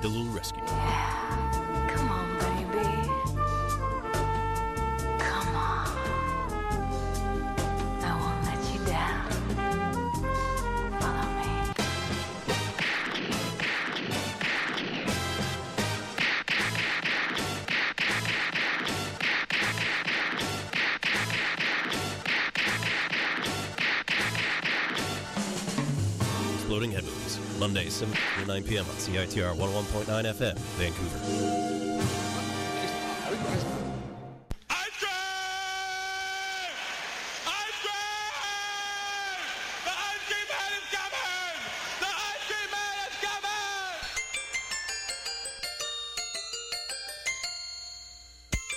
The 0.00 0.06
little 0.06 0.32
rescue. 0.32 1.57
Head 27.58 27.70
Movies. 27.70 27.92
Mondays, 27.92 27.92
7 27.94 28.14
to 28.40 28.46
9 28.46 28.62
p.m. 28.64 28.84
on 28.86 28.96
CITR 28.96 29.54
101.9 29.56 30.06
FM, 30.06 30.58
Vancouver. 30.78 31.18
Ice 34.70 34.96
cream! 34.98 35.10
Ice 37.46 37.78
cream! 37.82 39.40
The 39.84 39.90
ice 39.90 40.24
cream 40.26 40.48
man 40.48 40.70
is 40.78 40.86
coming! 40.92 41.58
The 42.00 42.06
ice 42.06 42.44
cream 42.46 42.70
man 42.70 42.94
is 43.08 43.16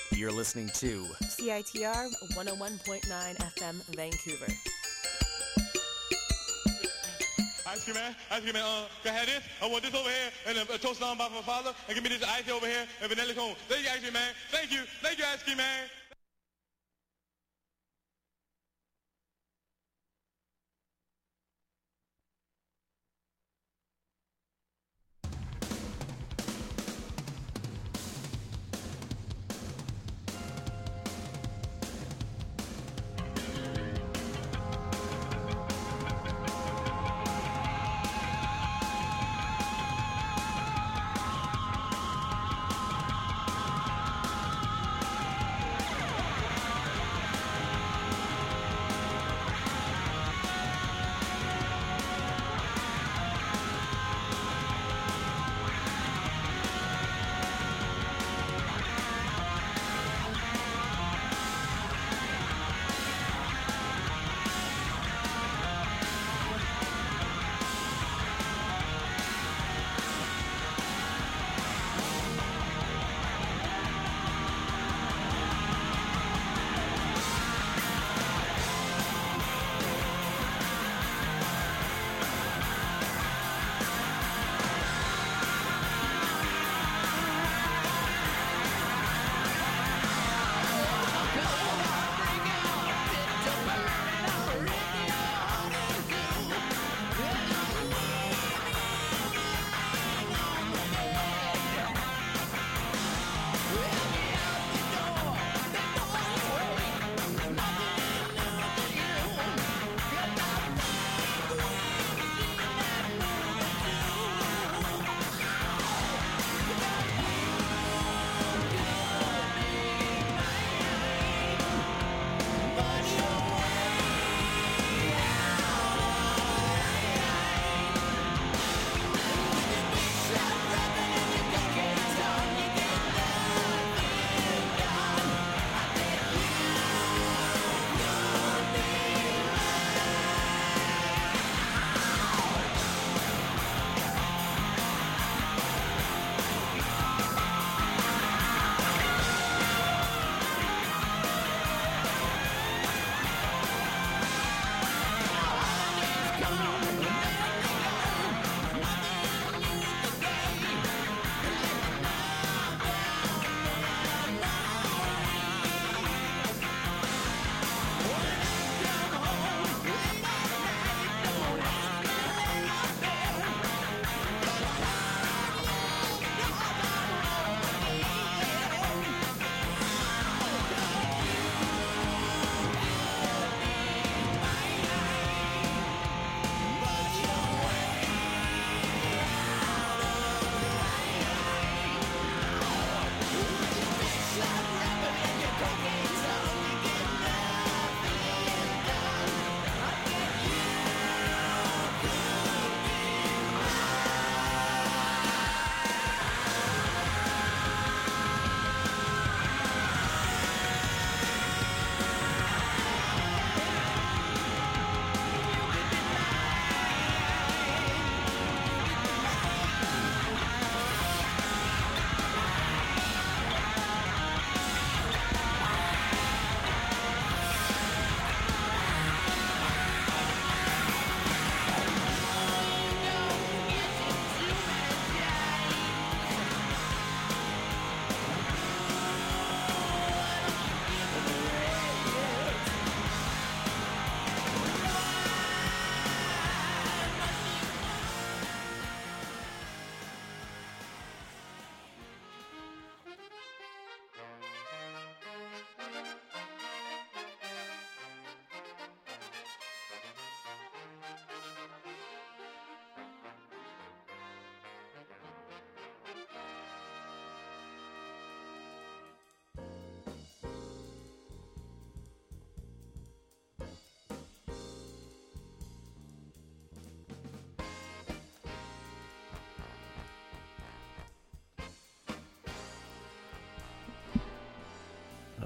coming! 0.10 0.20
You're 0.20 0.32
listening 0.32 0.70
to 0.76 1.06
CITR 1.24 2.10
101.9 2.36 3.38
FM 3.38 3.76
Vancouver. 3.96 4.54
Ice 7.82 7.86
cream 7.86 7.96
man, 7.96 8.16
ice 8.30 8.42
cream 8.42 8.54
man, 8.54 8.62
uh, 8.62 8.86
can 9.02 9.16
I 9.16 9.18
have 9.18 9.26
this? 9.26 9.42
I 9.60 9.66
want 9.66 9.82
this 9.82 9.96
over 9.96 10.08
here, 10.08 10.30
and 10.46 10.58
a, 10.60 10.74
a 10.76 10.78
toast 10.78 11.02
on 11.02 11.18
by 11.18 11.30
my 11.30 11.42
father, 11.42 11.74
and 11.88 11.96
give 11.96 12.04
me 12.04 12.10
this 12.10 12.22
ice 12.22 12.48
over 12.48 12.68
here, 12.68 12.86
and 13.02 13.10
vanilla 13.10 13.34
cone. 13.34 13.56
Thank 13.68 13.86
you, 13.86 13.90
ice 13.90 14.02
cream 14.02 14.14
man. 14.14 14.34
Thank 14.52 14.72
you. 14.72 14.84
Thank 15.02 15.18
you, 15.18 15.26
ice 15.26 15.42
cream 15.42 15.58
man. 15.58 15.90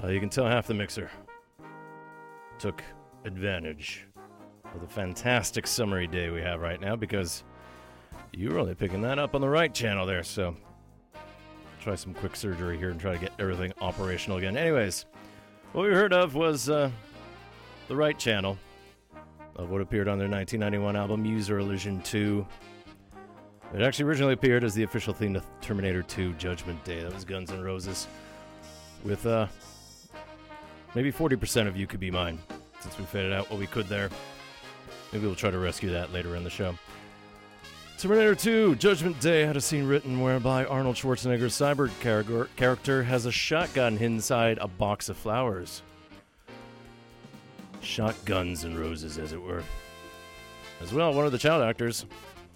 Uh, 0.06 0.10
you 0.10 0.20
can 0.20 0.30
tell 0.30 0.46
half 0.46 0.68
the 0.68 0.74
mixer 0.74 1.10
took 2.60 2.84
advantage 3.24 4.06
of 4.74 4.82
the 4.82 4.88
fantastic 4.88 5.66
summery 5.66 6.06
day 6.06 6.30
we 6.30 6.40
have 6.40 6.62
right 6.62 6.80
now 6.80 6.96
because 6.96 7.44
you 8.32 8.52
were 8.52 8.60
only 8.60 8.76
picking 8.76 9.02
that 9.02 9.18
up 9.18 9.34
on 9.34 9.42
the 9.42 9.50
right 9.50 9.74
channel 9.74 10.06
there. 10.06 10.22
So 10.22 10.56
try 11.82 11.96
some 11.96 12.14
quick 12.14 12.36
surgery 12.36 12.78
here 12.78 12.92
and 12.92 13.00
try 13.00 13.14
to 13.14 13.18
get 13.18 13.32
everything 13.40 13.74
operational 13.82 14.38
again. 14.38 14.56
Anyways, 14.56 15.06
what 15.72 15.88
we 15.88 15.90
heard 15.90 16.14
of 16.14 16.36
was 16.36 16.70
uh, 16.70 16.92
the 17.88 17.96
right 17.96 18.18
channel 18.18 18.60
of 19.56 19.72
what 19.72 19.82
appeared 19.82 20.08
on 20.08 20.20
their 20.20 20.30
1991 20.30 20.96
album 20.96 21.26
Use 21.26 21.50
Your 21.50 21.60
Illusion 21.60 22.00
2. 22.04 22.46
It 23.74 23.82
actually 23.82 24.06
originally 24.06 24.34
appeared 24.34 24.64
as 24.64 24.76
the 24.76 24.84
official 24.84 25.16
theme 25.16 25.34
to 25.34 25.42
Terminator 25.62 26.04
2 26.04 26.34
Judgment 26.34 26.84
Day. 26.84 27.02
That 27.02 27.14
was 27.14 27.26
Guns 27.26 27.50
N' 27.52 27.64
Roses. 27.64 28.08
With 29.04 29.26
uh, 29.26 29.48
maybe 30.96 31.12
40% 31.12 31.68
of 31.68 31.78
you 31.78 31.86
could 31.86 32.00
be 32.00 32.10
mine, 32.10 32.40
since 32.80 32.98
we 32.98 33.06
faded 33.06 33.34
out 33.34 33.50
what 33.52 33.60
we 33.60 33.68
could 33.68 33.88
there. 33.88 34.10
Maybe 35.12 35.26
we'll 35.26 35.36
try 35.36 35.52
to 35.52 35.60
rescue 35.60 35.92
that 35.92 36.12
later 36.12 36.36
in 36.36 36.44
the 36.44 36.50
show. 36.50 36.76
Terminator 37.98 38.36
2 38.36 38.76
Judgment 38.76 39.20
Day 39.22 39.46
had 39.46 39.56
a 39.56 39.62
scene 39.62 39.88
written 39.88 40.20
whereby 40.20 40.66
Arnold 40.66 40.96
Schwarzenegger's 40.96 41.54
cyber 41.54 41.90
char- 42.02 42.50
character 42.56 43.04
has 43.04 43.26
a 43.26 43.32
shotgun 43.32 43.98
inside 44.00 44.58
a 44.60 44.68
box 44.68 45.08
of 45.08 45.16
flowers. 45.16 45.82
Shotguns 47.82 48.64
and 48.64 48.78
roses, 48.78 49.18
as 49.18 49.32
it 49.32 49.42
were. 49.42 49.64
As 50.82 50.94
well, 50.94 51.14
one 51.14 51.26
of 51.26 51.32
the 51.32 51.38
child 51.38 51.64
actors 51.64 52.06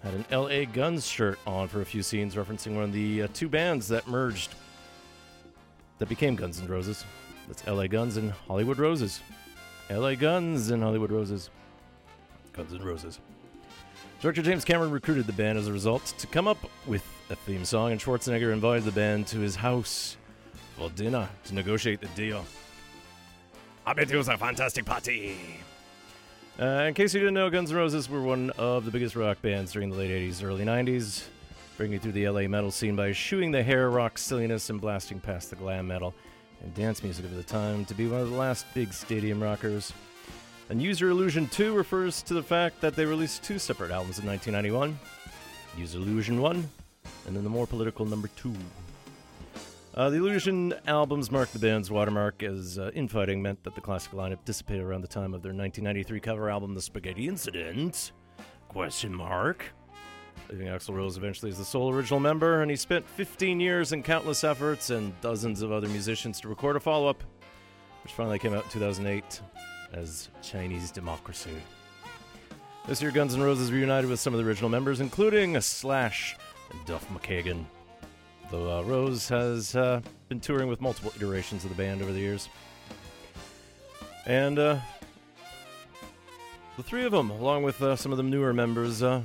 had 0.03 0.13
an 0.13 0.25
LA 0.31 0.65
Guns 0.65 1.07
shirt 1.07 1.39
on 1.47 1.68
for 1.68 1.81
a 1.81 1.85
few 1.85 2.03
scenes, 2.03 2.35
referencing 2.35 2.75
one 2.75 2.83
of 2.83 2.94
the 2.94 3.24
uh, 3.24 3.27
two 3.33 3.47
bands 3.47 3.88
that 3.88 4.07
merged 4.07 4.56
that 6.00 6.09
became 6.09 6.35
Guns 6.35 6.59
N' 6.59 6.68
Roses. 6.68 7.06
That's 7.50 7.66
LA 7.66 7.88
Guns 7.88 8.16
and 8.16 8.31
Hollywood 8.48 8.78
Roses. 8.78 9.22
LA 9.90 10.13
Guns 10.13 10.69
and 10.69 10.84
Hollywood 10.84 11.12
Roses. 11.12 11.50
Guns 12.54 12.72
and 12.72 12.86
Roses. 12.86 13.19
Director 14.22 14.44
James 14.44 14.63
Cameron 14.63 14.92
recruited 14.92 15.25
the 15.25 15.34
band 15.34 15.57
as 15.57 15.68
a 15.68 15.74
result 15.74 16.13
to 16.19 16.28
come 16.28 16.48
up 16.48 16.60
with 16.86 17.04
a 17.31 17.36
theme 17.36 17.66
song, 17.66 17.92
and 17.92 18.00
Schwarzenegger 18.00 18.54
invited 18.54 18.84
the 18.84 18.92
band 18.92 19.25
to 19.28 19.40
his 19.40 19.56
house 19.56 20.16
for 20.78 20.92
dinner 20.92 21.28
to 21.46 21.56
negotiate 21.56 22.01
the 22.01 22.07
deal. 22.10 22.46
I 23.84 23.94
bet 23.94 24.12
it 24.12 24.16
was 24.18 24.28
a 24.28 24.38
fantastic 24.38 24.86
party. 24.86 25.36
Uh, 26.60 26.86
in 26.88 26.94
case 26.94 27.16
you 27.16 27.19
didn't 27.19 27.34
know, 27.34 27.50
Guns 27.50 27.72
N' 27.72 27.78
Roses 27.78 28.07
were 28.07 28.22
one 28.22 28.52
of 28.60 28.86
the 28.86 28.92
biggest 28.92 29.16
rock 29.16 29.42
bands 29.42 29.72
during 29.72 29.90
the 29.90 29.95
late 29.95 30.12
80s, 30.12 30.44
early 30.44 30.66
90s, 30.66 31.24
bringing 31.78 32.00
through 32.00 32.12
the 32.12 32.30
LA 32.30 32.42
metal 32.42 32.69
scene 32.69 32.95
by 32.95 33.12
shooing 33.12 33.50
the 33.50 33.63
hair 33.63 33.90
rock 33.90 34.19
silliness 34.19 34.69
and 34.69 34.80
blasting 34.80 35.19
past 35.19 35.50
the 35.50 35.56
glam 35.56 35.88
metal 35.88 36.13
and 36.61 36.73
dance 36.75 37.03
music 37.03 37.25
of 37.25 37.35
the 37.35 37.44
time 37.44 37.85
to 37.85 37.94
be 37.94 38.07
one 38.07 38.21
of 38.21 38.29
the 38.29 38.38
last 38.38 38.65
big 38.73 38.94
stadium 38.94 39.41
rockers. 39.41 39.94
And 40.69 40.81
Use 40.81 41.00
Your 41.01 41.09
Illusion 41.09 41.47
2 41.47 41.73
refers 41.73 42.21
to 42.23 42.33
the 42.33 42.44
fact 42.44 42.81
that 42.81 42.95
they 42.95 43.06
released 43.06 43.44
two 43.44 43.57
separate 43.57 43.91
albums 43.91 44.19
in 44.19 44.25
1991 44.25 45.00
Use 45.77 45.94
Your 45.94 46.03
Illusion 46.03 46.41
1, 46.41 46.69
and 47.27 47.35
then 47.35 47.44
the 47.44 47.50
more 47.50 47.67
political 47.67 48.06
number 48.06 48.27
2. 48.35 48.53
Uh, 49.95 50.09
the 50.09 50.17
Illusion 50.17 50.73
albums 50.88 51.31
marked 51.31 51.53
the 51.53 51.59
band's 51.59 51.89
watermark 51.89 52.44
as 52.44 52.77
uh, 52.77 52.91
infighting 52.94 53.41
meant 53.41 53.63
that 53.63 53.75
the 53.75 53.81
classic 53.81 54.11
lineup 54.11 54.44
dissipated 54.45 54.83
around 54.83 55.01
the 55.01 55.07
time 55.07 55.33
of 55.33 55.41
their 55.41 55.53
1993 55.53 56.19
cover 56.19 56.50
album, 56.50 56.75
The 56.75 56.81
Spaghetti 56.81 57.27
Incident? 57.27 58.11
Question 58.67 59.13
mark. 59.13 59.65
Leaving 60.50 60.68
Axl 60.68 60.96
Rose 60.96 61.16
eventually 61.16 61.51
as 61.51 61.60
the 61.60 61.66
sole 61.66 61.94
original 61.94 62.19
member, 62.19 62.62
and 62.62 62.72
he 62.72 62.78
spent 62.78 63.07
15 63.07 63.60
years 63.60 63.92
and 63.92 64.04
countless 64.04 64.44
efforts 64.44 64.90
and 64.90 65.19
dozens 65.22 65.62
of 65.62 65.72
other 65.72 65.88
musicians 65.88 66.42
to 66.42 66.48
record 66.48 66.75
a 66.75 66.80
follow-up, 66.80 67.24
which 68.04 68.13
finally 68.13 68.40
came 68.40 68.54
out 68.54 68.63
in 68.63 68.69
2008 68.72 69.42
as 69.94 70.30
Chinese 70.42 70.90
Democracy. 70.90 71.51
This 72.88 73.01
year, 73.01 73.12
Guns 73.12 73.36
N' 73.36 73.42
Roses 73.42 73.72
reunited 73.72 74.10
with 74.10 74.19
some 74.19 74.34
of 74.34 74.40
the 74.40 74.48
original 74.48 74.69
members, 74.69 75.01
including 75.01 75.60
Slash 75.62 76.36
and 76.72 76.86
Duff 76.86 77.07
McKagan. 77.10 77.66
Though 78.50 78.80
uh, 78.80 78.81
Rose 78.81 79.30
has 79.30 79.75
uh, 79.75 80.02
been 80.28 80.40
touring 80.40 80.68
with 80.68 80.81
multiple 80.81 81.13
iterations 81.16 81.63
of 81.63 81.69
the 81.69 81.75
band 81.75 82.02
over 82.02 82.12
the 82.12 82.19
years. 82.19 82.50
And 84.25 84.57
uh, 84.57 84.80
the 86.78 86.84
three 86.84 87.06
of 87.06 87.12
them, 87.12 87.30
along 87.30 87.62
with 87.62 87.80
uh, 87.84 87.95
some 87.95 88.12
of 88.12 88.18
the 88.18 88.24
newer 88.24 88.54
members, 88.54 89.04
uh, 89.04 89.22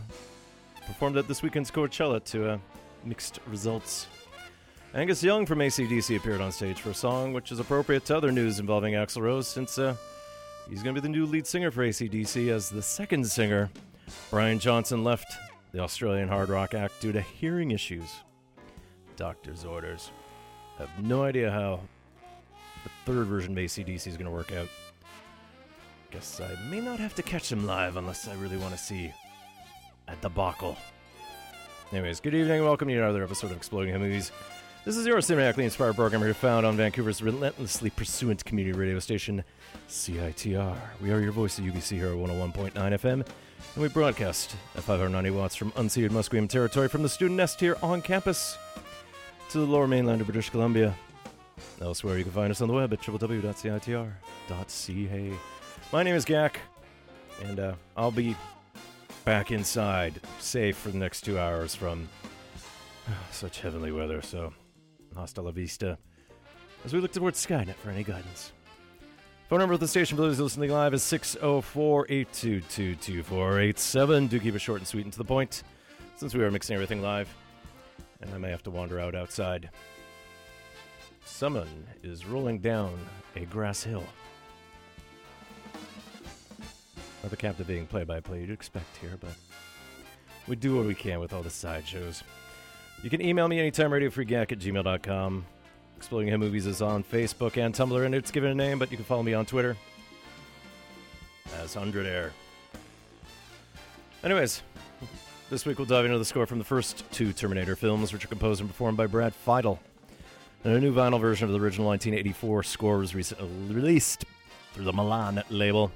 performed 0.87 1.17
at 1.17 1.29
this 1.29 1.43
weekend's 1.43 1.71
Coachella 1.71 2.23
to 2.25 2.51
uh, 2.53 2.59
mixed 3.05 3.41
results. 3.47 4.07
Angus 4.95 5.23
Young 5.23 5.45
from 5.45 5.59
ACDC 5.59 6.17
appeared 6.17 6.41
on 6.41 6.53
stage 6.53 6.81
for 6.81 6.91
a 6.91 6.95
song 6.95 7.33
which 7.33 7.51
is 7.51 7.59
appropriate 7.59 8.05
to 8.07 8.17
other 8.17 8.31
news 8.31 8.61
involving 8.61 8.95
Axl 8.95 9.23
Rose 9.23 9.49
since 9.49 9.77
uh, 9.77 9.97
he's 10.69 10.83
going 10.83 10.95
to 10.95 11.01
be 11.01 11.05
the 11.05 11.13
new 11.13 11.27
lead 11.27 11.47
singer 11.47 11.71
for 11.71 11.87
ACDC 11.87 12.49
as 12.49 12.71
the 12.71 12.83
second 12.83 13.27
singer. 13.27 13.71
Brian 14.31 14.59
Johnson 14.59 15.03
left 15.03 15.37
the 15.73 15.81
Australian 15.81 16.29
hard 16.29 16.49
rock 16.49 16.75
act 16.75 17.01
due 17.01 17.11
to 17.11 17.21
hearing 17.21 17.73
issues. 17.73 18.09
Doctor's 19.17 19.65
orders. 19.65 20.13
Have 20.79 20.91
no 21.03 21.25
idea 21.25 21.51
how 21.51 21.81
the 22.85 22.91
third 23.05 23.27
version 23.27 23.53
of 23.53 23.59
ACDC 23.59 24.07
is 24.07 24.17
going 24.17 24.27
to 24.27 24.31
work 24.31 24.53
out. 24.53 24.69
Guess 26.13 26.41
I 26.41 26.55
may 26.71 26.81
not 26.81 27.01
have 27.01 27.15
to 27.17 27.23
catch 27.25 27.49
them 27.49 27.67
live 27.67 27.97
unless 27.97 28.29
I 28.29 28.35
really 28.35 28.57
want 28.57 28.73
to 28.73 28.79
see 28.79 29.13
a 30.09 30.17
debacle. 30.17 30.77
Anyways, 31.93 32.21
good 32.21 32.35
evening 32.35 32.57
and 32.57 32.65
welcome 32.65 32.89
to 32.89 32.95
another 32.97 33.23
episode 33.23 33.51
of 33.51 33.57
Exploding 33.57 33.93
Head 33.93 34.01
Movies. 34.01 34.33
This 34.85 34.97
is 34.97 35.07
your 35.07 35.19
cinematically 35.19 35.65
inspired 35.65 35.95
program 35.97 36.23
here 36.23 36.35
found 36.35 36.67
on 36.67 36.77
Vancouver's 36.77 37.23
relentlessly 37.23 37.89
pursuant 37.91 38.45
community 38.45 38.77
radio 38.79 38.99
station, 38.99 39.45
CITR. 39.89 40.77
We 41.01 41.11
are 41.11 41.21
your 41.21 41.33
voice 41.33 41.59
at 41.59 41.65
UBC 41.65 41.97
here 41.97 42.09
at 42.09 42.17
101.9 42.17 42.73
FM, 42.73 43.13
and 43.13 43.27
we 43.77 43.89
broadcast 43.89 44.57
at 44.77 44.83
590 44.83 45.31
watts 45.31 45.55
from 45.55 45.73
unceded 45.73 46.11
Musqueam 46.11 46.49
territory 46.49 46.89
from 46.89 47.03
the 47.03 47.09
student 47.09 47.39
nest 47.39 47.61
here 47.61 47.77
on 47.83 48.03
campus 48.03 48.59
to 49.51 49.59
the 49.59 49.67
lower 49.67 49.87
mainland 49.87 50.21
of 50.21 50.27
British 50.27 50.51
Columbia. 50.51 50.95
Elsewhere, 51.81 52.19
you 52.19 52.25
can 52.25 52.33
find 52.33 52.51
us 52.51 52.61
on 52.61 52.69
the 52.69 52.75
web 52.75 52.93
at 52.93 53.01
www.citr.ca. 53.01 54.13
My 55.93 56.03
name 56.03 56.15
is 56.15 56.25
Gak, 56.25 56.57
and 57.45 57.61
uh, 57.61 57.75
I'll 57.97 58.11
be 58.11 58.37
back 59.25 59.51
inside, 59.51 60.21
safe 60.39 60.77
for 60.77 60.91
the 60.91 60.99
next 60.99 61.23
two 61.23 61.39
hours 61.39 61.75
from 61.75 62.09
such 63.31 63.61
heavenly 63.61 63.93
weather. 63.93 64.23
So, 64.23 64.53
hasta 65.15 65.43
la 65.43 65.51
vista. 65.51 65.99
As 66.85 66.93
we 66.93 67.01
look 67.01 67.13
towards 67.13 67.45
Skynet 67.45 67.77
for 67.77 67.91
any 67.91 68.05
guidance. 68.05 68.53
Phone 69.49 69.59
number 69.59 69.75
of 69.75 69.81
the 69.81 69.89
station 69.89 70.17
for 70.17 70.23
those 70.23 70.41
listening 70.41 70.71
live 70.71 70.95
is 70.95 71.03
604 71.03 72.07
822 72.09 72.95
2487. 72.95 74.27
Do 74.27 74.41
keep 74.41 74.55
it 74.55 74.59
short 74.59 74.81
and 74.81 74.89
sweet 74.89 75.05
and 75.05 75.13
to 75.13 75.19
the 75.19 75.25
point, 75.25 75.63
since 76.17 76.35
we 76.35 76.43
are 76.43 76.51
mixing 76.51 76.75
everything 76.75 77.03
live. 77.03 77.29
And 78.21 78.35
I 78.35 78.39
may 78.39 78.51
have 78.51 78.63
to 78.65 78.71
wander 78.71 78.99
out 78.99 79.15
outside. 79.15 79.71
Someone 81.25 81.87
is 82.03 82.27
rolling 82.27 82.59
down 82.59 82.99
a 83.37 83.45
grass 83.47 83.83
hill. 83.83 84.05
Not 87.25 87.31
the 87.31 87.39
captivating 87.39 87.87
play 87.87 88.05
by 88.05 88.21
play 88.21 88.43
you'd 88.43 88.51
expect 88.51 88.99
here, 88.99 89.17
but 89.19 89.31
we 90.47 90.57
do 90.57 90.77
what 90.77 90.85
we 90.85 90.95
can 90.95 91.21
with 91.21 91.33
all 91.33 91.43
the 91.43 91.49
sideshows. 91.49 92.23
You 93.03 93.09
can 93.09 93.23
email 93.23 93.49
me 93.49 93.59
anytime, 93.59 93.93
radiofreegack 93.93 94.53
at 94.53 94.59
gmail.com. 94.59 95.47
Exploding 95.97 96.29
Head 96.29 96.39
Movies 96.41 96.67
is 96.67 96.83
on 96.83 97.03
Facebook 97.03 97.57
and 97.57 97.75
Tumblr, 97.75 98.05
and 98.05 98.15
it's 98.15 98.31
given 98.31 98.51
a 98.51 98.55
name, 98.55 98.79
but 98.79 98.91
you 98.91 98.99
can 98.99 99.07
follow 99.07 99.23
me 99.23 99.33
on 99.33 99.47
Twitter 99.47 99.75
as 101.63 101.75
100 101.75 102.05
Air. 102.05 102.31
Anyways, 104.23 104.61
this 105.49 105.65
week 105.65 105.79
we'll 105.79 105.87
dive 105.87 106.05
into 106.05 106.19
the 106.19 106.27
score 106.27 106.45
from 106.45 106.59
the 106.59 106.65
first 106.65 107.11
two 107.11 107.33
Terminator 107.33 107.75
films, 107.75 108.13
which 108.13 108.27
are 108.27 108.29
composed 108.29 108.61
and 108.61 108.69
performed 108.69 108.99
by 108.99 109.07
Brad 109.07 109.33
Fiedel. 109.47 109.79
And 110.63 110.75
a 110.75 110.79
new 110.79 110.93
vinyl 110.93 111.19
version 111.23 111.47
of 111.47 111.53
the 111.53 111.59
original 111.59 111.87
1984 111.89 112.65
score 112.65 112.99
was 112.99 113.15
recently 113.15 113.49
released 113.75 114.27
through 114.75 114.85
the 114.85 114.93
Milan 114.93 115.43
label, 115.49 115.91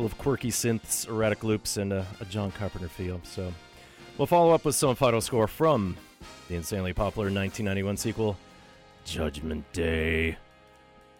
full 0.00 0.06
of 0.06 0.16
quirky 0.16 0.48
synths, 0.48 1.06
erratic 1.10 1.44
loops, 1.44 1.76
and 1.76 1.92
a, 1.92 2.06
a 2.22 2.24
John 2.24 2.50
Carpenter 2.52 2.88
feel. 2.88 3.20
So 3.22 3.52
we'll 4.16 4.26
follow 4.26 4.54
up 4.54 4.64
with 4.64 4.74
some 4.74 4.96
Fiedel 4.96 5.22
score 5.22 5.46
from 5.46 5.94
the 6.48 6.54
insanely 6.54 6.94
popular 6.94 7.26
1991 7.26 7.98
sequel, 7.98 8.38
Judgment 9.04 9.70
Day. 9.74 10.38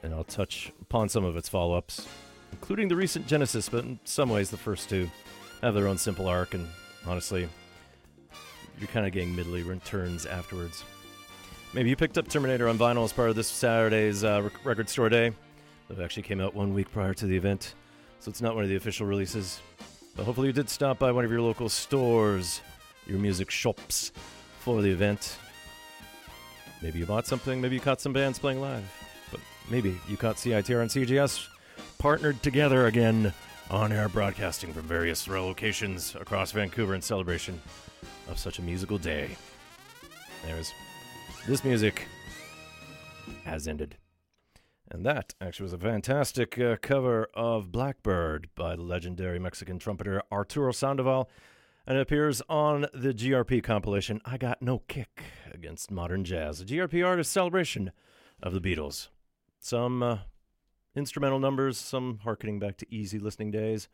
And 0.02 0.14
I'll 0.14 0.24
touch 0.24 0.72
upon 0.80 1.10
some 1.10 1.26
of 1.26 1.36
its 1.36 1.46
follow 1.46 1.76
ups, 1.76 2.08
including 2.52 2.88
the 2.88 2.96
recent 2.96 3.26
Genesis, 3.26 3.68
but 3.68 3.84
in 3.84 3.98
some 4.04 4.30
ways 4.30 4.48
the 4.48 4.56
first 4.56 4.88
two 4.88 5.10
have 5.60 5.74
their 5.74 5.86
own 5.86 5.98
simple 5.98 6.26
arc, 6.26 6.54
and 6.54 6.66
honestly, 7.06 7.50
you're 8.78 8.88
kind 8.88 9.04
of 9.04 9.12
getting 9.12 9.36
middly 9.36 9.62
returns 9.62 10.24
afterwards. 10.24 10.84
Maybe 11.74 11.90
you 11.90 11.96
picked 11.96 12.16
up 12.16 12.28
Terminator 12.28 12.66
on 12.66 12.78
vinyl 12.78 13.04
as 13.04 13.12
part 13.12 13.28
of 13.28 13.36
this 13.36 13.48
Saturday's 13.48 14.24
uh, 14.24 14.48
record 14.64 14.88
store 14.88 15.10
day. 15.10 15.32
It 15.90 15.98
actually 16.00 16.22
came 16.22 16.40
out 16.40 16.54
one 16.54 16.72
week 16.72 16.90
prior 16.90 17.12
to 17.12 17.26
the 17.26 17.36
event, 17.36 17.74
so 18.20 18.28
it's 18.28 18.42
not 18.42 18.54
one 18.54 18.64
of 18.64 18.70
the 18.70 18.76
official 18.76 19.06
releases. 19.06 19.60
But 20.14 20.24
hopefully, 20.24 20.48
you 20.48 20.52
did 20.52 20.68
stop 20.68 20.98
by 20.98 21.10
one 21.10 21.24
of 21.24 21.30
your 21.30 21.40
local 21.40 21.68
stores, 21.68 22.60
your 23.06 23.18
music 23.18 23.50
shops 23.50 24.12
for 24.58 24.82
the 24.82 24.90
event. 24.90 25.36
Maybe 26.82 26.98
you 26.98 27.06
bought 27.06 27.26
something, 27.26 27.60
maybe 27.60 27.74
you 27.74 27.80
caught 27.80 28.00
some 28.00 28.12
bands 28.12 28.38
playing 28.38 28.60
live, 28.60 28.84
but 29.30 29.40
maybe 29.70 29.98
you 30.08 30.16
caught 30.16 30.36
CITR 30.36 30.80
and 30.82 30.90
CGS 30.90 31.46
partnered 31.98 32.42
together 32.42 32.86
again 32.86 33.32
on 33.70 33.92
air 33.92 34.08
broadcasting 34.08 34.72
from 34.72 34.82
various 34.82 35.28
locations 35.28 36.14
across 36.14 36.52
Vancouver 36.52 36.94
in 36.94 37.02
celebration 37.02 37.60
of 38.28 38.38
such 38.38 38.58
a 38.58 38.62
musical 38.62 38.98
day. 38.98 39.36
There's 40.44 40.72
this 41.46 41.64
music 41.64 42.06
has 43.44 43.68
ended. 43.68 43.96
And 44.92 45.06
that 45.06 45.34
actually 45.40 45.64
was 45.64 45.72
a 45.72 45.78
fantastic 45.78 46.58
uh, 46.58 46.76
cover 46.82 47.28
of 47.32 47.70
Blackbird 47.70 48.48
by 48.56 48.74
the 48.74 48.82
legendary 48.82 49.38
Mexican 49.38 49.78
trumpeter 49.78 50.20
Arturo 50.32 50.72
Sandoval, 50.72 51.30
and 51.86 51.96
it 51.96 52.00
appears 52.00 52.42
on 52.48 52.86
the 52.92 53.14
GRP 53.14 53.62
compilation 53.62 54.20
I 54.24 54.36
Got 54.36 54.60
No 54.60 54.80
Kick 54.88 55.22
Against 55.52 55.92
Modern 55.92 56.24
Jazz, 56.24 56.60
a 56.60 56.64
GRP 56.64 57.06
artist 57.06 57.30
celebration 57.30 57.92
of 58.42 58.52
the 58.52 58.60
Beatles. 58.60 59.08
Some 59.60 60.02
uh, 60.02 60.18
instrumental 60.96 61.38
numbers, 61.38 61.78
some 61.78 62.18
harkening 62.24 62.58
back 62.58 62.76
to 62.78 62.86
easy 62.92 63.20
listening 63.20 63.52
days, 63.52 63.88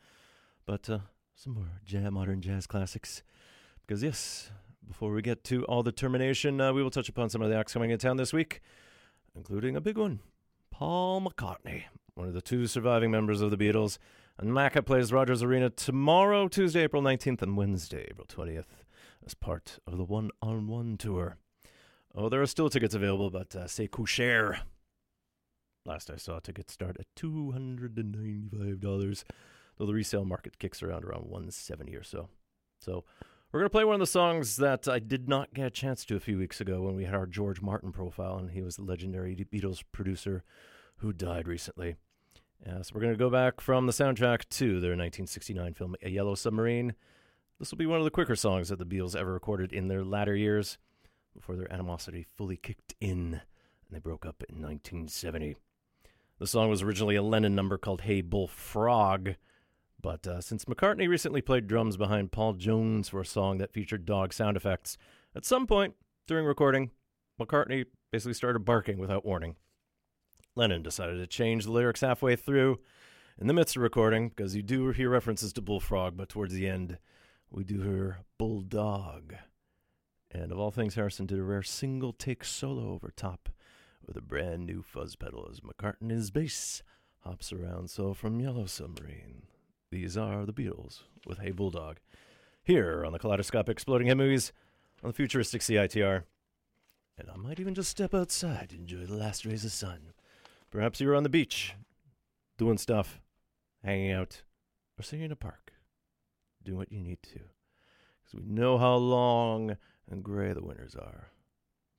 but 0.64 0.88
uh, 0.88 1.00
some 1.34 1.54
more 1.54 1.72
jazz, 1.84 2.10
modern 2.10 2.40
jazz 2.40 2.66
classics. 2.66 3.22
Because, 3.86 4.02
yes, 4.02 4.50
before 4.88 5.12
we 5.12 5.20
get 5.20 5.44
to 5.44 5.62
all 5.66 5.82
the 5.82 5.92
termination, 5.92 6.58
uh, 6.58 6.72
we 6.72 6.82
will 6.82 6.90
touch 6.90 7.10
upon 7.10 7.28
some 7.28 7.42
of 7.42 7.50
the 7.50 7.56
acts 7.56 7.74
coming 7.74 7.90
in 7.90 7.98
town 7.98 8.16
this 8.16 8.32
week, 8.32 8.62
including 9.34 9.76
a 9.76 9.80
big 9.82 9.98
one. 9.98 10.20
Paul 10.78 11.22
McCartney, 11.22 11.84
one 12.16 12.28
of 12.28 12.34
the 12.34 12.42
two 12.42 12.66
surviving 12.66 13.10
members 13.10 13.40
of 13.40 13.50
the 13.50 13.56
Beatles. 13.56 13.96
And 14.36 14.50
Macca 14.50 14.84
plays 14.84 15.10
Rogers 15.10 15.42
Arena 15.42 15.70
tomorrow, 15.70 16.48
Tuesday, 16.48 16.82
April 16.82 17.00
19th, 17.00 17.40
and 17.40 17.56
Wednesday, 17.56 18.06
April 18.10 18.26
20th, 18.26 18.66
as 19.24 19.32
part 19.32 19.78
of 19.86 19.96
the 19.96 20.04
One 20.04 20.28
on 20.42 20.66
One 20.66 20.98
tour. 20.98 21.38
Oh, 22.14 22.28
there 22.28 22.42
are 22.42 22.46
still 22.46 22.68
tickets 22.68 22.94
available, 22.94 23.30
but 23.30 23.56
uh, 23.56 23.66
c'est 23.66 23.88
coucher. 23.88 24.58
Last 25.86 26.10
I 26.10 26.16
saw, 26.16 26.40
tickets 26.40 26.74
start 26.74 26.98
at 27.00 27.06
$295, 27.16 29.24
though 29.78 29.86
the 29.86 29.94
resale 29.94 30.26
market 30.26 30.58
kicks 30.58 30.82
around 30.82 31.06
around 31.06 31.22
170 31.22 31.96
or 31.96 32.04
so. 32.04 32.28
So 32.82 33.04
we're 33.52 33.60
going 33.60 33.66
to 33.66 33.70
play 33.70 33.84
one 33.84 33.94
of 33.94 34.00
the 34.00 34.06
songs 34.06 34.56
that 34.56 34.88
I 34.88 34.98
did 34.98 35.28
not 35.28 35.54
get 35.54 35.66
a 35.66 35.70
chance 35.70 36.04
to 36.06 36.16
a 36.16 36.20
few 36.20 36.38
weeks 36.38 36.60
ago 36.60 36.82
when 36.82 36.96
we 36.96 37.04
had 37.04 37.14
our 37.14 37.26
George 37.26 37.62
Martin 37.62 37.92
profile, 37.92 38.36
and 38.36 38.50
he 38.50 38.62
was 38.62 38.76
the 38.76 38.82
legendary 38.82 39.36
Beatles 39.36 39.82
producer 39.92 40.42
who 40.96 41.12
died 41.12 41.46
recently. 41.46 41.96
Uh, 42.66 42.82
so 42.82 42.92
we're 42.94 43.00
going 43.00 43.12
to 43.12 43.18
go 43.18 43.30
back 43.30 43.60
from 43.60 43.86
the 43.86 43.92
soundtrack 43.92 44.48
to 44.48 44.80
their 44.80 44.90
1969 44.90 45.74
film 45.74 45.94
A 46.02 46.10
Yellow 46.10 46.34
Submarine. 46.34 46.94
This 47.58 47.70
will 47.70 47.78
be 47.78 47.86
one 47.86 47.98
of 47.98 48.04
the 48.04 48.10
quicker 48.10 48.36
songs 48.36 48.68
that 48.68 48.78
the 48.78 48.86
Beatles 48.86 49.14
ever 49.14 49.32
recorded 49.32 49.72
in 49.72 49.88
their 49.88 50.04
latter 50.04 50.34
years 50.34 50.78
before 51.34 51.56
their 51.56 51.72
animosity 51.72 52.26
fully 52.36 52.56
kicked 52.56 52.94
in 53.00 53.40
and 53.86 53.94
they 53.94 54.00
broke 54.00 54.26
up 54.26 54.42
in 54.48 54.56
1970. 54.56 55.56
The 56.38 56.46
song 56.46 56.68
was 56.68 56.82
originally 56.82 57.16
a 57.16 57.22
Lennon 57.22 57.54
number 57.54 57.78
called 57.78 58.02
Hey 58.02 58.20
Bullfrog, 58.20 59.36
but 60.00 60.26
uh, 60.26 60.40
since 60.40 60.64
McCartney 60.66 61.08
recently 61.08 61.40
played 61.40 61.66
drums 61.66 61.96
behind 61.96 62.32
Paul 62.32 62.54
Jones 62.54 63.08
for 63.08 63.20
a 63.20 63.26
song 63.26 63.58
that 63.58 63.72
featured 63.72 64.04
dog 64.04 64.32
sound 64.32 64.56
effects, 64.56 64.96
at 65.34 65.44
some 65.44 65.66
point 65.66 65.94
during 66.26 66.44
recording, 66.44 66.90
McCartney 67.40 67.86
basically 68.10 68.34
started 68.34 68.60
barking 68.60 68.98
without 68.98 69.24
warning. 69.24 69.56
Lennon 70.54 70.82
decided 70.82 71.18
to 71.18 71.26
change 71.26 71.64
the 71.64 71.70
lyrics 71.70 72.00
halfway 72.00 72.36
through 72.36 72.80
in 73.38 73.46
the 73.46 73.52
midst 73.52 73.76
of 73.76 73.82
recording 73.82 74.30
because 74.30 74.56
you 74.56 74.62
do 74.62 74.90
hear 74.90 75.10
references 75.10 75.52
to 75.52 75.60
bullfrog, 75.60 76.16
but 76.16 76.28
towards 76.28 76.54
the 76.54 76.66
end, 76.66 76.98
we 77.50 77.64
do 77.64 77.82
hear 77.82 78.18
bulldog. 78.38 79.34
And 80.30 80.50
of 80.50 80.58
all 80.58 80.70
things, 80.70 80.94
Harrison 80.94 81.26
did 81.26 81.38
a 81.38 81.42
rare 81.42 81.62
single 81.62 82.12
take 82.12 82.44
solo 82.44 82.90
over 82.92 83.12
top 83.14 83.48
with 84.06 84.16
a 84.16 84.22
brand 84.22 84.66
new 84.66 84.82
fuzz 84.82 85.16
pedal 85.16 85.48
as 85.50 85.60
McCartney's 85.60 86.30
bass 86.30 86.82
hops 87.20 87.52
around. 87.52 87.90
So 87.90 88.14
from 88.14 88.40
Yellow 88.40 88.66
Submarine, 88.66 89.42
these 89.96 90.18
are 90.18 90.44
the 90.44 90.52
Beatles 90.52 91.04
with 91.26 91.38
Hey 91.38 91.52
Bulldog. 91.52 92.00
Here 92.62 93.02
on 93.02 93.12
the 93.12 93.18
Kaleidoscopic 93.18 93.72
Exploding 93.72 94.08
Head 94.08 94.18
Movies 94.18 94.52
on 95.02 95.08
the 95.08 95.14
futuristic 95.14 95.62
CITR. 95.62 96.24
And 97.16 97.30
I 97.30 97.36
might 97.38 97.60
even 97.60 97.74
just 97.74 97.92
step 97.92 98.12
outside 98.12 98.68
to 98.68 98.76
enjoy 98.76 99.06
the 99.06 99.16
last 99.16 99.46
rays 99.46 99.64
of 99.64 99.72
sun. 99.72 100.12
Perhaps 100.70 101.00
you 101.00 101.08
were 101.08 101.14
on 101.14 101.22
the 101.22 101.30
beach, 101.30 101.74
doing 102.58 102.76
stuff, 102.76 103.22
hanging 103.82 104.12
out, 104.12 104.42
or 104.98 105.02
sitting 105.02 105.24
in 105.24 105.32
a 105.32 105.36
park, 105.36 105.72
doing 106.62 106.76
what 106.76 106.92
you 106.92 107.00
need 107.00 107.22
to. 107.22 107.40
Because 108.22 108.38
we 108.38 108.44
know 108.44 108.76
how 108.76 108.96
long 108.96 109.78
and 110.10 110.22
gray 110.22 110.52
the 110.52 110.62
winters 110.62 110.94
are. 110.94 111.28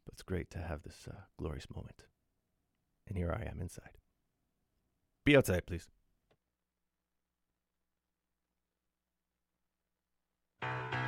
But 0.05 0.13
it's 0.13 0.21
great 0.21 0.51
to 0.51 0.59
have 0.59 0.83
this 0.83 1.07
uh, 1.09 1.15
glorious 1.39 1.65
moment. 1.73 2.03
And 3.07 3.17
here 3.17 3.35
I 3.35 3.49
am 3.49 3.59
inside. 3.59 3.97
Be 5.25 5.35
outside, 5.35 5.65
please. 5.65 5.89
Some 10.63 10.69
kind 10.91 11.06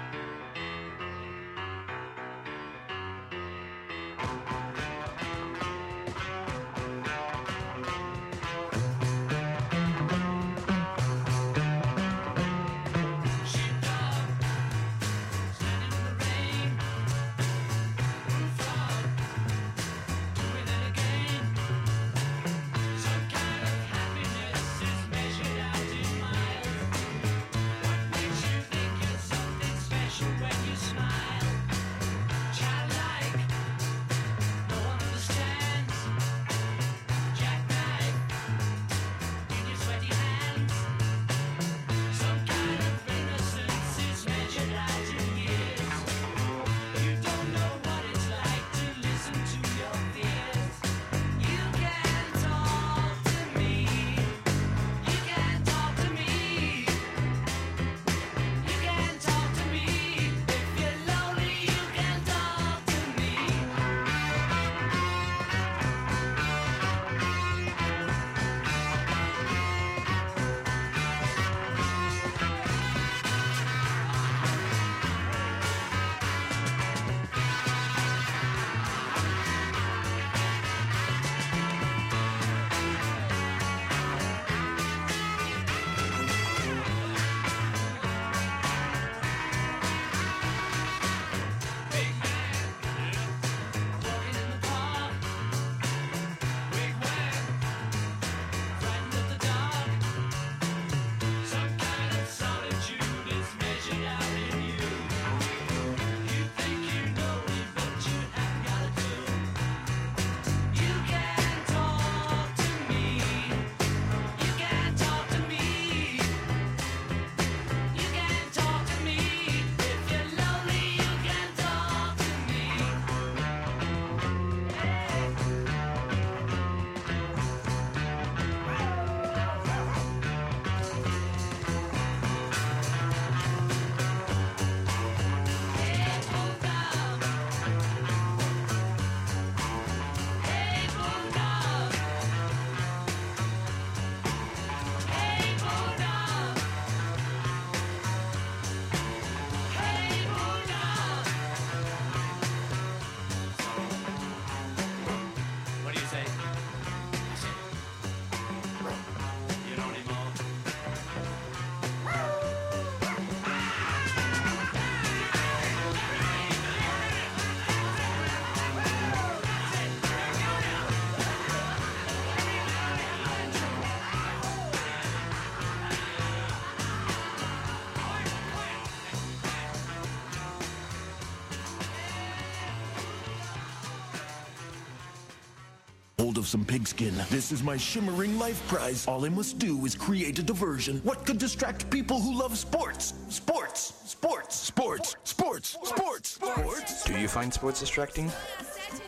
of 186.40 186.48
some 186.48 186.64
pigskin. 186.66 187.14
This 187.30 187.52
is 187.52 187.62
my 187.62 187.76
shimmering 187.76 188.40
life 188.40 188.66
prize. 188.68 189.06
All 189.08 189.26
I 189.26 189.30
must 189.30 189.60
do 189.60 189.86
is 189.86 189.94
create 189.94 190.40
a 190.40 190.44
diversion. 190.44 191.02
What 191.04 191.26
could 191.26 191.38
distract 191.38 191.90
people 191.92 192.20
who 192.20 192.34
love 192.34 192.58
sports? 192.58 193.14
Sports! 193.28 193.94
Sports! 194.06 194.56
Sports! 194.56 195.18
Sports! 195.26 195.78
Sports! 195.84 196.30
Sports! 196.30 197.04
Do 197.04 197.20
you 197.20 197.28
find 197.28 197.54
sports 197.54 197.82
distracting? 197.82 198.32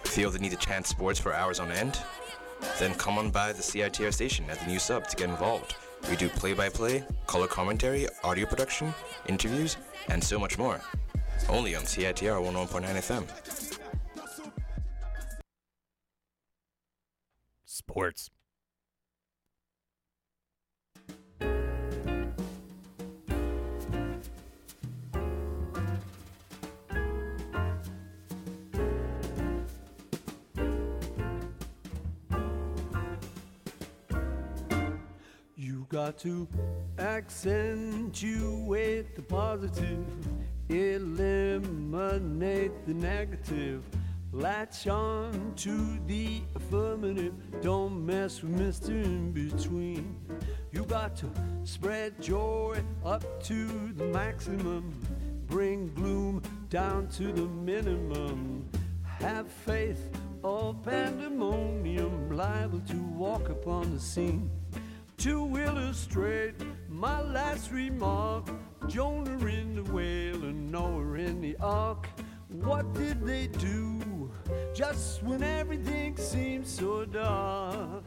Feel 0.04 0.30
the 0.30 0.40
need 0.40 0.52
to 0.52 0.58
chant 0.58 0.86
sports 0.86 1.20
for 1.20 1.34
hours 1.34 1.60
on 1.60 1.72
end? 1.72 1.98
Then 2.78 2.94
come 2.96 3.18
on 3.18 3.32
by 3.32 3.54
the 3.54 3.64
CITR 3.64 4.14
station 4.14 4.50
at 4.50 4.60
the 4.60 4.68
new 4.68 4.78
sub 4.78 5.08
to 5.08 5.16
get 5.16 5.30
involved. 5.30 5.76
We 6.10 6.18
do 6.18 6.28
play 6.28 6.54
by 6.54 6.68
play, 6.68 7.04
color 7.28 7.48
commentary, 7.48 8.08
audio 8.26 8.46
production, 8.46 8.94
interviews, 9.28 9.78
and 10.10 10.22
so 10.22 10.38
much 10.38 10.58
more. 10.58 10.82
Only 11.50 11.76
on 11.76 11.84
CITR 11.84 12.44
101.9 12.44 12.84
FM. 12.84 13.26
Sports. 17.74 18.30
You 35.56 35.88
got 35.88 36.18
to 36.20 36.50
accentuate 37.00 37.56
the 39.16 39.22
positive, 39.22 40.06
eliminate 40.68 41.66
the 42.86 42.94
negative. 42.94 43.86
Latch 44.34 44.88
on 44.88 45.54
to 45.58 46.00
the 46.08 46.42
affirmative. 46.56 47.34
Don't 47.62 48.06
mess 48.06 48.42
with 48.42 48.58
Mr. 48.58 48.90
In 48.92 49.34
Between. 49.34 50.16
You 50.72 50.86
got 50.86 51.18
to 51.18 51.30
spread 51.66 52.22
joy 52.22 52.82
up 53.04 53.44
to 53.44 53.68
the 53.92 54.06
maximum. 54.06 54.94
Bring 55.48 55.94
gloom 55.96 56.42
down 56.70 57.10
to 57.10 57.34
the 57.34 57.42
minimum. 57.42 58.70
Have 59.04 59.52
faith 59.52 60.10
or 60.44 60.74
pandemonium 60.76 62.32
liable 62.32 62.80
to 62.88 62.96
walk 62.96 63.50
upon 63.50 63.94
the 63.94 64.00
scene. 64.00 64.50
To 65.18 65.58
illustrate 65.58 66.56
my 66.88 67.22
last 67.22 67.70
remark, 67.70 68.48
Jonah 68.88 69.46
in 69.46 69.76
the 69.76 69.84
whale 69.92 70.44
and 70.46 70.72
Noah 70.72 71.16
in 71.16 71.42
the 71.42 71.58
ark. 71.60 72.08
What 72.52 72.94
did 72.94 73.26
they 73.26 73.48
do 73.48 74.30
just 74.74 75.24
when 75.24 75.42
everything 75.42 76.18
seemed 76.18 76.68
so 76.68 77.06
dark? 77.06 78.04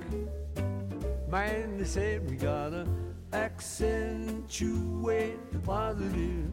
Man, 1.31 1.79
they 1.79 1.85
said 1.85 2.29
we 2.29 2.37
gotta 2.37 2.87
accentuate 3.33 5.51
the 5.51 5.59
positive, 5.61 6.53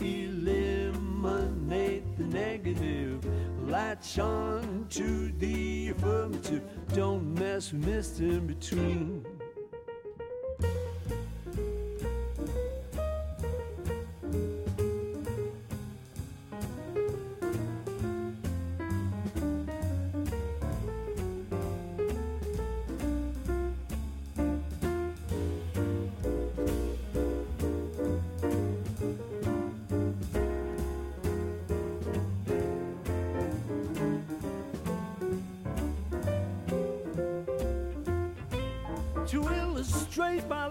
eliminate 0.00 2.04
the 2.18 2.24
negative, 2.24 3.24
latch 3.68 4.18
on 4.18 4.86
to 4.90 5.32
the 5.38 5.88
affirmative. 5.88 6.62
Don't 6.92 7.34
mess 7.34 7.72
with 7.72 7.86
Mr. 7.86 8.20
In 8.20 8.46
Between. 8.46 9.24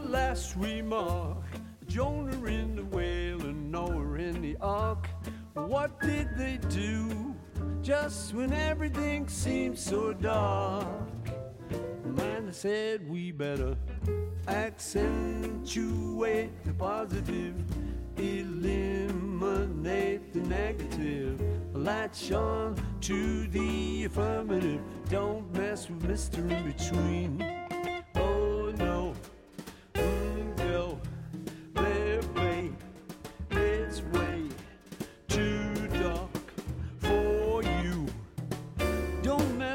Last 0.10 0.56
remark, 0.56 1.38
Jonah 1.88 2.44
in 2.46 2.76
the 2.76 2.84
whale 2.86 3.40
and 3.42 3.72
Noah 3.72 4.16
in 4.16 4.42
the 4.42 4.58
ark. 4.60 5.08
What 5.54 6.02
did 6.02 6.36
they 6.36 6.58
do 6.70 7.36
just 7.84 8.34
when 8.34 8.52
everything 8.52 9.28
seemed 9.28 9.78
so 9.78 10.14
dark? 10.14 10.88
Man, 12.04 12.52
said 12.52 13.08
we 13.08 13.32
better 13.32 13.78
accentuate 14.48 16.50
the 16.64 16.74
positive, 16.74 17.54
eliminate 18.18 20.34
the 20.34 20.40
negative, 20.40 21.40
latch 21.74 22.32
on 22.32 22.76
to 23.02 23.46
the 23.50 24.06
affirmative. 24.06 24.82
Don't 25.08 25.54
mess 25.54 25.88
with 25.88 26.02
Mr. 26.02 26.40
In 26.50 26.72
Between. 26.72 27.46
Oh 28.16 28.39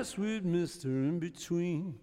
mess 0.05 0.19
with 0.19 0.45
Mr. 0.45 0.85
In 0.85 1.19
Between. 1.19 1.95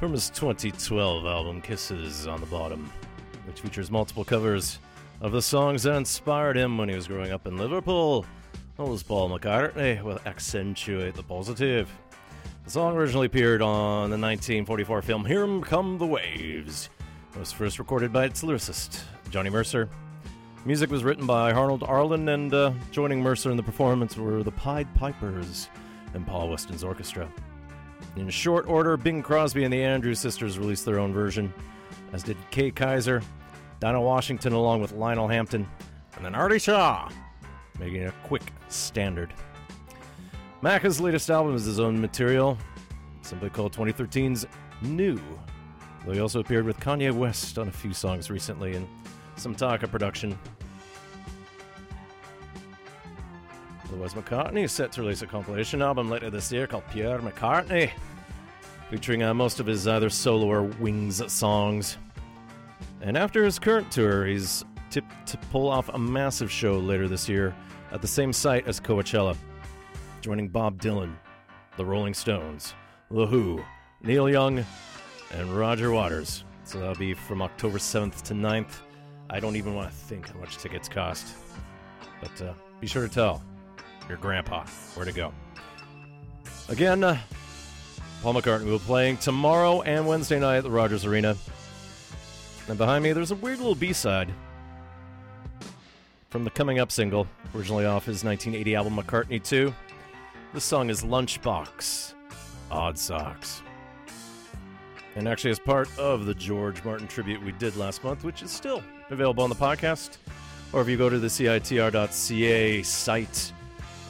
From 0.00 0.10
his 0.10 0.30
2012 0.30 1.26
album 1.26 1.62
Kisses 1.62 2.26
on 2.26 2.40
the 2.40 2.46
Bottom, 2.46 2.90
which 3.46 3.60
features 3.60 3.88
multiple 3.88 4.24
covers 4.24 4.80
of 5.20 5.30
the 5.30 5.40
songs 5.40 5.84
that 5.84 5.94
inspired 5.94 6.56
him 6.56 6.76
when 6.76 6.88
he 6.88 6.96
was 6.96 7.06
growing 7.06 7.30
up 7.30 7.46
in 7.46 7.56
Liverpool. 7.56 8.26
That 8.76 8.84
was 8.84 9.02
Paul 9.02 9.30
McCartney 9.30 10.02
with 10.02 10.26
Accentuate 10.26 11.14
the 11.14 11.22
Positive. 11.22 11.90
The 12.64 12.70
song 12.70 12.94
originally 12.94 13.24
appeared 13.24 13.62
on 13.62 14.10
the 14.10 14.18
1944 14.18 15.00
film 15.00 15.24
Here 15.24 15.46
Come 15.62 15.96
the 15.96 16.04
Waves. 16.04 16.90
It 17.34 17.38
was 17.38 17.52
first 17.52 17.78
recorded 17.78 18.12
by 18.12 18.26
its 18.26 18.42
lyricist, 18.42 19.00
Johnny 19.30 19.48
Mercer. 19.48 19.88
Music 20.66 20.90
was 20.90 21.04
written 21.04 21.24
by 21.24 21.54
Harold 21.54 21.84
Arlen, 21.84 22.28
and 22.28 22.52
uh, 22.52 22.70
joining 22.90 23.22
Mercer 23.22 23.50
in 23.50 23.56
the 23.56 23.62
performance 23.62 24.14
were 24.18 24.42
the 24.42 24.52
Pied 24.52 24.92
Pipers 24.94 25.70
and 26.12 26.26
Paul 26.26 26.50
Weston's 26.50 26.84
orchestra. 26.84 27.32
In 28.16 28.28
short 28.28 28.68
order, 28.68 28.98
Bing 28.98 29.22
Crosby 29.22 29.64
and 29.64 29.72
the 29.72 29.82
Andrews 29.82 30.18
sisters 30.18 30.58
released 30.58 30.84
their 30.84 30.98
own 30.98 31.14
version, 31.14 31.50
as 32.12 32.22
did 32.22 32.36
Kay 32.50 32.70
Kyser, 32.72 33.24
Dinah 33.80 34.02
Washington, 34.02 34.52
along 34.52 34.82
with 34.82 34.92
Lionel 34.92 35.28
Hampton, 35.28 35.66
and 36.16 36.22
then 36.26 36.34
Artie 36.34 36.58
Shaw, 36.58 37.08
making 37.78 38.04
a 38.06 38.12
quick 38.24 38.42
standard. 38.68 39.32
Macca's 40.62 41.00
latest 41.00 41.30
album 41.30 41.54
is 41.54 41.64
his 41.64 41.78
own 41.78 42.00
material, 42.00 42.58
simply 43.22 43.50
called 43.50 43.72
2013's 43.72 44.46
New. 44.82 45.20
Though 46.04 46.12
he 46.12 46.20
also 46.20 46.40
appeared 46.40 46.64
with 46.64 46.78
Kanye 46.80 47.12
West 47.12 47.58
on 47.58 47.68
a 47.68 47.72
few 47.72 47.92
songs 47.92 48.30
recently 48.30 48.74
and 48.74 48.86
some 49.36 49.54
Taka 49.54 49.88
production. 49.88 50.38
Otherwise, 53.84 54.14
McCartney 54.14 54.64
is 54.64 54.72
set 54.72 54.92
to 54.92 55.02
release 55.02 55.22
a 55.22 55.26
compilation 55.26 55.82
album 55.82 56.10
later 56.10 56.30
this 56.30 56.50
year 56.50 56.66
called 56.66 56.84
Pure 56.90 57.20
McCartney, 57.20 57.90
featuring 58.90 59.22
uh, 59.22 59.32
most 59.32 59.60
of 59.60 59.66
his 59.66 59.86
either 59.86 60.10
solo 60.10 60.46
or 60.46 60.62
Wings 60.62 61.22
songs. 61.32 61.96
And 63.00 63.16
after 63.16 63.44
his 63.44 63.58
current 63.58 63.90
tour, 63.90 64.26
he's 64.26 64.64
tipped 64.96 65.26
to 65.26 65.36
pull 65.52 65.68
off 65.68 65.90
a 65.90 65.98
massive 65.98 66.50
show 66.50 66.78
later 66.78 67.06
this 67.06 67.28
year 67.28 67.54
at 67.92 68.00
the 68.00 68.08
same 68.08 68.32
site 68.32 68.66
as 68.66 68.80
Coachella, 68.80 69.36
joining 70.22 70.48
Bob 70.48 70.80
Dylan, 70.80 71.14
the 71.76 71.84
Rolling 71.84 72.14
Stones, 72.14 72.72
The 73.10 73.26
Who, 73.26 73.62
Neil 74.00 74.30
Young, 74.30 74.64
and 75.32 75.54
Roger 75.54 75.90
Waters. 75.90 76.44
So 76.64 76.78
that'll 76.78 76.94
be 76.94 77.12
from 77.12 77.42
October 77.42 77.76
7th 77.76 78.22
to 78.22 78.32
9th. 78.32 78.78
I 79.28 79.38
don't 79.38 79.56
even 79.56 79.74
want 79.74 79.90
to 79.90 79.94
think 79.94 80.30
how 80.30 80.40
much 80.40 80.56
tickets 80.56 80.88
cost. 80.88 81.36
But 82.22 82.40
uh, 82.40 82.54
be 82.80 82.86
sure 82.86 83.06
to 83.06 83.12
tell 83.12 83.42
your 84.08 84.16
grandpa 84.16 84.64
where 84.94 85.04
to 85.04 85.12
go. 85.12 85.30
Again, 86.70 87.04
uh, 87.04 87.18
Paul 88.22 88.32
McCartney 88.32 88.64
will 88.64 88.78
be 88.78 88.84
playing 88.86 89.18
tomorrow 89.18 89.82
and 89.82 90.08
Wednesday 90.08 90.40
night 90.40 90.56
at 90.56 90.64
the 90.64 90.70
Rogers 90.70 91.04
Arena. 91.04 91.36
And 92.66 92.78
behind 92.78 93.04
me, 93.04 93.12
there's 93.12 93.32
a 93.32 93.36
weird 93.36 93.58
little 93.58 93.74
B 93.74 93.92
side 93.92 94.32
from 96.36 96.44
the 96.44 96.50
Coming 96.50 96.80
Up 96.80 96.92
single, 96.92 97.26
originally 97.54 97.86
off 97.86 98.04
his 98.04 98.22
1980 98.22 98.74
album 98.74 98.94
McCartney 98.94 99.42
2. 99.42 99.72
This 100.52 100.64
song 100.64 100.90
is 100.90 101.02
Lunchbox, 101.02 102.12
Odd 102.70 102.98
Socks. 102.98 103.62
And 105.14 105.26
actually, 105.26 105.52
as 105.52 105.58
part 105.58 105.88
of 105.98 106.26
the 106.26 106.34
George 106.34 106.84
Martin 106.84 107.08
tribute 107.08 107.42
we 107.42 107.52
did 107.52 107.74
last 107.78 108.04
month, 108.04 108.22
which 108.22 108.42
is 108.42 108.50
still 108.50 108.82
available 109.08 109.44
on 109.44 109.48
the 109.48 109.56
podcast, 109.56 110.18
or 110.74 110.82
if 110.82 110.88
you 110.90 110.98
go 110.98 111.08
to 111.08 111.18
the 111.18 111.26
CITR.ca 111.26 112.82
site, 112.82 113.52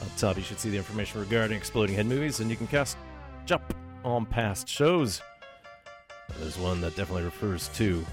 up 0.02 0.08
top 0.16 0.36
you 0.36 0.42
should 0.42 0.58
see 0.58 0.70
the 0.70 0.78
information 0.78 1.20
regarding 1.20 1.56
Exploding 1.56 1.94
Head 1.94 2.06
movies, 2.06 2.40
and 2.40 2.50
you 2.50 2.56
can 2.56 2.66
cast 2.66 2.96
jump 3.44 3.72
on 4.04 4.26
past 4.26 4.68
shows. 4.68 5.22
There's 6.40 6.58
one 6.58 6.80
that 6.80 6.96
definitely 6.96 7.22
refers 7.22 7.68
to 7.76 8.04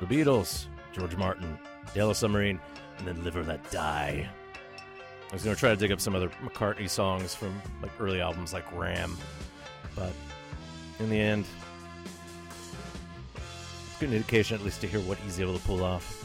the 0.00 0.06
Beatles, 0.06 0.66
George 0.92 1.14
Martin, 1.14 1.56
Yellow 1.94 2.12
Submarine, 2.12 2.60
and 2.98 3.06
then 3.06 3.24
Live 3.24 3.36
or 3.36 3.44
Let 3.44 3.70
Die. 3.70 4.28
I 5.30 5.32
was 5.32 5.42
going 5.44 5.54
to 5.54 5.60
try 5.60 5.70
to 5.70 5.76
dig 5.76 5.92
up 5.92 6.00
some 6.00 6.14
other 6.14 6.30
McCartney 6.44 6.88
songs 6.88 7.34
from 7.34 7.60
like 7.82 7.92
early 8.00 8.20
albums 8.20 8.52
like 8.52 8.64
Ram, 8.76 9.16
but 9.94 10.12
in 10.98 11.10
the 11.10 11.20
end, 11.20 11.44
it's 13.34 13.98
good 14.00 14.12
indication 14.12 14.56
at 14.56 14.64
least 14.64 14.80
to 14.80 14.86
hear 14.86 15.00
what 15.00 15.18
he's 15.18 15.38
able 15.38 15.56
to 15.56 15.64
pull 15.64 15.84
off. 15.84 16.24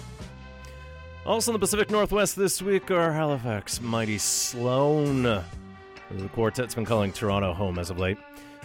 Also 1.25 1.51
in 1.51 1.53
the 1.53 1.59
Pacific 1.59 1.89
Northwest 1.89 2.35
this 2.35 2.61
week 2.61 2.91
are 2.91 3.11
Halifax 3.11 3.81
Mighty 3.81 4.17
Sloan. 4.17 5.23
The 5.23 6.29
quartet's 6.33 6.75
been 6.75 6.85
calling 6.85 7.11
Toronto 7.11 7.53
home 7.53 7.79
as 7.79 7.89
of 7.89 7.97
late. 7.97 8.17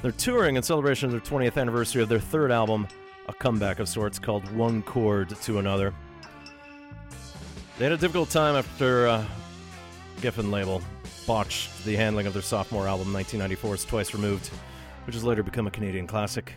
They're 0.02 0.12
touring 0.12 0.56
in 0.56 0.62
celebration 0.62 1.06
of 1.06 1.12
their 1.12 1.20
20th 1.20 1.56
anniversary 1.56 2.02
of 2.02 2.08
their 2.08 2.20
third 2.20 2.52
album, 2.52 2.86
a 3.26 3.32
comeback 3.32 3.80
of 3.80 3.88
sorts 3.88 4.18
called 4.18 4.48
One 4.54 4.82
Chord 4.82 5.30
to 5.30 5.58
Another. 5.58 5.94
They 7.78 7.84
had 7.84 7.92
a 7.92 7.96
difficult 7.96 8.30
time 8.30 8.56
after 8.56 9.06
uh, 9.06 9.24
Geffen 10.16 10.50
label 10.50 10.82
botched 11.28 11.84
the 11.84 11.94
handling 11.94 12.26
of 12.26 12.32
their 12.32 12.42
sophomore 12.42 12.88
album, 12.88 13.12
1994's 13.12 13.84
Twice 13.84 14.12
Removed, 14.14 14.48
which 15.04 15.14
has 15.14 15.22
later 15.22 15.44
become 15.44 15.68
a 15.68 15.70
Canadian 15.70 16.08
classic. 16.08 16.54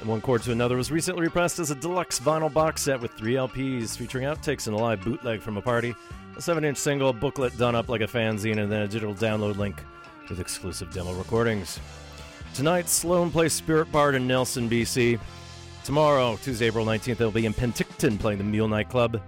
And 0.00 0.08
One 0.08 0.20
Chord 0.20 0.42
to 0.42 0.50
Another 0.50 0.76
was 0.76 0.90
recently 0.90 1.22
repressed 1.22 1.60
as 1.60 1.70
a 1.70 1.76
deluxe 1.76 2.18
vinyl 2.18 2.52
box 2.52 2.82
set 2.82 3.00
with 3.00 3.12
three 3.12 3.34
LPs 3.34 3.96
featuring 3.96 4.24
outtakes 4.24 4.66
and 4.66 4.74
a 4.74 4.78
live 4.78 5.02
bootleg 5.02 5.40
from 5.40 5.56
a 5.56 5.62
party, 5.62 5.94
a 6.36 6.42
7 6.42 6.64
inch 6.64 6.76
single, 6.76 7.12
booklet 7.12 7.56
done 7.56 7.76
up 7.76 7.88
like 7.88 8.00
a 8.00 8.08
fanzine, 8.08 8.58
and 8.58 8.72
then 8.72 8.82
a 8.82 8.88
digital 8.88 9.14
download 9.14 9.56
link 9.56 9.80
with 10.28 10.40
exclusive 10.40 10.92
demo 10.92 11.14
recordings. 11.14 11.78
Tonight, 12.54 12.88
Sloan 12.88 13.30
plays 13.30 13.52
Spirit 13.52 13.92
Bard 13.92 14.16
in 14.16 14.26
Nelson, 14.26 14.68
BC. 14.68 15.20
Tomorrow, 15.84 16.38
Tuesday, 16.42 16.68
April 16.68 16.86
19th, 16.86 17.18
they'll 17.18 17.30
be 17.30 17.44
in 17.44 17.52
Penticton 17.52 18.18
playing 18.18 18.38
the 18.38 18.44
Mule 18.44 18.68
Night 18.68 18.88
Club. 18.88 19.20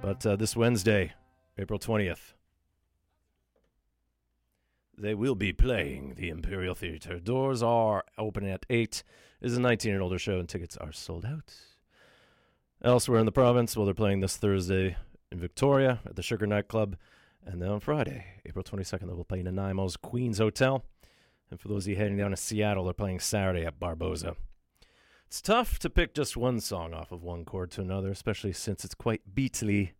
But 0.00 0.24
uh, 0.24 0.34
this 0.34 0.56
Wednesday, 0.56 1.12
April 1.58 1.78
20th, 1.78 2.32
they 4.96 5.14
will 5.14 5.34
be 5.34 5.52
playing 5.52 6.14
the 6.16 6.30
Imperial 6.30 6.74
Theater. 6.74 7.20
Doors 7.20 7.62
are 7.62 8.02
open 8.16 8.48
at 8.48 8.64
8. 8.70 9.04
It 9.42 9.46
is 9.46 9.58
a 9.58 9.60
19 9.60 9.92
and 9.92 10.02
older 10.02 10.18
show, 10.18 10.38
and 10.38 10.48
tickets 10.48 10.78
are 10.78 10.90
sold 10.90 11.26
out. 11.26 11.54
Elsewhere 12.82 13.18
in 13.18 13.26
the 13.26 13.32
province, 13.32 13.76
well, 13.76 13.84
they're 13.84 13.92
playing 13.92 14.20
this 14.20 14.38
Thursday 14.38 14.96
in 15.30 15.38
Victoria 15.38 16.00
at 16.06 16.16
the 16.16 16.22
Sugar 16.22 16.46
Nightclub. 16.46 16.96
And 17.44 17.60
then 17.60 17.68
on 17.68 17.80
Friday, 17.80 18.24
April 18.46 18.64
22nd, 18.64 19.06
they 19.06 19.12
will 19.12 19.24
play 19.24 19.40
in 19.40 19.46
Nanaimo's 19.46 19.98
Queen's 19.98 20.38
Hotel. 20.38 20.82
And 21.50 21.60
for 21.60 21.68
those 21.68 21.84
of 21.84 21.90
you 21.90 21.96
heading 21.96 22.16
down 22.16 22.30
to 22.30 22.38
Seattle, 22.38 22.84
they're 22.84 22.94
playing 22.94 23.20
Saturday 23.20 23.66
at 23.66 23.78
Barboza. 23.78 24.36
It's 25.26 25.42
tough 25.42 25.78
to 25.80 25.90
pick 25.90 26.14
just 26.14 26.36
one 26.36 26.60
song 26.60 26.94
off 26.94 27.10
of 27.10 27.22
one 27.22 27.44
chord 27.44 27.70
to 27.72 27.80
another, 27.80 28.10
especially 28.10 28.52
since 28.52 28.84
it's 28.84 28.94
quite 28.94 29.34
beatly. 29.34 29.92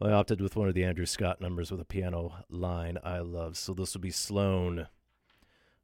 I 0.00 0.10
opted 0.10 0.40
with 0.40 0.56
one 0.56 0.68
of 0.68 0.74
the 0.74 0.84
Andrew 0.84 1.06
Scott 1.06 1.40
numbers 1.40 1.70
with 1.70 1.80
a 1.80 1.84
piano 1.84 2.44
line 2.50 2.98
I 3.02 3.20
love. 3.20 3.56
So 3.56 3.72
this 3.72 3.94
will 3.94 4.02
be 4.02 4.10
Sloan 4.10 4.88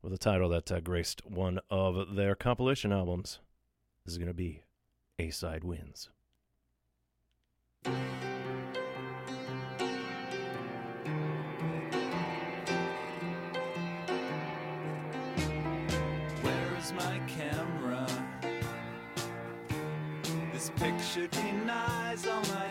with 0.03 0.13
a 0.13 0.19
title 0.19 0.49
that 0.51 0.71
uh, 0.71 0.81
graced 0.81 1.25
one 1.25 1.61
of 1.71 2.17
their 2.17 2.35
compilation 2.35 2.93
albums. 2.93 3.39
This 4.05 4.13
is 4.13 4.19
going 4.19 4.29
to 4.29 4.35
be 4.35 4.65
A 5.19 5.31
Side 5.31 5.65
Wins. 5.65 6.11
Picture 20.77 21.27
denies 21.29 22.27
all 22.27 22.43
my 22.43 22.70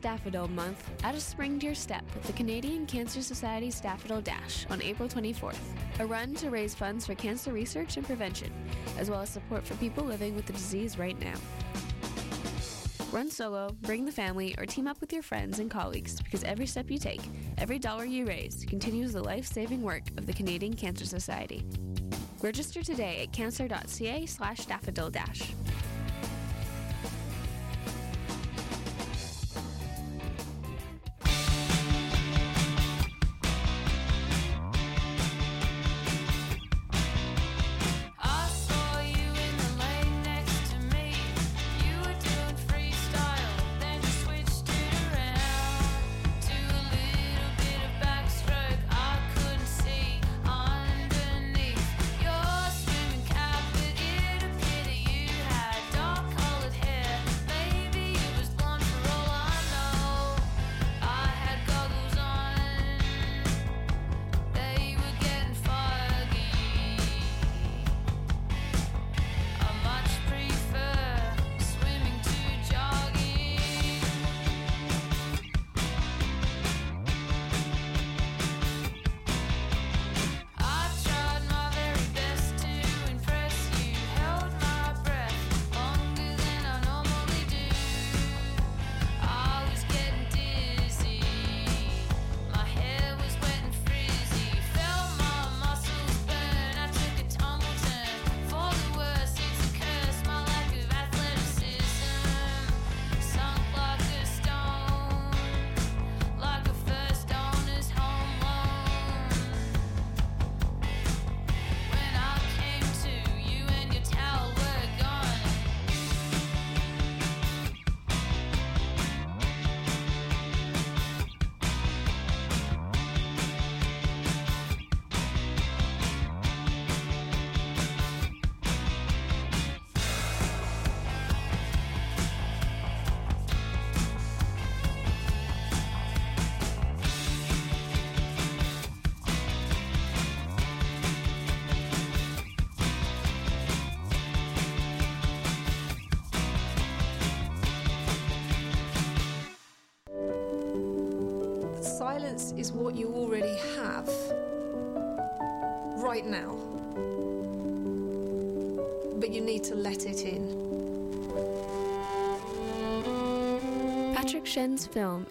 Daffodil 0.00 0.48
Month, 0.48 0.90
add 1.02 1.14
a 1.14 1.20
spring 1.20 1.58
to 1.58 1.66
your 1.66 1.74
step 1.74 2.04
with 2.14 2.24
the 2.24 2.32
Canadian 2.32 2.86
Cancer 2.86 3.22
Society's 3.22 3.80
Daffodil 3.80 4.20
Dash 4.20 4.66
on 4.70 4.80
April 4.82 5.08
24th, 5.08 5.58
a 5.98 6.06
run 6.06 6.34
to 6.34 6.50
raise 6.50 6.74
funds 6.74 7.06
for 7.06 7.14
cancer 7.14 7.52
research 7.52 7.96
and 7.96 8.06
prevention, 8.06 8.52
as 8.98 9.10
well 9.10 9.20
as 9.20 9.28
support 9.28 9.66
for 9.66 9.74
people 9.76 10.04
living 10.04 10.34
with 10.34 10.46
the 10.46 10.52
disease 10.52 10.98
right 10.98 11.18
now. 11.20 11.34
Run 13.12 13.28
solo, 13.28 13.76
bring 13.82 14.04
the 14.04 14.12
family, 14.12 14.54
or 14.56 14.66
team 14.66 14.86
up 14.86 15.00
with 15.00 15.12
your 15.12 15.22
friends 15.22 15.58
and 15.58 15.70
colleagues 15.70 16.20
because 16.22 16.44
every 16.44 16.66
step 16.66 16.90
you 16.90 16.98
take, 16.98 17.20
every 17.58 17.78
dollar 17.78 18.04
you 18.04 18.24
raise, 18.24 18.64
continues 18.68 19.12
the 19.12 19.22
life 19.22 19.46
saving 19.46 19.82
work 19.82 20.04
of 20.16 20.26
the 20.26 20.32
Canadian 20.32 20.74
Cancer 20.74 21.04
Society. 21.04 21.66
Register 22.40 22.82
today 22.82 23.22
at 23.22 23.32
cancer.ca 23.32 24.26
slash 24.26 24.64
daffodil 24.66 25.10
dash. 25.10 25.52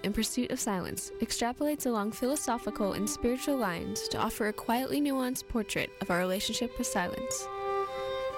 In 0.10 0.14
Pursuit 0.14 0.50
of 0.50 0.60
Silence 0.60 1.12
extrapolates 1.22 1.86
along 1.86 2.14
philosophical 2.14 2.94
and 2.94 3.08
spiritual 3.08 3.58
lines 3.58 4.08
to 4.08 4.18
offer 4.18 4.48
a 4.48 4.54
quietly 4.54 5.00
nuanced 5.00 5.48
portrait 5.48 5.92
of 6.02 6.10
our 6.10 6.18
relationship 6.18 6.76
with 6.80 6.88
silence. 6.88 7.48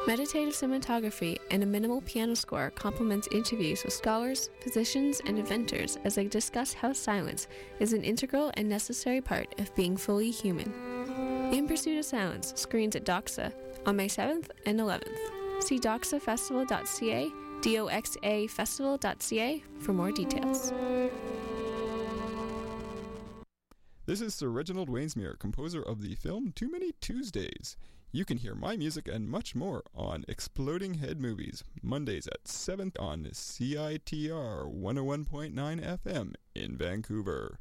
Meditative 0.05 0.53
cinematography 0.53 1.38
and 1.49 1.63
a 1.63 1.65
minimal 1.65 2.01
piano 2.01 2.36
score 2.36 2.71
complements 2.71 3.29
interviews 3.31 3.86
with 3.86 3.93
scholars, 3.93 4.49
physicians, 4.60 5.21
and 5.25 5.39
inventors 5.39 5.97
as 6.03 6.15
they 6.15 6.25
discuss 6.25 6.73
how 6.73 6.91
silence 6.91 7.47
is 7.79 7.93
an 7.93 8.03
integral 8.03 8.51
and 8.55 8.67
necessary 8.67 9.21
part 9.21 9.57
of 9.57 9.73
being 9.73 9.95
fully 9.95 10.29
human. 10.29 10.73
In 11.53 11.69
Pursuit 11.69 11.99
of 11.99 12.03
Silence 12.03 12.51
screens 12.57 12.97
at 12.97 13.05
Doxa 13.05 13.53
on 13.86 13.95
May 13.95 14.10
7th 14.10 14.49
and 14.65 14.77
11th. 14.77 15.63
See 15.63 15.79
doxafestival.ca, 15.79 17.31
doxafestival.ca 17.62 19.63
for 19.79 19.93
more 19.93 20.12
details. 20.12 20.73
This 24.12 24.19
is 24.19 24.36
Sir 24.36 24.50
Reginald 24.50 24.89
Wainsmere, 24.89 25.39
composer 25.39 25.82
of 25.82 26.02
the 26.02 26.15
film 26.15 26.52
Too 26.52 26.69
Many 26.69 26.91
Tuesdays. 27.00 27.78
You 28.12 28.26
can 28.26 28.39
hear 28.39 28.56
my 28.56 28.76
music 28.76 29.08
and 29.08 29.30
much 29.30 29.56
more 29.56 29.84
on 29.95 30.26
Exploding 30.28 30.95
Head 30.95 31.17
Movies, 31.17 31.63
Mondays 31.82 32.28
at 32.28 32.45
7 32.45 32.91
on 33.00 33.24
CITR 33.32 34.69
101.9 34.69 35.54
FM 36.04 36.34
in 36.54 36.78
Vancouver. 36.78 37.60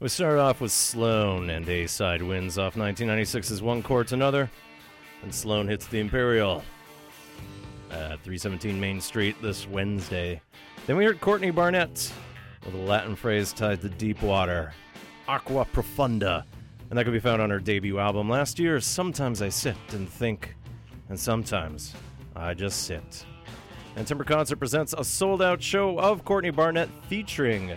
We 0.00 0.08
started 0.08 0.40
off 0.40 0.62
with 0.62 0.72
Sloan 0.72 1.50
and 1.50 1.68
A 1.68 1.86
side 1.86 2.22
wins 2.22 2.56
off 2.56 2.74
1996's 2.74 3.60
One 3.60 3.82
Chord 3.82 4.08
to 4.08 4.14
Another. 4.14 4.50
And 5.22 5.34
Sloan 5.34 5.68
hits 5.68 5.86
the 5.88 6.00
Imperial 6.00 6.64
at 7.90 8.18
317 8.22 8.80
Main 8.80 9.02
Street 9.02 9.36
this 9.42 9.68
Wednesday. 9.68 10.40
Then 10.86 10.96
we 10.96 11.04
heard 11.04 11.20
Courtney 11.20 11.50
Barnett 11.50 12.10
with 12.64 12.74
a 12.74 12.78
Latin 12.78 13.14
phrase 13.14 13.52
tied 13.52 13.82
to 13.82 13.90
deep 13.90 14.22
water, 14.22 14.72
Aqua 15.28 15.66
Profunda. 15.66 16.44
And 16.88 16.98
that 16.98 17.04
could 17.04 17.12
be 17.12 17.20
found 17.20 17.42
on 17.42 17.50
her 17.50 17.60
debut 17.60 17.98
album 17.98 18.26
last 18.26 18.58
year. 18.58 18.80
Sometimes 18.80 19.42
I 19.42 19.50
sit 19.50 19.76
and 19.90 20.08
think, 20.08 20.56
and 21.10 21.20
sometimes 21.20 21.94
I 22.34 22.54
just 22.54 22.84
sit. 22.84 23.26
And 23.96 24.06
Timbre 24.06 24.24
Concert 24.24 24.56
presents 24.56 24.94
a 24.96 25.04
sold 25.04 25.42
out 25.42 25.62
show 25.62 25.98
of 25.98 26.24
Courtney 26.24 26.48
Barnett 26.48 26.88
featuring 27.06 27.76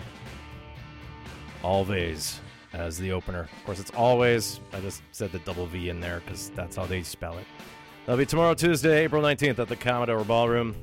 Alvvays 1.63 2.37
as 2.73 2.97
the 2.97 3.11
opener. 3.11 3.41
Of 3.41 3.65
course, 3.65 3.79
it's 3.79 3.91
Alvvays. 3.91 4.59
I 4.73 4.79
just 4.79 5.01
said 5.11 5.31
the 5.31 5.39
double 5.39 5.65
V 5.67 5.89
in 5.89 5.99
there 5.99 6.21
because 6.21 6.49
that's 6.51 6.75
how 6.75 6.85
they 6.85 7.03
spell 7.03 7.37
it. 7.37 7.45
That'll 8.05 8.17
be 8.17 8.25
tomorrow, 8.25 8.53
Tuesday, 8.53 9.03
April 9.03 9.21
19th 9.21 9.59
at 9.59 9.69
the 9.69 9.75
Commodore 9.75 10.23
Ballroom. 10.23 10.75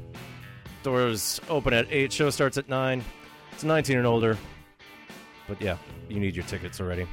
Doors 0.82 1.40
open 1.50 1.74
at 1.74 1.86
8, 1.90 2.12
show 2.12 2.30
starts 2.30 2.56
at 2.56 2.68
9. 2.68 3.04
It's 3.52 3.64
19 3.64 3.98
and 3.98 4.06
older. 4.06 4.38
But 5.46 5.60
yeah, 5.60 5.76
you 6.08 6.18
need 6.18 6.34
your 6.34 6.46
tickets 6.46 6.80
already. 6.80 7.06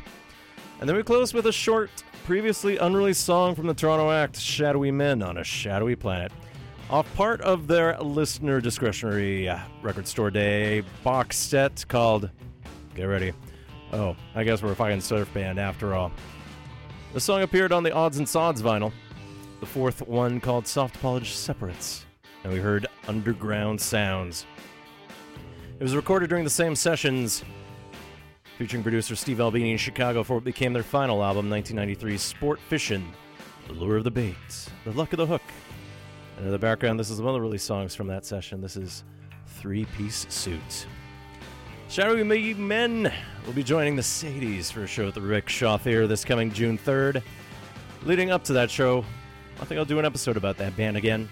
And 0.80 0.88
then 0.88 0.96
we 0.96 1.04
close 1.04 1.34
with 1.34 1.48
a 1.48 1.52
short, 1.52 1.90
previously 2.24 2.78
unreleased 2.78 3.26
song 3.26 3.56
from 3.56 3.68
the 3.68 3.74
Toronto 3.74 4.12
act, 4.12 4.40
Shadowy 4.40 4.92
Men 4.92 5.22
on 5.22 5.38
a 5.38 5.44
Shadowy 5.44 5.96
Planet. 5.96 6.32
Off 6.90 7.12
part 7.16 7.42
of 7.42 7.68
their 7.68 7.98
listener 8.00 8.62
discretionary 8.62 9.50
uh, 9.50 9.60
record 9.82 10.08
store 10.08 10.32
day 10.32 10.84
box 11.04 11.36
set 11.36 11.84
called 11.90 12.30
Get 12.96 13.06
Ready. 13.06 13.34
Oh, 13.94 14.16
I 14.36 14.44
guess 14.44 14.62
we're 14.62 14.74
a 14.74 14.76
fucking 14.76 15.02
surf 15.02 15.34
band 15.34 15.60
after 15.60 15.94
all. 15.94 16.12
The 17.14 17.20
song 17.20 17.42
appeared 17.42 17.72
on 17.72 17.84
the 17.84 17.94
Odds 17.94 18.18
and 18.18 18.28
Sods 18.28 18.62
vinyl, 18.62 18.92
the 19.60 19.66
fourth 19.66 20.06
one 20.08 20.40
called 20.42 20.68
Soft 20.68 21.02
Polished 21.02 21.40
Separates, 21.40 22.06
and 22.44 22.52
we 22.52 22.60
heard 22.60 22.88
Underground 23.08 23.80
Sounds. 23.80 24.46
It 25.80 25.84
was 25.84 25.96
recorded 25.96 26.30
during 26.30 26.44
the 26.44 26.50
same 26.50 26.76
sessions 26.76 27.44
featuring 28.58 28.84
producer 28.84 29.16
Steve 29.16 29.40
Albini 29.40 29.72
in 29.72 29.78
Chicago 29.78 30.24
for 30.24 30.36
what 30.36 30.44
became 30.44 30.74
their 30.74 30.84
final 30.84 31.24
album, 31.24 31.50
1993's 31.50 32.22
Sport 32.22 32.60
Fishin', 32.60 33.08
The 33.68 33.74
Lure 33.74 33.98
of 33.98 34.04
the 34.04 34.12
Bait, 34.12 34.36
The 34.84 34.92
Luck 34.92 35.14
of 35.14 35.18
the 35.18 35.28
Hook. 35.28 35.44
And 36.38 36.46
in 36.46 36.52
the 36.52 36.60
background, 36.60 37.00
this 37.00 37.10
is 37.10 37.22
one 37.22 37.30
of 37.30 37.36
the 37.36 37.42
release 37.42 37.64
songs 37.64 37.96
from 37.96 38.08
that 38.08 38.26
session. 38.26 38.60
This 38.60 38.76
is 38.76 39.04
Three 39.46 39.86
Piece 39.86 40.26
Suit. 40.30 40.88
Shadowy 41.90 42.24
Me 42.26 42.54
Men 42.54 43.12
will 43.46 43.54
be 43.54 43.64
joining 43.64 43.96
the 43.96 44.02
Sadies 44.02 44.70
for 44.72 44.84
a 44.84 44.88
show 44.88 45.08
at 45.08 45.14
the 45.14 45.22
Rickshaw 45.22 45.78
Theater 45.78 46.06
this 46.06 46.26
coming 46.26 46.52
June 46.52 46.78
3rd. 46.78 47.24
Leading 48.04 48.30
up 48.30 48.44
to 48.44 48.54
that 48.54 48.70
show, 48.70 49.06
I 49.62 49.66
think 49.66 49.80
I'll 49.80 49.86
do 49.86 49.98
an 49.98 50.04
episode 50.04 50.36
about 50.36 50.58
that 50.58 50.76
band 50.76 50.98
again. 50.98 51.30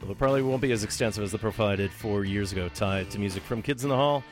Though 0.00 0.10
it 0.10 0.18
probably 0.18 0.42
won't 0.42 0.60
be 0.60 0.72
as 0.72 0.84
extensive 0.84 1.24
as 1.24 1.32
the 1.32 1.38
profile 1.38 1.68
I 1.68 1.76
did 1.76 1.90
four 1.90 2.24
years 2.26 2.52
ago, 2.52 2.68
tied 2.68 3.10
to 3.10 3.18
music 3.18 3.42
from 3.44 3.62
Kids 3.62 3.82
in 3.82 3.88
the 3.88 3.96
Hall 3.96 4.22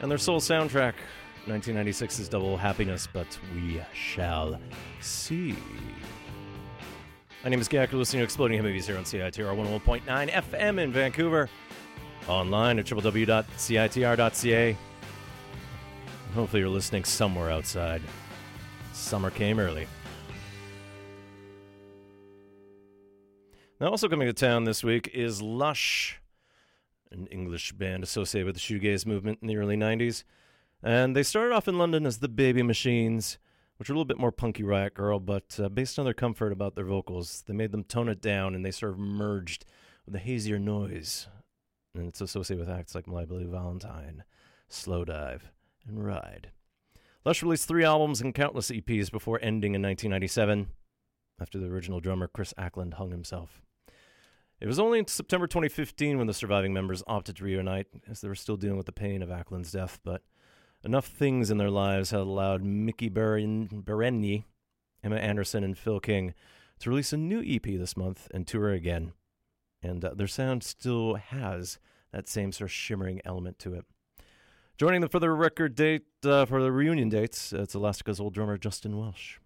and 0.00 0.10
their 0.10 0.18
sole 0.18 0.40
soundtrack, 0.40 0.94
1996's 1.46 2.28
Double 2.30 2.56
Happiness, 2.56 3.06
but 3.12 3.38
we 3.54 3.82
shall 3.92 4.58
see. 5.02 5.54
My 7.42 7.50
name 7.50 7.60
is 7.60 7.68
Gak, 7.68 7.92
you're 7.92 7.98
listening 7.98 8.20
to 8.20 8.24
Exploding 8.24 8.56
Head 8.56 8.64
Movies 8.64 8.86
here 8.86 8.96
on 8.96 9.04
CITR 9.04 9.54
101.9 9.54 10.30
FM 10.30 10.80
in 10.80 10.90
Vancouver, 10.90 11.50
online 12.28 12.78
at 12.78 12.86
www.citr.ca. 12.86 14.76
Hopefully, 16.34 16.60
you're 16.60 16.68
listening 16.68 17.04
somewhere 17.04 17.50
outside. 17.50 18.02
Summer 18.92 19.30
came 19.30 19.58
early. 19.58 19.86
Now, 23.80 23.90
also 23.90 24.08
coming 24.08 24.26
to 24.26 24.32
town 24.32 24.64
this 24.64 24.82
week 24.82 25.10
is 25.12 25.42
Lush, 25.42 26.20
an 27.10 27.26
English 27.26 27.72
band 27.72 28.02
associated 28.02 28.46
with 28.46 28.54
the 28.54 28.60
shoegaze 28.60 29.04
movement 29.04 29.40
in 29.42 29.48
the 29.48 29.56
early 29.56 29.76
90s. 29.76 30.24
And 30.82 31.16
they 31.16 31.22
started 31.22 31.54
off 31.54 31.68
in 31.68 31.78
London 31.78 32.06
as 32.06 32.18
the 32.18 32.28
Baby 32.28 32.62
Machines, 32.62 33.38
which 33.76 33.90
are 33.90 33.92
a 33.92 33.96
little 33.96 34.04
bit 34.04 34.18
more 34.18 34.32
punky 34.32 34.62
Riot 34.62 34.94
Girl, 34.94 35.18
but 35.18 35.58
uh, 35.60 35.68
based 35.68 35.98
on 35.98 36.04
their 36.04 36.14
comfort 36.14 36.52
about 36.52 36.76
their 36.76 36.84
vocals, 36.84 37.42
they 37.46 37.54
made 37.54 37.72
them 37.72 37.84
tone 37.84 38.08
it 38.08 38.20
down 38.20 38.54
and 38.54 38.64
they 38.64 38.70
sort 38.70 38.92
of 38.92 38.98
merged 38.98 39.64
with 40.06 40.14
a 40.14 40.20
hazier 40.20 40.58
noise. 40.58 41.26
And 41.94 42.08
it's 42.08 42.20
associated 42.20 42.66
with 42.66 42.76
acts 42.76 42.94
like 42.94 43.06
My 43.06 43.24
Bloody 43.24 43.44
Valentine, 43.44 44.24
Slowdive, 44.68 45.42
and 45.86 46.04
Ride. 46.04 46.50
Lush 47.24 47.42
released 47.42 47.68
three 47.68 47.84
albums 47.84 48.20
and 48.20 48.34
countless 48.34 48.70
EPs 48.70 49.10
before 49.10 49.38
ending 49.40 49.74
in 49.74 49.82
1997 49.82 50.68
after 51.40 51.58
the 51.58 51.66
original 51.66 52.00
drummer 52.00 52.28
Chris 52.28 52.52
Acland 52.58 52.94
hung 52.94 53.10
himself. 53.10 53.62
It 54.60 54.66
was 54.66 54.78
only 54.78 54.98
in 54.98 55.06
September 55.06 55.46
2015 55.46 56.18
when 56.18 56.26
the 56.26 56.34
surviving 56.34 56.72
members 56.72 57.02
opted 57.06 57.36
to 57.36 57.44
reunite, 57.44 57.86
as 58.08 58.20
they 58.20 58.28
were 58.28 58.34
still 58.34 58.56
dealing 58.56 58.76
with 58.76 58.86
the 58.86 58.92
pain 58.92 59.22
of 59.22 59.28
Acland's 59.28 59.72
death, 59.72 59.98
but 60.04 60.22
enough 60.84 61.06
things 61.06 61.50
in 61.50 61.58
their 61.58 61.70
lives 61.70 62.10
had 62.10 62.20
allowed 62.20 62.62
Miki 62.62 63.10
Beren- 63.10 63.84
Berenyi, 63.84 64.44
Emma 65.02 65.16
Anderson, 65.16 65.64
and 65.64 65.76
Phil 65.76 66.00
King 66.00 66.34
to 66.78 66.90
release 66.90 67.12
a 67.12 67.16
new 67.16 67.42
EP 67.44 67.62
this 67.62 67.96
month 67.96 68.28
and 68.32 68.46
tour 68.46 68.70
again. 68.70 69.12
And 69.84 70.02
uh, 70.02 70.14
their 70.14 70.26
sound 70.26 70.64
still 70.64 71.16
has 71.16 71.78
that 72.10 72.26
same 72.26 72.52
sort 72.52 72.70
of 72.70 72.72
shimmering 72.72 73.20
element 73.24 73.58
to 73.60 73.74
it. 73.74 73.84
Joining 74.78 75.02
them 75.02 75.10
for 75.10 75.18
the 75.18 75.30
record 75.30 75.74
date, 75.74 76.06
uh, 76.24 76.46
for 76.46 76.62
the 76.62 76.72
reunion 76.72 77.10
dates, 77.10 77.52
uh, 77.52 77.62
it's 77.62 77.74
Elastica's 77.74 78.18
old 78.18 78.32
drummer 78.32 78.56
Justin 78.56 78.96
Welch. 78.96 79.40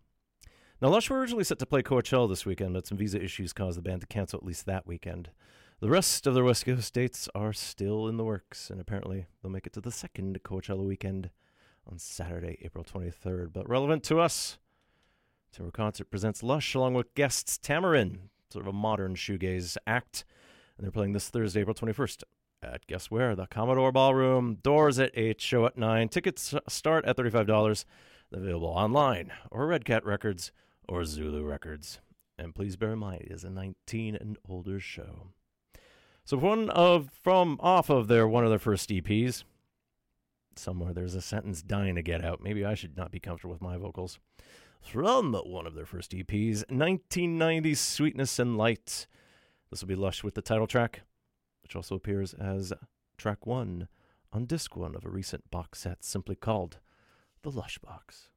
Now, 0.80 0.90
Lush 0.90 1.10
were 1.10 1.18
originally 1.18 1.42
set 1.42 1.58
to 1.58 1.66
play 1.66 1.82
Coachella 1.82 2.28
this 2.28 2.46
weekend, 2.46 2.72
but 2.72 2.86
some 2.86 2.96
visa 2.96 3.20
issues 3.20 3.52
caused 3.52 3.76
the 3.76 3.82
band 3.82 4.02
to 4.02 4.06
cancel 4.06 4.38
at 4.38 4.46
least 4.46 4.64
that 4.66 4.86
weekend. 4.86 5.30
The 5.80 5.90
rest 5.90 6.24
of 6.26 6.34
their 6.34 6.44
West 6.44 6.64
Coast 6.64 6.94
dates 6.94 7.28
are 7.34 7.52
still 7.52 8.06
in 8.06 8.16
the 8.16 8.24
works, 8.24 8.70
and 8.70 8.80
apparently 8.80 9.26
they'll 9.42 9.50
make 9.50 9.66
it 9.66 9.72
to 9.72 9.80
the 9.80 9.90
second 9.90 10.40
Coachella 10.44 10.84
weekend 10.84 11.30
on 11.84 11.98
Saturday, 11.98 12.58
April 12.62 12.84
23rd. 12.84 13.52
But 13.52 13.68
relevant 13.68 14.04
to 14.04 14.20
us, 14.20 14.58
Timbre 15.50 15.72
Concert 15.72 16.10
presents 16.10 16.44
Lush 16.44 16.74
along 16.74 16.94
with 16.94 17.14
guests 17.14 17.58
Tamaryn, 17.58 18.28
sort 18.50 18.66
of 18.66 18.74
a 18.74 18.76
modern 18.76 19.14
shoegaze 19.14 19.76
act, 19.86 20.24
and 20.76 20.84
they're 20.84 20.92
playing 20.92 21.12
this 21.12 21.28
Thursday, 21.28 21.60
April 21.60 21.74
21st 21.74 22.22
at 22.62 22.86
guess 22.86 23.10
where? 23.10 23.36
The 23.36 23.46
Commodore 23.46 23.92
Ballroom. 23.92 24.58
Doors 24.62 24.98
at 24.98 25.12
8, 25.14 25.40
show 25.40 25.66
at 25.66 25.78
9. 25.78 26.08
Tickets 26.08 26.54
start 26.68 27.04
at 27.04 27.16
$35. 27.16 27.84
They're 28.30 28.40
available 28.40 28.68
online 28.68 29.32
or 29.50 29.66
Red 29.66 29.84
Cat 29.84 30.04
Records 30.04 30.52
or 30.88 31.04
Zulu 31.04 31.44
Records. 31.44 32.00
And 32.36 32.54
please 32.54 32.76
bear 32.76 32.92
in 32.92 32.98
mind, 32.98 33.22
it 33.22 33.32
is 33.32 33.44
a 33.44 33.50
19 33.50 34.16
and 34.16 34.38
older 34.48 34.78
show. 34.80 35.28
So 36.24 36.36
one 36.36 36.68
of 36.70 37.10
from 37.22 37.58
off 37.60 37.90
of 37.90 38.06
their 38.08 38.28
one 38.28 38.44
of 38.44 38.50
their 38.50 38.58
first 38.58 38.90
EPs, 38.90 39.44
somewhere 40.56 40.92
there's 40.92 41.14
a 41.14 41.22
sentence 41.22 41.62
dying 41.62 41.94
to 41.94 42.02
get 42.02 42.24
out. 42.24 42.42
Maybe 42.42 42.64
I 42.64 42.74
should 42.74 42.96
not 42.96 43.10
be 43.10 43.18
comfortable 43.18 43.54
with 43.54 43.62
my 43.62 43.76
vocals. 43.76 44.18
From 44.80 45.32
one 45.32 45.66
of 45.66 45.74
their 45.74 45.84
first 45.84 46.12
EPs, 46.12 46.64
1990's 46.66 47.78
Sweetness 47.78 48.38
and 48.38 48.56
Light. 48.56 49.06
This 49.70 49.82
will 49.82 49.88
be 49.88 49.94
Lush 49.94 50.24
with 50.24 50.34
the 50.34 50.42
title 50.42 50.66
track, 50.66 51.02
which 51.62 51.76
also 51.76 51.94
appears 51.94 52.32
as 52.32 52.72
track 53.18 53.46
one 53.46 53.88
on 54.32 54.46
disc 54.46 54.76
one 54.76 54.94
of 54.94 55.04
a 55.04 55.10
recent 55.10 55.50
box 55.50 55.80
set 55.80 56.02
simply 56.02 56.36
called 56.36 56.78
The 57.42 57.50
Lush 57.50 57.78
Box. 57.78 58.30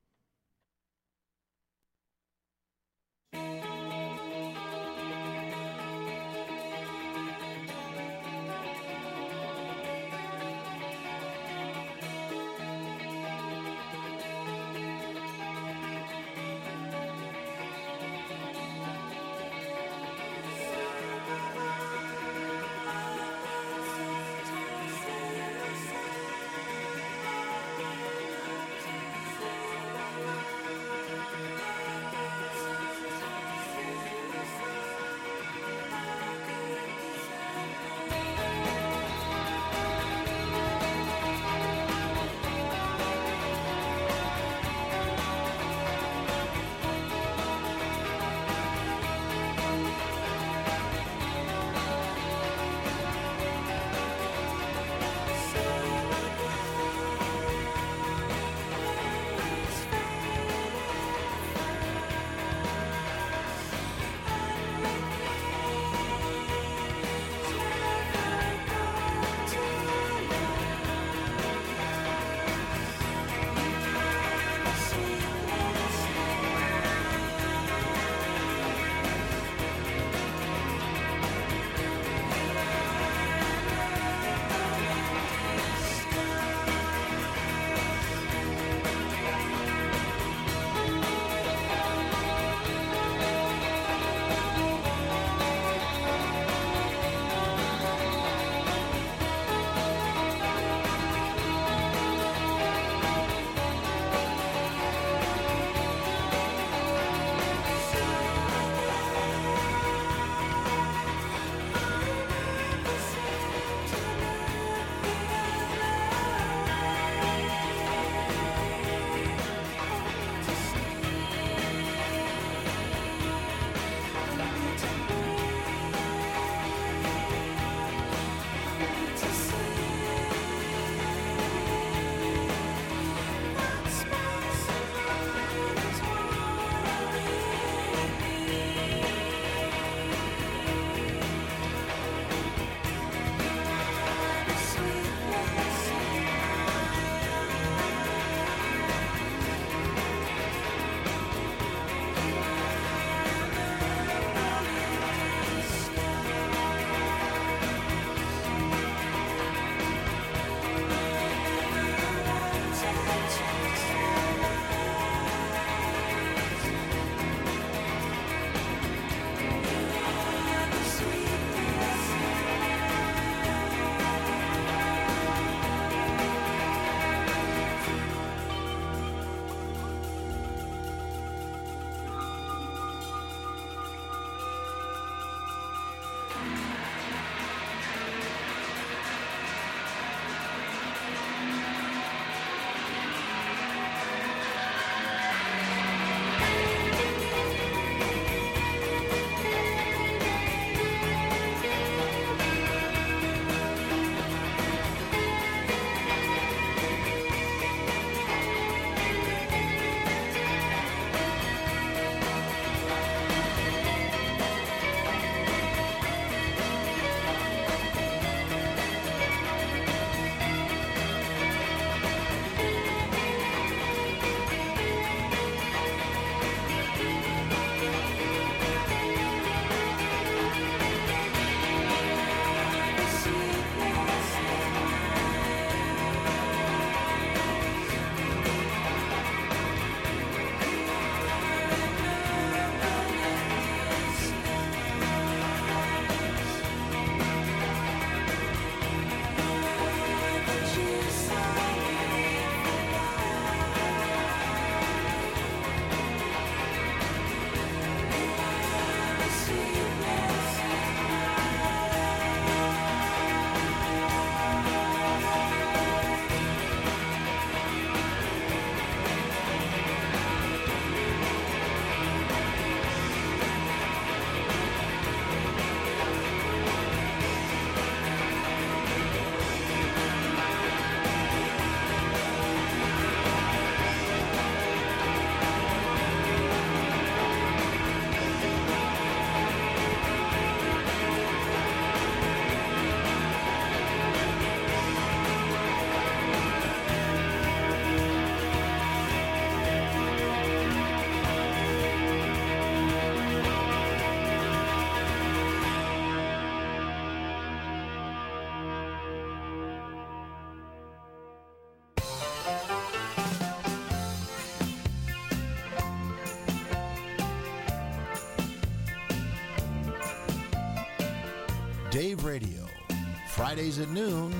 Fridays 323.51 323.79
at 323.79 323.89
noon 323.89 324.33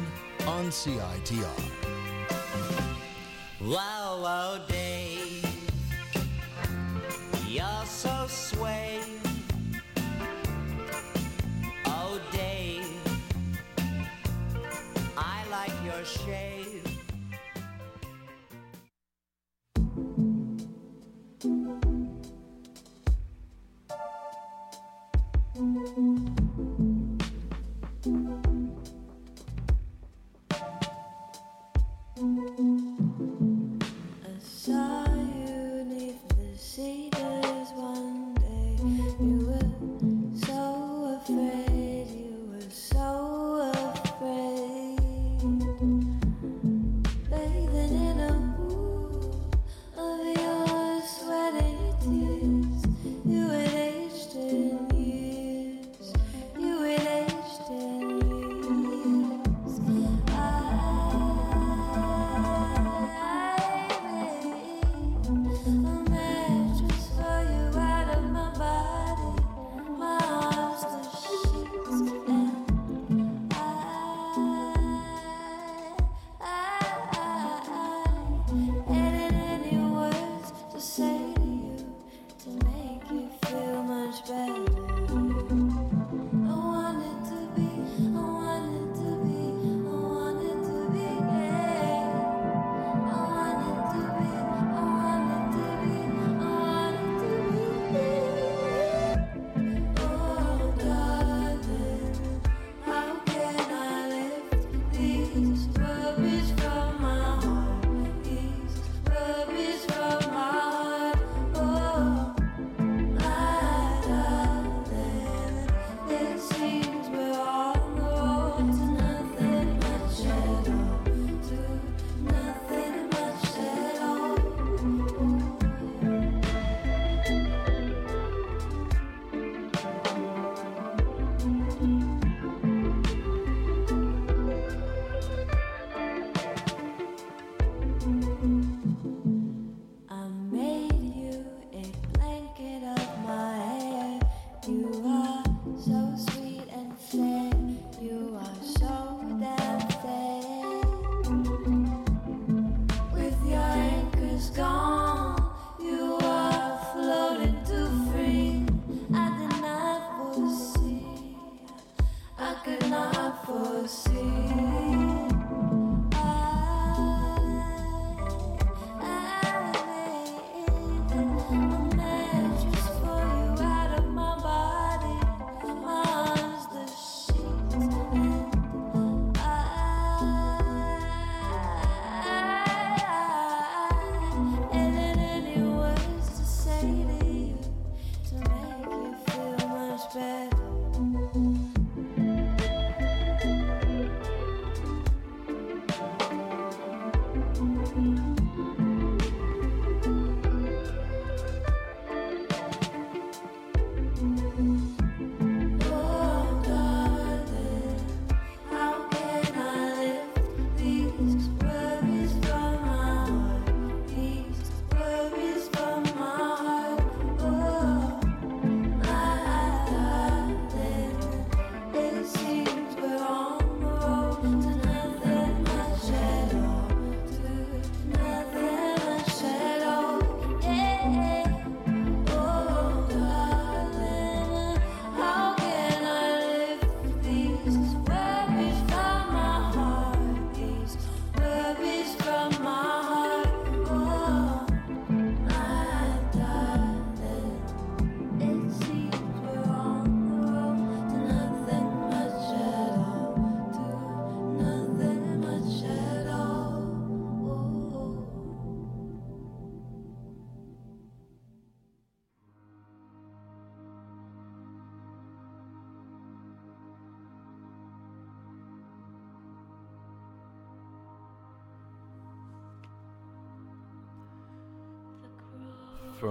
on 0.48 0.68
CITR. 0.68 1.61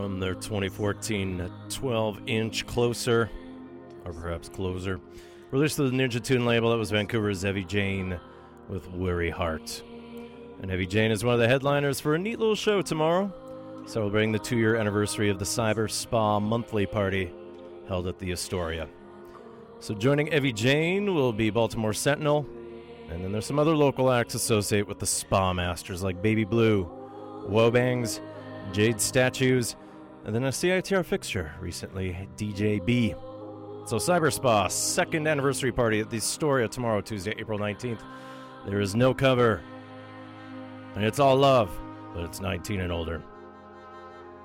from 0.00 0.18
their 0.18 0.32
2014 0.34 1.50
12 1.68 2.20
inch 2.26 2.66
Closer, 2.66 3.30
or 4.06 4.14
perhaps 4.14 4.48
Closer, 4.48 4.98
released 5.50 5.76
to 5.76 5.90
the 5.90 5.94
Ninja 5.94 6.24
Tune 6.24 6.46
label. 6.46 6.70
That 6.70 6.78
was 6.78 6.90
Vancouver's 6.90 7.44
Evy 7.44 7.64
Jane 7.64 8.18
with 8.70 8.88
Worry 8.92 9.28
Heart. 9.28 9.82
And 10.62 10.70
Evy 10.70 10.86
Jane 10.86 11.10
is 11.10 11.22
one 11.22 11.34
of 11.34 11.40
the 11.40 11.48
headliners 11.48 12.00
for 12.00 12.14
a 12.14 12.18
neat 12.18 12.38
little 12.38 12.54
show 12.54 12.80
tomorrow, 12.80 13.30
celebrating 13.84 14.32
the 14.32 14.38
two 14.38 14.56
year 14.56 14.76
anniversary 14.76 15.28
of 15.28 15.38
the 15.38 15.44
Cyber 15.44 15.90
Spa 15.90 16.40
Monthly 16.40 16.86
Party 16.86 17.30
held 17.86 18.06
at 18.06 18.18
the 18.18 18.32
Astoria. 18.32 18.88
So 19.80 19.92
joining 19.92 20.32
Evy 20.32 20.54
Jane 20.54 21.14
will 21.14 21.34
be 21.34 21.50
Baltimore 21.50 21.92
Sentinel, 21.92 22.46
and 23.10 23.22
then 23.22 23.32
there's 23.32 23.44
some 23.44 23.58
other 23.58 23.76
local 23.76 24.10
acts 24.10 24.34
associated 24.34 24.88
with 24.88 24.98
the 24.98 25.06
Spa 25.06 25.52
Masters 25.52 26.02
like 26.02 26.22
Baby 26.22 26.44
Blue, 26.44 26.90
Wobangs, 27.46 28.20
Jade 28.72 29.00
Statues, 29.00 29.76
and 30.24 30.34
then 30.34 30.44
a 30.44 30.48
CITR 30.48 31.04
fixture 31.04 31.52
recently, 31.60 32.28
DJ 32.36 32.84
B. 32.84 33.14
So 33.86 33.96
Cyber 33.96 34.32
Spa, 34.32 34.68
second 34.68 35.26
anniversary 35.26 35.72
party 35.72 36.00
at 36.00 36.10
the 36.10 36.18
Astoria 36.18 36.68
tomorrow, 36.68 37.00
Tuesday, 37.00 37.34
April 37.38 37.58
19th. 37.58 38.00
There 38.66 38.80
is 38.80 38.94
no 38.94 39.14
cover, 39.14 39.62
and 40.94 41.04
it's 41.04 41.18
all 41.18 41.36
love, 41.36 41.70
but 42.14 42.24
it's 42.24 42.40
19 42.40 42.80
and 42.80 42.92
older. 42.92 43.22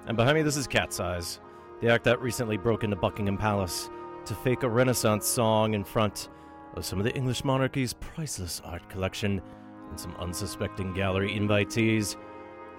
And 0.08 0.16
behind 0.16 0.36
me, 0.36 0.44
this 0.44 0.56
is 0.56 0.68
Cat's 0.68 1.00
Eyes, 1.00 1.40
the 1.82 1.90
act 1.90 2.06
that 2.06 2.22
recently 2.22 2.58
broke 2.58 2.84
into 2.84 2.96
Buckingham 2.96 3.38
Palace 3.38 3.90
to 4.26 4.36
fake 4.36 4.64
a 4.64 4.70
Renaissance 4.70 5.28
song 5.28 5.74
in 5.74 5.84
front 5.84 6.30
of 6.76 6.86
some 6.86 7.00
of 7.00 7.06
the 7.06 7.16
English 7.16 7.44
monarchy's 7.44 7.94
priceless 7.94 8.62
art 8.66 8.88
collection 8.90 9.42
and 9.90 10.00
some 10.00 10.16
unsuspecting 10.16 10.94
gallery 10.94 11.32
invitees. 11.32 12.16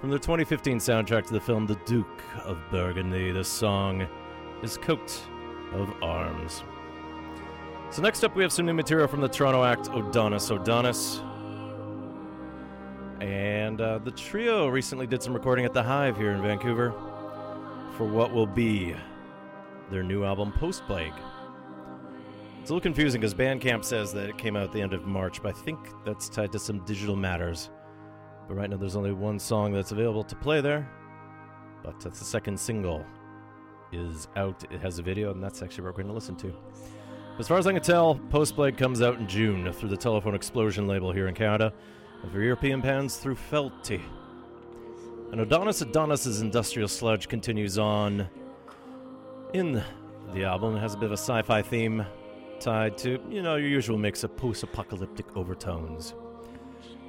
From 0.07 0.13
the 0.13 0.19
2015 0.21 0.79
soundtrack 0.79 1.27
to 1.27 1.33
the 1.33 1.41
film 1.41 1.67
The 1.67 1.75
Duke 1.85 2.23
of 2.45 2.61
Burgundy, 2.71 3.33
the 3.33 3.43
song 3.43 4.07
is 4.63 4.79
Coat 4.79 5.21
of 5.73 6.01
Arms. 6.01 6.63
So, 7.91 8.03
next 8.03 8.23
up, 8.23 8.37
we 8.37 8.45
have 8.45 8.53
some 8.53 8.67
new 8.67 8.73
material 8.73 9.09
from 9.09 9.21
the 9.21 9.29
Toronto 9.29 9.65
act 9.65 9.91
Odonis 9.91 10.57
Odonis. 10.57 11.19
And 13.21 13.81
uh, 13.81 13.99
the 13.99 14.13
trio 14.13 14.69
recently 14.69 15.09
did 15.09 15.25
some 15.25 15.35
recording 15.35 15.65
at 15.65 15.73
the 15.73 15.83
Hive 15.83 16.17
here 16.17 16.31
in 16.31 16.41
Vancouver 16.41 16.93
for 17.97 18.05
what 18.05 18.33
will 18.33 18.47
be 18.47 18.95
their 19.91 20.05
new 20.05 20.23
album, 20.23 20.53
Post 20.53 20.87
Plague. 20.87 21.15
It's 22.61 22.71
a 22.71 22.73
little 22.73 22.81
confusing 22.81 23.21
because 23.21 23.35
Bandcamp 23.35 23.85
says 23.85 24.13
that 24.13 24.29
it 24.29 24.39
came 24.39 24.55
out 24.55 24.63
at 24.63 24.73
the 24.73 24.81
end 24.81 24.93
of 24.93 25.05
March, 25.05 25.43
but 25.43 25.57
I 25.57 25.59
think 25.63 25.81
that's 26.05 26.29
tied 26.29 26.53
to 26.53 26.61
some 26.61 26.85
digital 26.85 27.17
matters. 27.17 27.71
But 28.49 28.55
right 28.55 28.71
now, 28.71 28.77
there's 28.77 28.97
only 28.97 29.13
one 29.13 29.39
song 29.39 29.73
that's 29.73 29.93
available 29.93 30.25
to 30.25 30.37
play 30.37 30.61
there. 30.61 30.89
But 31.83 32.01
that's 32.01 32.19
the 32.19 32.25
second 32.25 32.59
single 32.59 33.05
is 33.93 34.29
out. 34.37 34.65
It 34.71 34.81
has 34.81 34.99
a 34.99 35.03
video, 35.03 35.31
and 35.31 35.43
that's 35.43 35.63
actually 35.63 35.85
what 35.85 35.97
we're 35.97 36.03
going 36.03 36.09
to 36.09 36.15
listen 36.15 36.37
to. 36.37 36.53
As 37.39 37.47
far 37.47 37.59
as 37.59 37.67
I 37.67 37.73
can 37.73 37.83
tell, 37.83 38.15
Post 38.31 38.55
Plague 38.55 38.77
comes 38.77 39.03
out 39.03 39.19
in 39.19 39.29
June 39.29 39.71
through 39.73 39.91
the 39.91 39.97
Telephone 39.97 40.35
Explosion 40.35 40.87
label 40.87 41.13
here 41.13 41.29
in 41.29 41.35
Canada, 41.35 41.73
and 42.23 42.33
for 42.33 42.41
European 42.41 42.81
pans 42.81 43.17
through 43.17 43.37
Felte. 43.37 44.01
And 45.33 45.41
Odonis 45.41 45.85
Odonis's 45.85 46.41
industrial 46.41 46.89
sludge 46.89 47.29
continues 47.29 47.79
on 47.79 48.29
in 49.53 49.83
the 50.33 50.45
album. 50.45 50.77
It 50.77 50.81
has 50.81 50.95
a 50.95 50.97
bit 50.97 51.07
of 51.07 51.13
a 51.13 51.19
sci 51.19 51.43
fi 51.43 51.63
theme 51.63 52.07
tied 52.59 52.97
to, 52.99 53.21
you 53.29 53.43
know, 53.43 53.57
your 53.57 53.69
usual 53.69 53.99
mix 53.99 54.25
of 54.25 54.37
post 54.37 54.63
apocalyptic 54.63 55.37
overtones. 55.37 56.15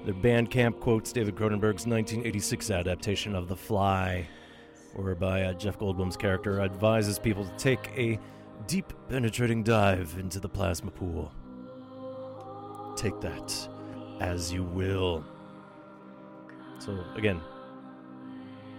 The 0.07 0.13
Bandcamp 0.13 0.79
quotes 0.79 1.11
David 1.11 1.35
Cronenberg's 1.35 1.85
1986 1.85 2.71
adaptation 2.71 3.35
of 3.35 3.49
The 3.49 3.57
Fly, 3.57 4.25
whereby 4.95 5.43
uh, 5.43 5.51
Jeff 5.51 5.77
Goldblum's 5.77 6.15
character 6.15 6.61
advises 6.61 7.19
people 7.19 7.43
to 7.43 7.51
take 7.57 7.91
a 7.97 8.17
deep, 8.67 8.93
penetrating 9.09 9.63
dive 9.63 10.15
into 10.17 10.39
the 10.39 10.47
plasma 10.47 10.91
pool. 10.91 11.29
Take 12.95 13.19
that 13.19 13.67
as 14.21 14.53
you 14.53 14.63
will. 14.63 15.25
So, 16.79 17.03
again, 17.17 17.41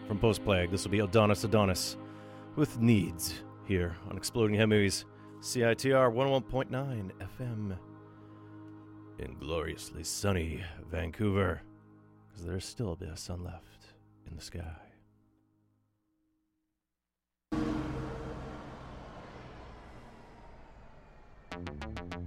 from 0.06 0.18
Post 0.18 0.42
Plague, 0.44 0.70
this 0.70 0.84
will 0.84 0.92
be 0.92 1.00
Odonis 1.00 1.46
Odonis 1.46 1.96
with 2.56 2.80
Needs 2.80 3.34
here 3.66 3.94
on 4.08 4.16
Exploding 4.16 4.56
Head 4.56 4.70
Movies, 4.70 5.04
CITR 5.42 6.10
101.9 6.10 7.10
FM 7.38 7.76
in 9.18 9.36
gloriously 9.38 10.04
sunny 10.04 10.62
Vancouver, 10.90 11.62
because 12.28 12.44
there's 12.44 12.64
still 12.64 12.92
a 12.92 12.96
bit 12.96 13.08
of 13.08 13.18
sun 13.18 13.42
left 13.42 13.86
in 14.30 14.36
the 14.36 14.42
sky. 14.42 14.76
If 21.52 22.17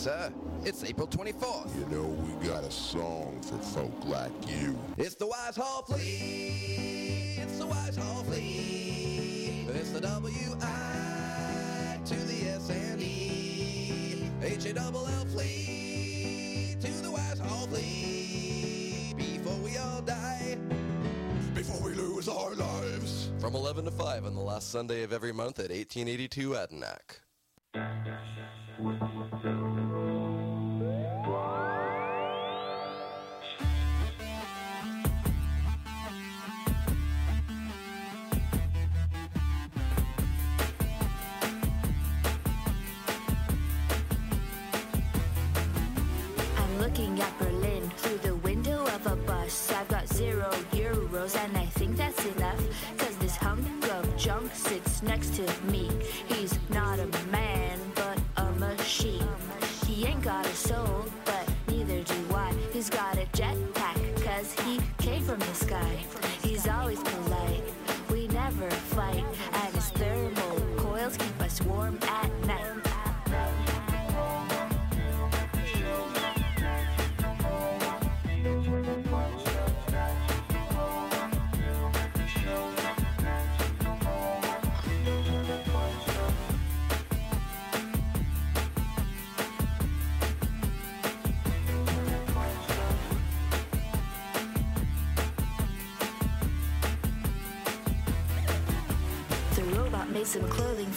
sir. 0.00 0.32
It's 0.64 0.82
April 0.82 1.06
24th. 1.06 1.78
You 1.78 1.84
know, 1.94 2.04
we 2.04 2.48
got 2.48 2.64
a 2.64 2.70
song 2.70 3.38
for 3.42 3.58
folk 3.58 3.92
like 4.06 4.32
you. 4.48 4.78
It's 4.96 5.14
the 5.14 5.26
Wise 5.26 5.56
Hall 5.56 5.82
Flea. 5.82 7.36
It's 7.36 7.58
the 7.58 7.66
Wise 7.66 7.96
Hall 7.96 8.24
Flea. 8.24 9.66
It's 9.68 9.90
the 9.90 10.00
W-I 10.00 10.38
to 12.02 12.14
the 12.14 12.48
S-N-E. 12.48 14.22
H-A-double-L 14.42 15.26
Flea 15.26 16.76
to 16.80 16.90
the 17.02 17.10
Wise 17.10 17.38
Hall 17.38 17.66
Flea. 17.66 19.12
Before 19.14 19.58
we 19.58 19.76
all 19.76 20.00
die. 20.00 20.56
Before 21.54 21.86
we 21.86 21.94
lose 21.94 22.26
our 22.26 22.54
lives. 22.54 23.28
From 23.38 23.54
11 23.54 23.84
to 23.84 23.90
5 23.90 24.24
on 24.24 24.34
the 24.34 24.40
last 24.40 24.70
Sunday 24.70 25.02
of 25.02 25.12
every 25.12 25.32
month 25.32 25.58
at 25.58 25.68
1882 25.68 26.52
Adanac. 26.52 27.20
I'm 28.82 29.79
to 55.46 55.66
me. 55.72 55.79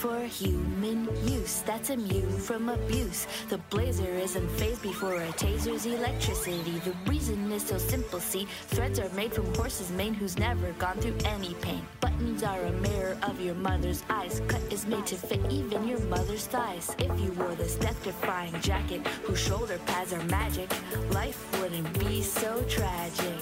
For 0.04 0.20
human 0.26 1.08
use. 1.26 1.62
That's 1.62 1.88
immune 1.88 2.38
from 2.38 2.68
abuse. 2.68 3.26
The 3.48 3.56
blazer 3.70 4.12
isn't 4.26 4.50
phased 4.58 4.82
before 4.82 5.22
a 5.22 5.32
taser's 5.32 5.86
electricity. 5.86 6.78
The 6.84 6.94
reason 7.06 7.50
is 7.50 7.64
so 7.64 7.78
simple, 7.78 8.20
see. 8.20 8.46
Threads 8.66 8.98
are 8.98 9.08
made 9.14 9.32
from 9.32 9.46
horse's 9.54 9.90
mane 9.92 10.12
who's 10.12 10.36
never 10.36 10.72
gone 10.72 10.98
through 10.98 11.16
any 11.24 11.54
pain. 11.62 11.80
Buttons 12.02 12.42
are 12.42 12.60
a 12.60 12.72
mirror 12.72 13.16
of 13.22 13.40
your 13.40 13.54
mother's 13.54 14.02
eyes. 14.10 14.42
Cut 14.46 14.60
is 14.70 14.86
made 14.86 15.06
to 15.06 15.16
fit 15.16 15.40
even 15.50 15.88
your 15.88 16.00
mother's 16.00 16.46
thighs. 16.48 16.94
If 16.98 17.18
you 17.18 17.32
wore 17.32 17.54
this 17.54 17.76
death-defying 17.76 18.60
jacket 18.60 19.06
whose 19.24 19.40
shoulder 19.40 19.78
pads 19.86 20.12
are 20.12 20.24
magic, 20.24 20.70
life 21.12 21.40
wouldn't 21.58 21.98
be 21.98 22.20
so 22.20 22.62
tragic. 22.68 23.40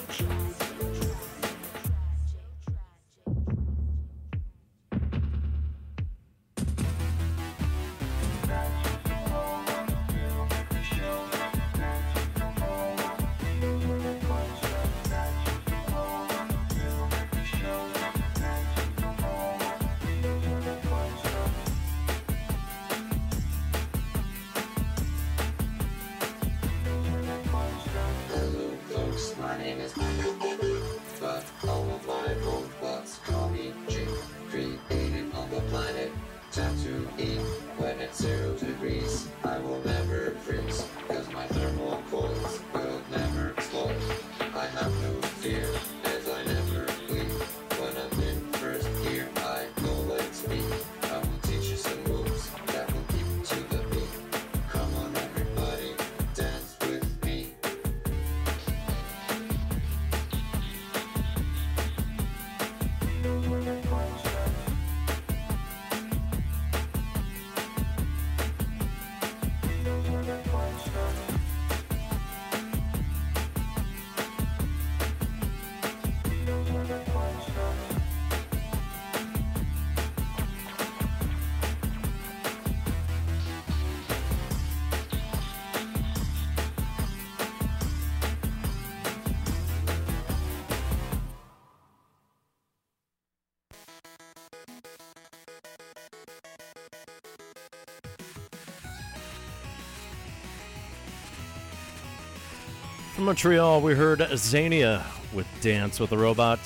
From 103.13 103.25
Montreal, 103.25 103.81
we 103.81 103.93
heard 103.93 104.21
Xania 104.21 105.03
with 105.33 105.45
Dance 105.61 105.99
with 105.99 106.11
a 106.13 106.17
Robot, 106.17 106.59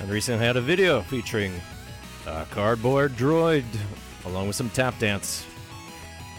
and 0.00 0.10
recently 0.10 0.44
had 0.44 0.56
a 0.56 0.60
video 0.60 1.02
featuring 1.02 1.52
a 2.26 2.44
cardboard 2.50 3.12
droid 3.12 3.62
along 4.24 4.48
with 4.48 4.56
some 4.56 4.70
tap 4.70 4.98
dance 4.98 5.46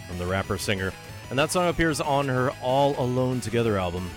from 0.10 0.18
the 0.18 0.26
rapper 0.26 0.58
singer. 0.58 0.92
And 1.30 1.40
that 1.40 1.52
song 1.52 1.70
appears 1.70 2.02
on 2.02 2.28
her 2.28 2.52
All 2.62 3.02
Alone 3.02 3.40
Together 3.40 3.78
album, 3.78 4.10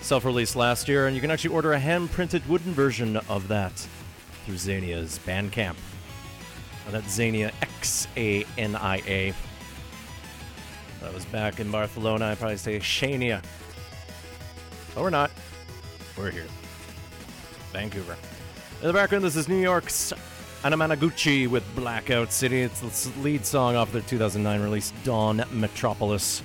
self 0.00 0.24
released 0.24 0.56
last 0.56 0.88
year, 0.88 1.08
and 1.08 1.14
you 1.14 1.20
can 1.20 1.30
actually 1.30 1.54
order 1.54 1.74
a 1.74 1.78
hand 1.78 2.10
printed 2.10 2.48
wooden 2.48 2.72
version 2.72 3.18
of 3.28 3.48
that 3.48 3.86
through 4.46 4.54
Xania's 4.54 5.18
Bandcamp. 5.26 5.76
And 6.86 6.94
that's 6.94 7.18
Zania 7.18 7.52
X 7.60 8.08
A 8.16 8.46
N 8.56 8.74
I 8.76 9.02
A. 9.06 9.34
That 11.02 11.12
was 11.12 11.26
back 11.26 11.60
in 11.60 11.70
Barcelona. 11.70 12.28
I'd 12.28 12.38
probably 12.38 12.56
say 12.56 12.78
Shania. 12.78 13.44
But 15.00 15.04
we're 15.04 15.10
not. 15.12 15.30
We're 16.18 16.30
here. 16.30 16.44
Vancouver. 17.72 18.18
In 18.82 18.86
the 18.86 18.92
background, 18.92 19.24
this 19.24 19.34
is 19.34 19.48
New 19.48 19.56
York's 19.56 20.12
Anamanaguchi 20.62 21.48
with 21.48 21.64
Blackout 21.74 22.30
City. 22.30 22.60
It's 22.60 22.80
the 22.80 23.20
lead 23.20 23.46
song 23.46 23.76
off 23.76 23.92
their 23.92 24.02
2009 24.02 24.60
release, 24.60 24.92
Dawn 25.02 25.42
Metropolis. 25.52 26.42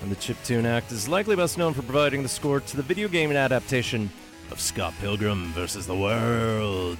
And 0.00 0.12
the 0.12 0.14
Chiptune 0.14 0.64
Act 0.64 0.92
is 0.92 1.08
likely 1.08 1.34
best 1.34 1.58
known 1.58 1.74
for 1.74 1.82
providing 1.82 2.22
the 2.22 2.28
score 2.28 2.60
to 2.60 2.76
the 2.76 2.84
video 2.84 3.08
game 3.08 3.32
adaptation 3.32 4.08
of 4.52 4.60
Scott 4.60 4.94
Pilgrim 5.00 5.46
vs. 5.52 5.84
the 5.84 5.96
World. 5.96 6.98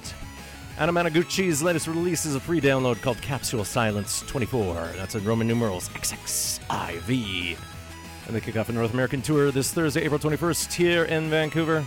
Anamanaguchi's 0.75 1.63
latest 1.63 1.87
release 1.87 2.25
is 2.25 2.35
a 2.35 2.41
free 2.41 2.59
download 2.59 3.01
called 3.01 3.21
Capsule 3.21 3.63
Silence 3.63 4.19
24. 4.27 4.89
That's 4.97 5.15
in 5.15 5.23
Roman 5.23 5.47
numerals 5.47 5.87
XXIV. 5.87 7.57
And 8.25 8.35
they 8.35 8.41
kick 8.41 8.55
off 8.57 8.69
a 8.69 8.71
North 8.71 8.93
American 8.93 9.21
tour 9.21 9.51
this 9.51 9.73
Thursday, 9.73 10.03
April 10.03 10.19
21st, 10.19 10.73
here 10.73 11.03
in 11.05 11.29
Vancouver, 11.29 11.85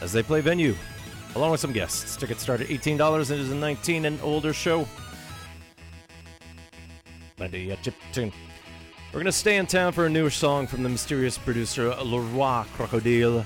as 0.00 0.12
they 0.12 0.22
play 0.22 0.40
venue, 0.40 0.74
along 1.34 1.50
with 1.50 1.60
some 1.60 1.72
guests. 1.72 2.16
Tickets 2.16 2.42
start 2.42 2.60
at 2.60 2.68
$18 2.68 3.30
and 3.30 3.30
it 3.30 3.40
is 3.40 3.50
a 3.50 3.54
19 3.54 4.04
and 4.04 4.20
older 4.22 4.52
show. 4.52 4.86
We're 9.12 9.20
going 9.20 9.26
to 9.26 9.32
stay 9.32 9.56
in 9.56 9.66
town 9.66 9.92
for 9.92 10.06
a 10.06 10.10
newer 10.10 10.30
song 10.30 10.66
from 10.66 10.82
the 10.82 10.88
mysterious 10.88 11.36
producer 11.36 11.94
Le 11.94 12.20
Roi 12.20 12.64
Crocodile. 12.74 13.44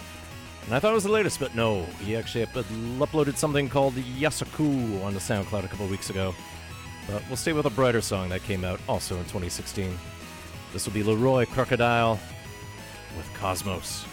And 0.66 0.74
I 0.74 0.80
thought 0.80 0.90
it 0.90 0.94
was 0.94 1.04
the 1.04 1.12
latest, 1.12 1.38
but 1.38 1.54
no. 1.54 1.84
He 2.04 2.16
actually 2.16 2.44
uploaded 2.46 3.36
something 3.36 3.68
called 3.68 3.94
Yasaku 3.94 5.02
on 5.04 5.14
the 5.14 5.20
SoundCloud 5.20 5.64
a 5.64 5.68
couple 5.68 5.86
weeks 5.86 6.10
ago. 6.10 6.34
But 7.08 7.22
we'll 7.28 7.36
stay 7.36 7.52
with 7.52 7.66
a 7.66 7.70
brighter 7.70 8.00
song 8.00 8.28
that 8.30 8.42
came 8.42 8.64
out 8.64 8.80
also 8.88 9.14
in 9.16 9.22
2016. 9.22 9.96
This 10.76 10.84
will 10.84 10.92
be 10.92 11.02
Le 11.02 11.16
Roi 11.16 11.46
Crocodile 11.46 12.20
with 13.16 13.32
Cosmos. 13.32 14.04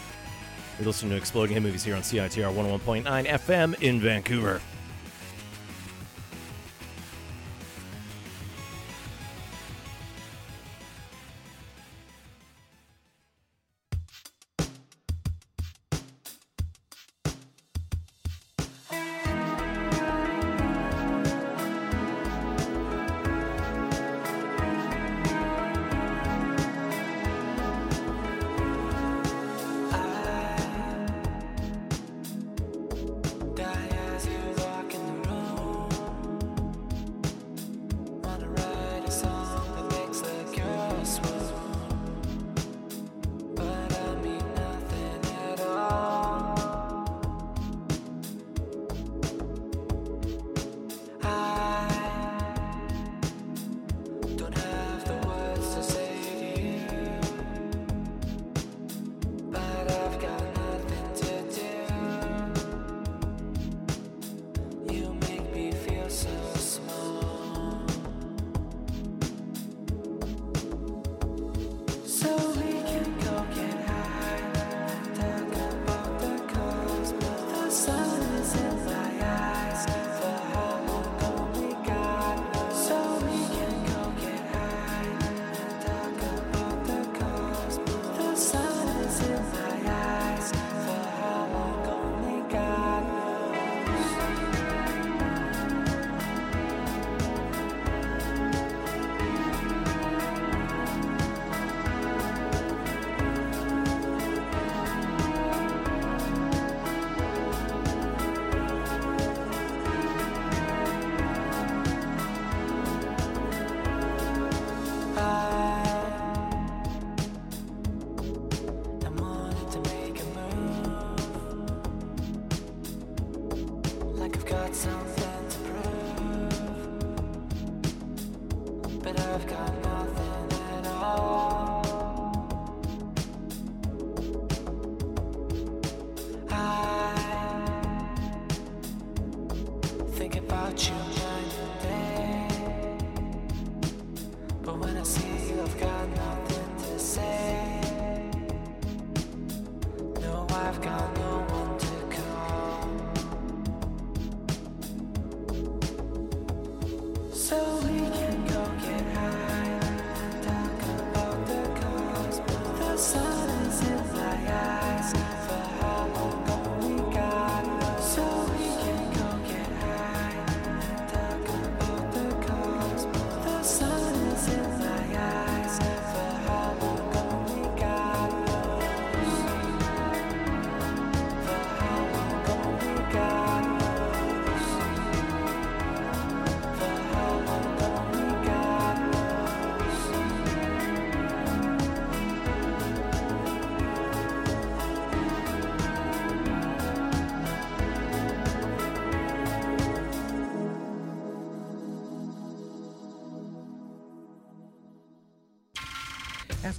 You're 0.78 0.86
listening 0.86 1.10
to 1.10 1.18
Exploding 1.18 1.52
Head 1.52 1.62
Movies 1.62 1.84
here 1.84 1.94
on 1.94 2.00
CITR 2.00 2.54
101.9 2.54 3.04
FM 3.26 3.82
in 3.82 4.00
Vancouver. 4.00 4.62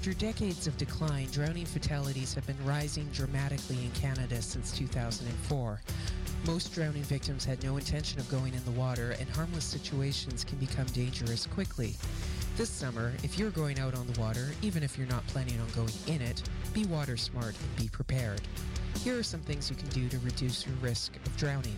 After 0.05 0.19
decades 0.19 0.67
of 0.67 0.77
decline, 0.77 1.27
drowning 1.31 1.65
fatalities 1.65 2.35
have 2.35 2.45
been 2.45 2.63
rising 2.63 3.09
dramatically 3.11 3.79
in 3.83 3.89
Canada 3.99 4.39
since 4.39 4.71
2004. 4.77 5.81
Most 6.45 6.75
drowning 6.75 7.01
victims 7.01 7.43
had 7.43 7.63
no 7.63 7.77
intention 7.77 8.19
of 8.19 8.29
going 8.29 8.53
in 8.53 8.63
the 8.65 8.79
water, 8.79 9.15
and 9.19 9.27
harmless 9.29 9.63
situations 9.65 10.43
can 10.43 10.59
become 10.59 10.85
dangerous 10.93 11.47
quickly. 11.47 11.95
This 12.55 12.69
summer, 12.69 13.13
if 13.23 13.39
you're 13.39 13.49
going 13.49 13.79
out 13.79 13.95
on 13.95 14.05
the 14.05 14.21
water, 14.21 14.49
even 14.61 14.83
if 14.83 14.95
you're 14.95 15.07
not 15.07 15.25
planning 15.25 15.59
on 15.59 15.67
going 15.71 15.95
in 16.05 16.21
it, 16.21 16.39
be 16.71 16.85
water 16.85 17.17
smart 17.17 17.55
and 17.59 17.75
be 17.75 17.89
prepared. 17.89 18.41
Here 19.03 19.17
are 19.17 19.23
some 19.23 19.41
things 19.41 19.71
you 19.71 19.75
can 19.75 19.89
do 19.89 20.07
to 20.09 20.19
reduce 20.19 20.67
your 20.67 20.75
risk 20.75 21.15
of 21.15 21.35
drowning. 21.35 21.77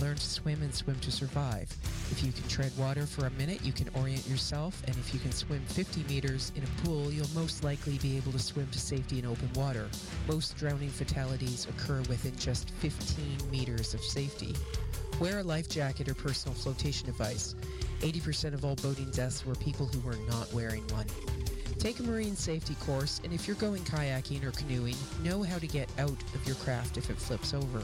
Learn 0.00 0.16
to 0.16 0.20
swim 0.20 0.62
and 0.62 0.74
swim 0.74 0.98
to 0.98 1.12
survive. 1.12 1.72
If 2.12 2.22
you 2.22 2.30
can 2.30 2.46
tread 2.46 2.70
water 2.76 3.06
for 3.06 3.24
a 3.24 3.30
minute, 3.30 3.64
you 3.64 3.72
can 3.72 3.88
orient 3.94 4.28
yourself, 4.28 4.82
and 4.86 4.94
if 4.96 5.14
you 5.14 5.18
can 5.18 5.32
swim 5.32 5.62
50 5.68 6.04
meters 6.04 6.52
in 6.54 6.62
a 6.62 6.82
pool, 6.84 7.10
you'll 7.10 7.26
most 7.34 7.64
likely 7.64 7.96
be 7.98 8.18
able 8.18 8.32
to 8.32 8.38
swim 8.38 8.68
to 8.70 8.78
safety 8.78 9.18
in 9.18 9.24
open 9.24 9.50
water. 9.54 9.88
Most 10.28 10.58
drowning 10.58 10.90
fatalities 10.90 11.66
occur 11.70 12.00
within 12.10 12.36
just 12.36 12.68
15 12.80 13.50
meters 13.50 13.94
of 13.94 14.02
safety. 14.02 14.54
Wear 15.20 15.38
a 15.38 15.42
life 15.42 15.70
jacket 15.70 16.06
or 16.06 16.14
personal 16.14 16.54
flotation 16.54 17.06
device. 17.06 17.54
80% 18.00 18.52
of 18.52 18.62
all 18.62 18.76
boating 18.76 19.10
deaths 19.12 19.46
were 19.46 19.54
people 19.54 19.86
who 19.86 20.00
were 20.00 20.18
not 20.28 20.52
wearing 20.52 20.86
one. 20.88 21.06
Take 21.78 21.98
a 21.98 22.02
marine 22.02 22.36
safety 22.36 22.74
course, 22.74 23.22
and 23.24 23.32
if 23.32 23.48
you're 23.48 23.56
going 23.56 23.82
kayaking 23.84 24.44
or 24.44 24.50
canoeing, 24.50 24.96
know 25.24 25.42
how 25.42 25.58
to 25.58 25.66
get 25.66 25.90
out 25.98 26.10
of 26.34 26.46
your 26.46 26.56
craft 26.56 26.98
if 26.98 27.08
it 27.08 27.16
flips 27.16 27.54
over. 27.54 27.82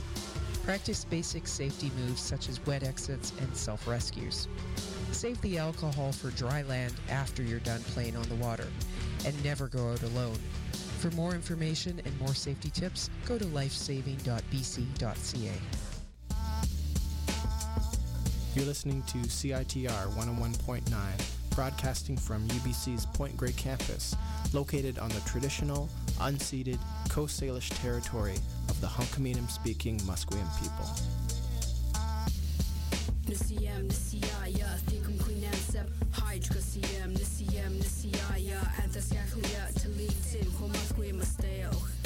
Practice 0.68 1.06
basic 1.06 1.46
safety 1.46 1.90
moves 1.96 2.20
such 2.20 2.50
as 2.50 2.60
wet 2.66 2.82
exits 2.82 3.32
and 3.40 3.56
self 3.56 3.88
rescues. 3.88 4.48
Save 5.12 5.40
the 5.40 5.56
alcohol 5.56 6.12
for 6.12 6.28
dry 6.32 6.60
land 6.60 6.92
after 7.08 7.42
you're 7.42 7.58
done 7.60 7.80
playing 7.94 8.16
on 8.16 8.28
the 8.28 8.34
water, 8.34 8.66
and 9.24 9.42
never 9.42 9.68
go 9.68 9.92
out 9.92 10.02
alone. 10.02 10.36
For 10.98 11.10
more 11.12 11.34
information 11.34 12.02
and 12.04 12.20
more 12.20 12.34
safety 12.34 12.68
tips, 12.68 13.08
go 13.24 13.38
to 13.38 13.46
lifesaving.bc.ca. 13.46 15.52
You're 18.54 18.66
listening 18.66 19.02
to 19.04 19.18
CITR 19.20 20.12
101.9 20.12 21.38
broadcasting 21.58 22.16
from 22.16 22.46
UBC's 22.46 23.04
Point 23.04 23.36
Grey 23.36 23.50
campus, 23.50 24.14
located 24.52 25.00
on 25.00 25.08
the 25.08 25.18
traditional, 25.22 25.88
unceded 26.20 26.78
Coast 27.08 27.40
Salish 27.40 27.70
territory 27.80 28.36
of 28.68 28.80
the 28.80 28.86
Hunkaminam 28.86 29.48
speaking 29.50 29.98
Musqueam 30.00 30.46
people. 30.60 30.86
Nisiyam, 33.26 33.88
nisiyaya, 37.78 38.58
anthascaculia, 38.82 39.72
talitin, 39.74 40.48
homasque. 40.58 41.97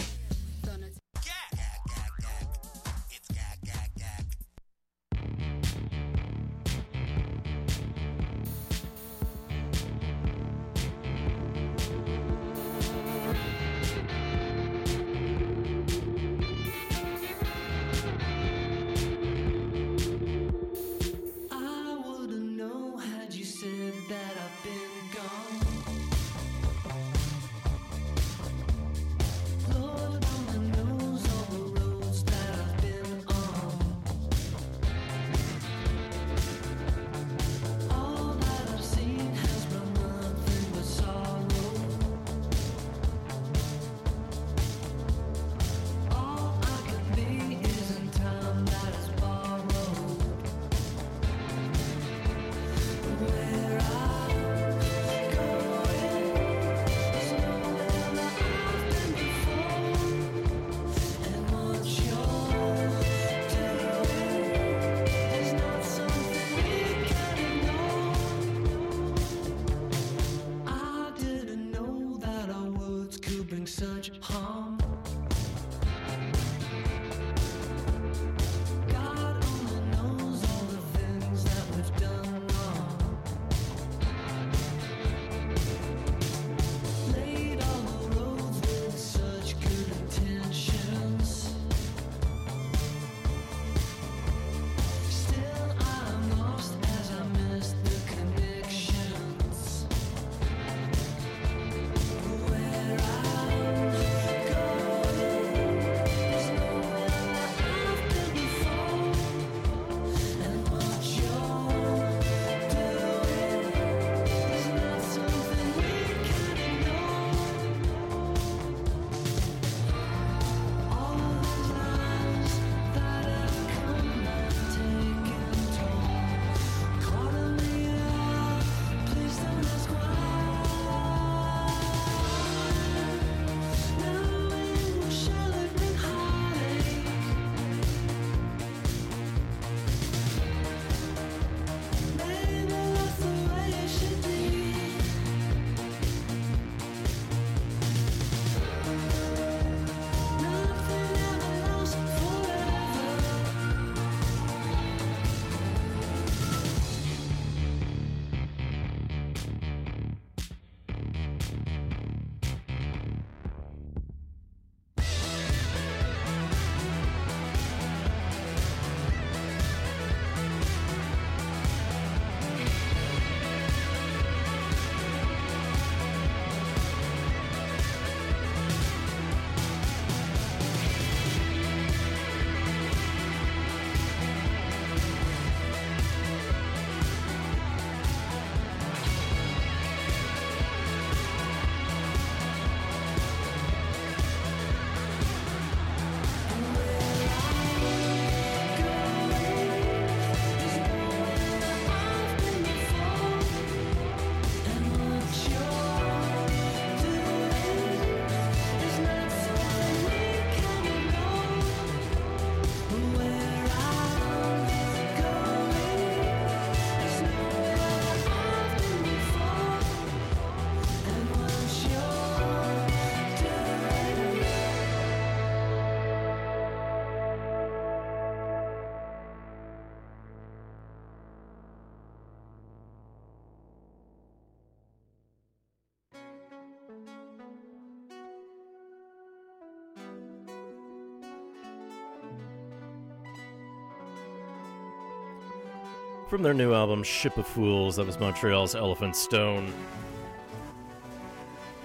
From 246.33 246.43
their 246.43 246.55
new 246.55 246.73
album, 246.73 247.03
Ship 247.03 247.37
of 247.37 247.47
Fools, 247.47 247.97
that 247.97 248.07
was 248.07 248.19
Montreal's 248.19 248.75
Elephant 248.75 249.15
Stone. 249.15 249.71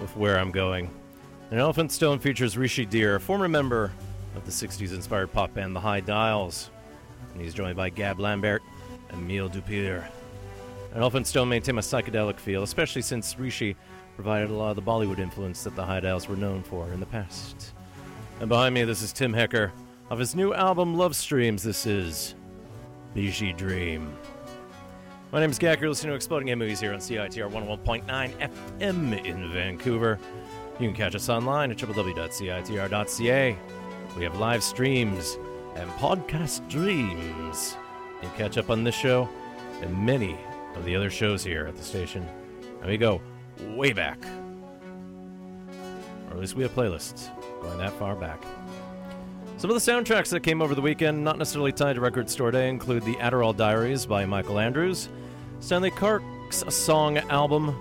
With 0.00 0.16
Where 0.16 0.38
I'm 0.38 0.50
Going. 0.50 0.90
And 1.50 1.60
Elephant 1.60 1.92
Stone 1.92 2.20
features 2.20 2.56
Rishi 2.56 2.86
Dhir, 2.86 3.16
a 3.16 3.20
former 3.20 3.46
member 3.46 3.92
of 4.34 4.46
the 4.46 4.50
60s 4.50 4.94
inspired 4.94 5.34
pop 5.34 5.52
band 5.52 5.76
The 5.76 5.80
High 5.80 6.00
Dials. 6.00 6.70
And 7.34 7.42
he's 7.42 7.52
joined 7.52 7.76
by 7.76 7.90
Gab 7.90 8.18
Lambert 8.18 8.62
and 9.10 9.20
Emile 9.20 9.50
Dupire. 9.50 10.08
And 10.94 11.02
Elephant 11.02 11.26
Stone 11.26 11.50
maintain 11.50 11.76
a 11.76 11.82
psychedelic 11.82 12.38
feel, 12.38 12.62
especially 12.62 13.02
since 13.02 13.38
Rishi 13.38 13.76
provided 14.14 14.48
a 14.48 14.54
lot 14.54 14.70
of 14.70 14.76
the 14.76 14.82
Bollywood 14.90 15.18
influence 15.18 15.62
that 15.64 15.76
the 15.76 15.84
High 15.84 16.00
Dials 16.00 16.26
were 16.26 16.36
known 16.36 16.62
for 16.62 16.90
in 16.94 17.00
the 17.00 17.06
past. 17.06 17.74
And 18.40 18.48
behind 18.48 18.74
me, 18.74 18.84
this 18.84 19.02
is 19.02 19.12
Tim 19.12 19.34
Hecker. 19.34 19.74
Of 20.08 20.18
his 20.18 20.34
new 20.34 20.54
album, 20.54 20.96
Love 20.96 21.14
Streams, 21.14 21.62
this 21.62 21.84
is 21.84 22.34
Bijie 23.14 23.54
Dream. 23.54 24.16
My 25.30 25.40
name 25.40 25.50
is 25.50 25.58
Gak. 25.58 25.78
You're 25.78 25.90
listening 25.90 26.12
to 26.12 26.16
Exploding 26.16 26.48
Head 26.48 26.56
Movies 26.56 26.80
here 26.80 26.94
on 26.94 27.00
CITR 27.00 27.52
101.9 27.52 28.06
FM 28.06 29.24
in 29.26 29.52
Vancouver. 29.52 30.18
You 30.80 30.88
can 30.88 30.96
catch 30.96 31.14
us 31.14 31.28
online 31.28 31.70
at 31.70 31.76
www.citr.ca. 31.76 33.58
We 34.16 34.24
have 34.24 34.38
live 34.38 34.62
streams 34.62 35.38
and 35.76 35.90
podcast 35.92 36.66
streams. 36.70 37.76
You 38.22 38.28
can 38.30 38.38
catch 38.38 38.56
up 38.56 38.70
on 38.70 38.84
this 38.84 38.94
show 38.94 39.28
and 39.82 39.94
many 40.06 40.38
of 40.74 40.86
the 40.86 40.96
other 40.96 41.10
shows 41.10 41.44
here 41.44 41.66
at 41.66 41.76
the 41.76 41.84
station. 41.84 42.26
And 42.80 42.86
we 42.88 42.96
go 42.96 43.20
way 43.60 43.92
back. 43.92 44.24
Or 46.28 46.32
at 46.32 46.38
least 46.38 46.54
we 46.54 46.62
have 46.62 46.74
playlists 46.74 47.28
going 47.60 47.76
that 47.76 47.92
far 47.98 48.16
back. 48.16 48.42
Some 49.58 49.70
of 49.70 49.84
the 49.84 49.90
soundtracks 49.90 50.28
that 50.28 50.44
came 50.44 50.62
over 50.62 50.76
the 50.76 50.80
weekend, 50.80 51.24
not 51.24 51.36
necessarily 51.36 51.72
tied 51.72 51.94
to 51.94 52.00
Record 52.00 52.30
Store 52.30 52.52
Day, 52.52 52.68
include 52.68 53.02
The 53.02 53.16
Adderall 53.16 53.56
Diaries 53.56 54.06
by 54.06 54.24
Michael 54.24 54.60
Andrews, 54.60 55.08
Stanley 55.58 55.90
Clarke's 55.90 56.62
song 56.72 57.18
album 57.18 57.74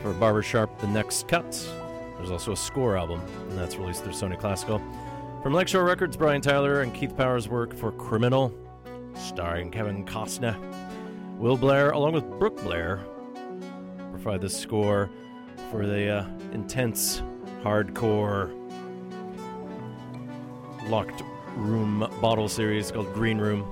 for 0.00 0.12
Barbershop, 0.12 0.78
The 0.78 0.86
Next 0.86 1.26
Cut. 1.26 1.50
There's 2.16 2.30
also 2.30 2.52
a 2.52 2.56
score 2.56 2.96
album, 2.96 3.20
and 3.50 3.58
that's 3.58 3.74
released 3.78 4.04
through 4.04 4.12
Sony 4.12 4.38
Classical. 4.38 4.80
From 5.42 5.54
Lakeshore 5.54 5.82
Records, 5.82 6.16
Brian 6.16 6.40
Tyler 6.40 6.82
and 6.82 6.94
Keith 6.94 7.16
Powers' 7.16 7.48
work 7.48 7.74
for 7.74 7.90
Criminal, 7.90 8.54
starring 9.16 9.72
Kevin 9.72 10.04
Costner. 10.04 10.56
Will 11.36 11.56
Blair, 11.56 11.90
along 11.90 12.12
with 12.12 12.30
Brooke 12.38 12.62
Blair, 12.62 13.04
provide 14.12 14.40
the 14.40 14.48
score 14.48 15.10
for 15.72 15.84
the 15.84 16.08
uh, 16.18 16.26
intense, 16.52 17.22
hardcore, 17.64 18.63
locked 20.88 21.22
room 21.56 22.08
bottle 22.20 22.48
series 22.48 22.90
called 22.90 23.12
Green 23.14 23.38
Room, 23.38 23.66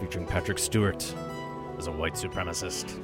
featuring 0.00 0.26
Patrick 0.26 0.58
Stewart 0.58 1.14
as 1.78 1.86
a 1.86 1.92
white 1.92 2.14
supremacist. 2.14 2.98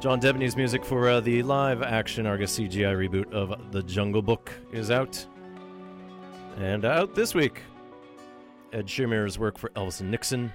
John 0.00 0.20
Debney's 0.20 0.56
music 0.56 0.84
for 0.84 1.08
uh, 1.08 1.20
the 1.20 1.42
live 1.42 1.82
action 1.82 2.26
Argus 2.26 2.58
CGI 2.58 3.08
reboot 3.08 3.32
of 3.32 3.72
The 3.72 3.82
Jungle 3.82 4.22
Book 4.22 4.52
is 4.72 4.90
out. 4.90 5.26
And 6.58 6.84
out 6.84 7.14
this 7.14 7.34
week, 7.34 7.62
Ed 8.72 8.86
Shearmur's 8.86 9.38
work 9.38 9.58
for 9.58 9.70
Elvis 9.70 10.00
and 10.00 10.10
Nixon, 10.10 10.52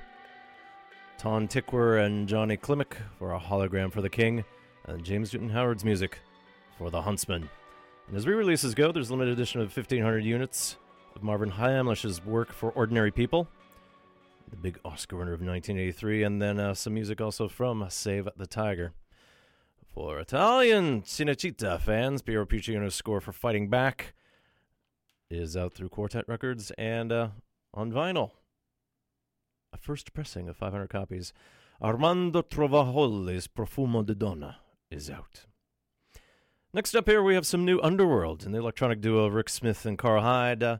Tom 1.17 1.47
Tykwer 1.47 2.05
and 2.05 2.27
Johnny 2.27 2.57
Klimek 2.57 2.93
for 3.17 3.33
A 3.33 3.39
Hologram 3.39 3.91
for 3.91 4.01
the 4.01 4.09
King, 4.09 4.43
and 4.85 5.03
James 5.03 5.33
Newton 5.33 5.49
Howard's 5.49 5.83
music 5.83 6.19
for 6.77 6.89
The 6.89 7.01
Huntsman. 7.01 7.49
And 8.07 8.17
as 8.17 8.27
re 8.27 8.35
releases 8.35 8.75
go, 8.75 8.91
there's 8.91 9.09
a 9.09 9.13
limited 9.13 9.33
edition 9.33 9.61
of 9.61 9.75
1,500 9.75 10.23
units 10.23 10.77
Marvin 11.19 11.51
Hamlisch's 11.51 12.23
work 12.23 12.51
for 12.51 12.71
Ordinary 12.71 13.11
People, 13.11 13.47
the 14.49 14.55
big 14.55 14.79
Oscar 14.85 15.17
winner 15.17 15.33
of 15.33 15.41
1983, 15.41 16.23
and 16.23 16.41
then 16.41 16.59
uh, 16.59 16.73
some 16.73 16.93
music 16.93 17.19
also 17.21 17.47
from 17.47 17.85
Save 17.89 18.29
the 18.37 18.47
Tiger. 18.47 18.93
For 19.93 20.19
Italian 20.19 21.01
Cinecittà 21.01 21.79
fans, 21.79 22.21
Piero 22.21 22.45
Piccioni's 22.45 22.95
score 22.95 23.19
for 23.19 23.33
Fighting 23.33 23.69
Back 23.69 24.13
is 25.29 25.55
out 25.57 25.73
through 25.73 25.89
Quartet 25.89 26.27
Records 26.27 26.71
and 26.77 27.11
uh, 27.11 27.27
on 27.73 27.91
vinyl. 27.91 28.31
A 29.73 29.77
first 29.77 30.13
pressing 30.13 30.49
of 30.49 30.57
500 30.57 30.87
copies. 30.89 31.33
Armando 31.81 32.41
Trovajoli's 32.41 33.47
Profumo 33.47 34.05
di 34.05 34.13
Donna 34.13 34.57
is 34.89 35.09
out. 35.09 35.45
Next 36.73 36.95
up 36.95 37.07
here, 37.07 37.23
we 37.23 37.33
have 37.33 37.45
some 37.45 37.65
new 37.65 37.79
Underworld 37.81 38.45
and 38.45 38.53
the 38.53 38.59
electronic 38.59 39.01
duo 39.01 39.27
Rick 39.27 39.49
Smith 39.49 39.85
and 39.85 39.97
Karl 39.97 40.21
Hyde. 40.21 40.63
Uh, 40.63 40.77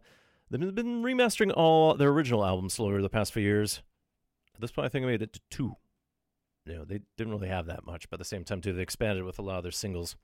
they've 0.51 0.75
been 0.75 1.01
remastering 1.03 1.53
all 1.55 1.95
their 1.95 2.09
original 2.09 2.45
albums 2.45 2.73
slowly 2.73 2.93
over 2.93 3.01
the 3.01 3.09
past 3.09 3.33
few 3.33 3.43
years. 3.43 3.81
At 4.55 4.61
this 4.61 4.71
point, 4.71 4.85
I 4.85 4.89
think 4.89 5.03
I 5.03 5.07
made 5.07 5.21
it 5.21 5.33
to 5.33 5.41
two. 5.49 5.75
You 6.65 6.73
know, 6.75 6.85
they 6.85 6.99
didn't 7.17 7.33
really 7.33 7.47
have 7.47 7.65
that 7.67 7.85
much, 7.85 8.09
but 8.09 8.15
at 8.15 8.19
the 8.19 8.25
same 8.25 8.43
time, 8.43 8.61
too, 8.61 8.73
they 8.73 8.81
expanded 8.81 9.23
with 9.23 9.39
a 9.39 9.41
lot 9.41 9.57
of 9.57 9.63
their 9.63 9.71
singles. 9.71 10.15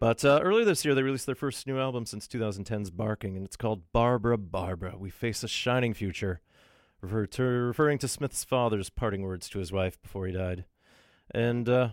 But 0.00 0.24
uh, 0.24 0.40
earlier 0.42 0.64
this 0.64 0.84
year, 0.84 0.94
they 0.94 1.02
released 1.02 1.26
their 1.26 1.34
first 1.34 1.66
new 1.66 1.78
album 1.78 2.06
since 2.06 2.26
2010's 2.26 2.90
Barking, 2.90 3.36
and 3.36 3.44
it's 3.44 3.56
called 3.56 3.92
Barbara 3.92 4.38
Barbara. 4.38 4.96
We 4.98 5.10
face 5.10 5.42
a 5.42 5.48
shining 5.48 5.92
future, 5.92 6.40
refer 7.02 7.26
to, 7.26 7.42
referring 7.42 7.98
to 7.98 8.08
Smith's 8.08 8.42
father's 8.42 8.88
parting 8.88 9.22
words 9.22 9.48
to 9.50 9.58
his 9.58 9.72
wife 9.72 10.00
before 10.00 10.26
he 10.26 10.32
died. 10.32 10.64
And 11.32 11.68
uh, 11.68 11.90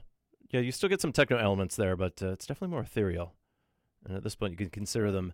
yeah, 0.51 0.61
you 0.61 0.71
still 0.71 0.89
get 0.89 1.01
some 1.01 1.11
techno 1.11 1.37
elements 1.37 1.75
there, 1.75 1.97
but 1.97 2.23
uh, 2.23 2.29
it's 2.29 2.45
definitely 2.45 2.73
more 2.73 2.83
ethereal. 2.83 3.33
And 4.05 4.15
at 4.15 4.23
this 4.23 4.35
point, 4.35 4.53
you 4.53 4.57
can 4.57 4.69
consider 4.69 5.11
them 5.11 5.33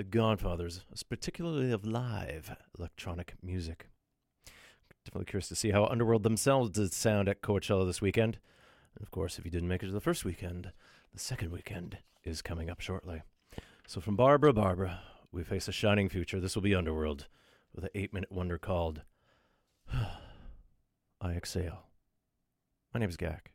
the 0.00 0.04
godfathers, 0.04 0.80
particularly 1.10 1.70
of 1.72 1.84
live 1.84 2.56
electronic 2.78 3.34
music. 3.42 3.90
Definitely 5.04 5.26
curious 5.26 5.48
to 5.48 5.54
see 5.54 5.72
how 5.72 5.84
Underworld 5.84 6.22
themselves 6.22 6.70
did 6.70 6.94
sound 6.94 7.28
at 7.28 7.42
Coachella 7.42 7.84
this 7.84 8.00
weekend. 8.00 8.38
And 8.96 9.02
of 9.02 9.10
course, 9.10 9.38
if 9.38 9.44
you 9.44 9.50
didn't 9.50 9.68
make 9.68 9.82
it 9.82 9.88
to 9.88 9.92
the 9.92 10.00
first 10.00 10.24
weekend, 10.24 10.72
the 11.12 11.18
second 11.18 11.52
weekend 11.52 11.98
is 12.24 12.40
coming 12.40 12.70
up 12.70 12.80
shortly. 12.80 13.20
So 13.86 14.00
from 14.00 14.16
Barbara 14.16 14.54
Barbara, 14.54 15.00
we 15.32 15.44
face 15.44 15.68
a 15.68 15.72
shining 15.72 16.08
future. 16.08 16.40
This 16.40 16.54
will 16.54 16.62
be 16.62 16.74
Underworld 16.74 17.26
with 17.74 17.84
an 17.84 17.90
eight 17.94 18.14
minute 18.14 18.32
wonder 18.32 18.56
called 18.56 19.02
I 19.92 21.32
Exhale. 21.32 21.82
My 22.94 23.00
name 23.00 23.10
is 23.10 23.18
Gak. 23.18 23.52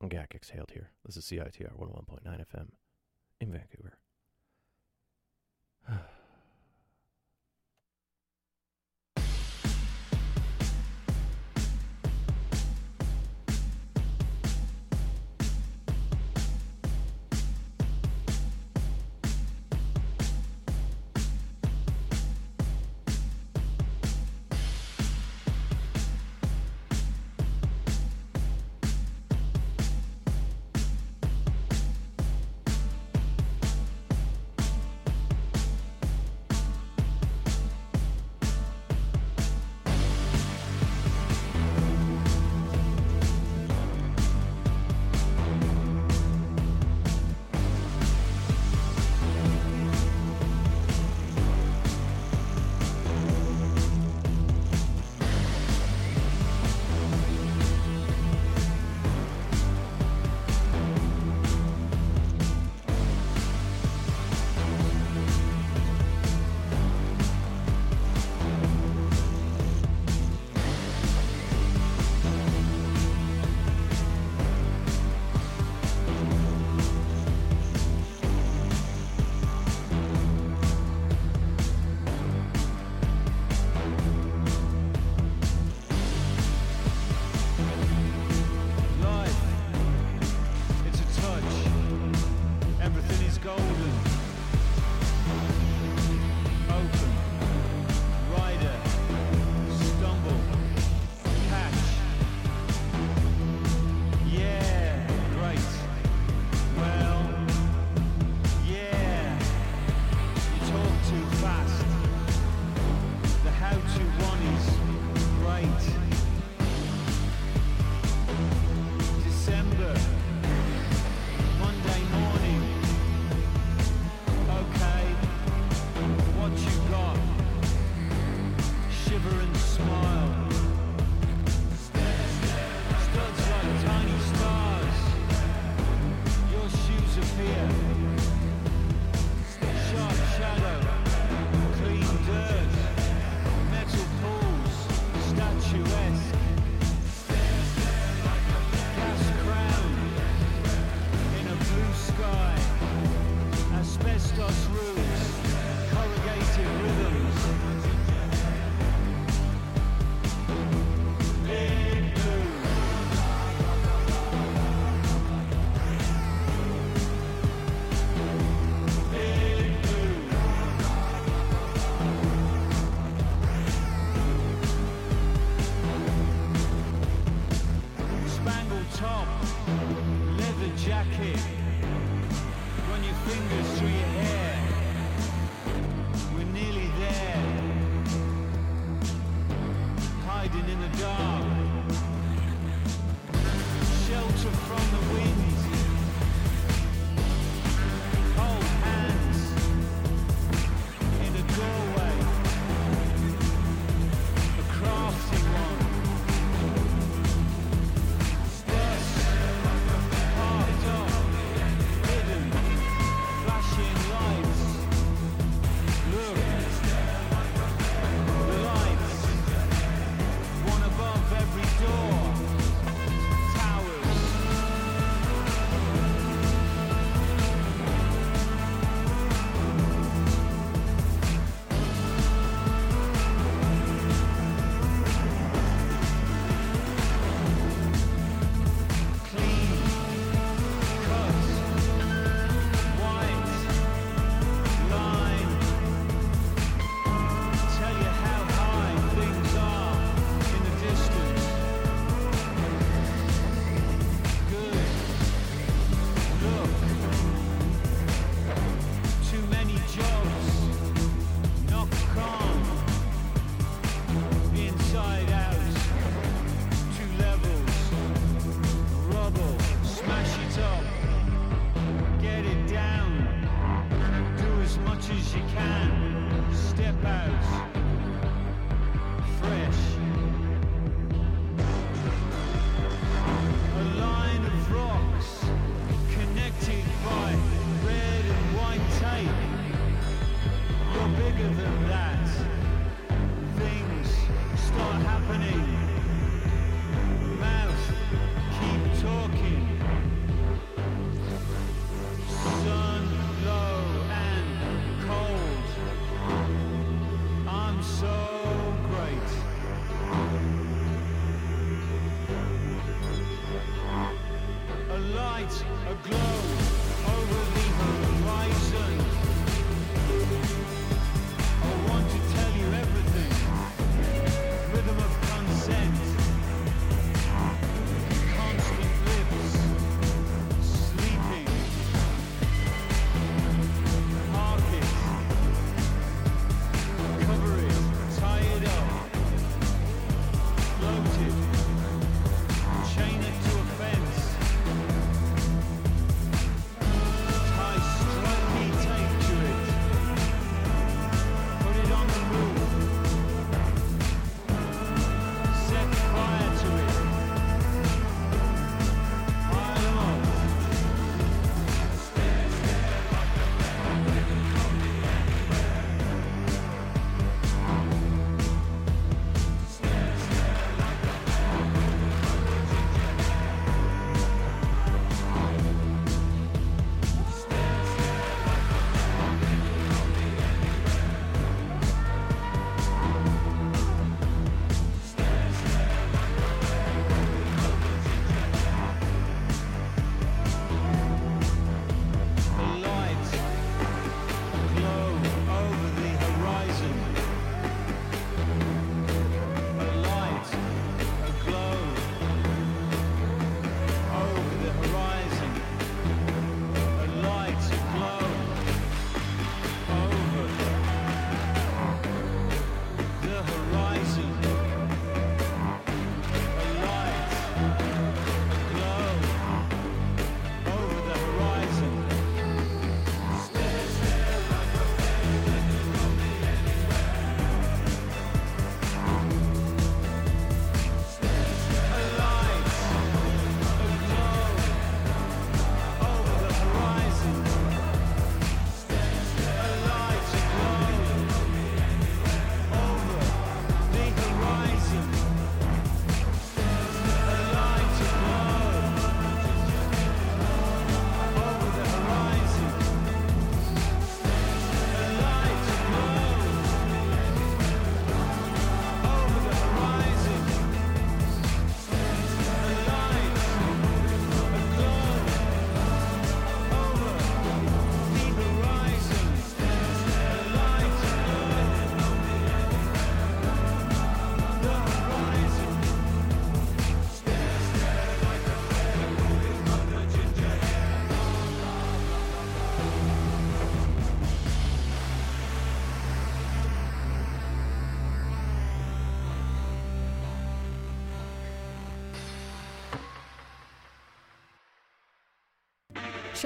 I'm 0.00 0.08
Gak 0.08 0.32
Exhaled 0.32 0.70
here. 0.70 0.90
This 1.04 1.16
is 1.16 1.24
CITR 1.24 1.76
101.9 1.76 2.22
FM 2.24 2.68
in 3.40 3.50
Vancouver. 3.50 3.98
Thank 5.88 6.00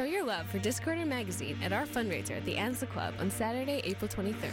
Show 0.03 0.09
your 0.09 0.25
love 0.25 0.49
for 0.49 0.59
Discorder 0.59 1.07
Magazine 1.07 1.57
at 1.63 1.73
our 1.73 1.87
fundraiser 1.87 2.33
at 2.33 2.45
the 2.45 2.57
Anza 2.57 2.91
Club 2.91 3.15
on 3.21 3.31
Saturday, 3.31 3.81
April 3.85 4.09
23rd. 4.09 4.51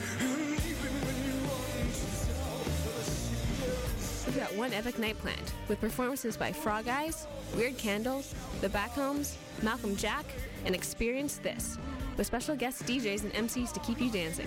We've 4.27 4.37
got 4.37 4.53
one 4.55 4.73
epic 4.73 4.99
night 4.99 5.17
planned 5.17 5.51
with 5.67 5.81
performances 5.81 6.37
by 6.37 6.51
Frog 6.51 6.87
Eyes, 6.87 7.25
Weird 7.55 7.79
Candles, 7.79 8.35
The 8.61 8.69
Backhomes, 8.69 9.37
Malcolm 9.63 9.95
Jack, 9.95 10.25
and 10.65 10.75
Experience 10.75 11.37
This, 11.37 11.79
with 12.15 12.27
special 12.27 12.55
guest 12.55 12.83
DJs 12.83 13.23
and 13.23 13.49
MCs 13.49 13.73
to 13.73 13.79
keep 13.79 13.99
you 13.99 14.11
dancing. 14.11 14.45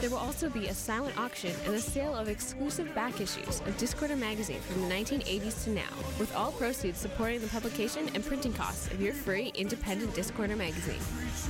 There 0.00 0.10
will 0.10 0.18
also 0.18 0.50
be 0.50 0.66
a 0.66 0.74
silent 0.74 1.16
auction 1.18 1.52
and 1.64 1.74
a 1.74 1.80
sale 1.80 2.14
of 2.14 2.28
exclusive 2.28 2.94
back 2.94 3.20
issues 3.20 3.60
of 3.60 3.76
Discorder 3.78 4.18
magazine 4.18 4.60
from 4.60 4.82
the 4.82 4.94
1980s 4.94 5.64
to 5.64 5.70
now, 5.70 5.88
with 6.18 6.34
all 6.36 6.52
proceeds 6.52 6.98
supporting 6.98 7.40
the 7.40 7.48
publication 7.48 8.10
and 8.14 8.24
printing 8.24 8.52
costs 8.52 8.92
of 8.92 9.00
your 9.00 9.14
free 9.14 9.52
independent 9.54 10.12
Discorder 10.14 10.56
magazine. 10.56 11.00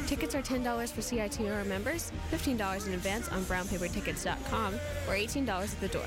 Tickets 0.06 0.34
are 0.34 0.42
$10 0.42 0.92
for 0.92 1.00
CITR 1.00 1.66
members, 1.66 2.12
$15 2.30 2.86
in 2.86 2.92
advance 2.92 3.28
on 3.30 3.42
brownpapertickets.com, 3.44 4.74
or 4.74 5.14
$18 5.14 5.48
at 5.48 5.80
the 5.80 5.88
door. 5.88 6.06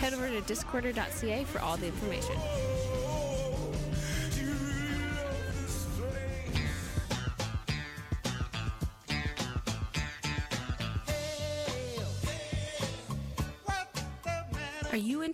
Head 0.00 0.12
over 0.12 0.28
to 0.28 0.40
discorder.ca 0.42 1.44
for 1.44 1.60
all 1.60 1.78
the 1.78 1.86
information. 1.86 2.36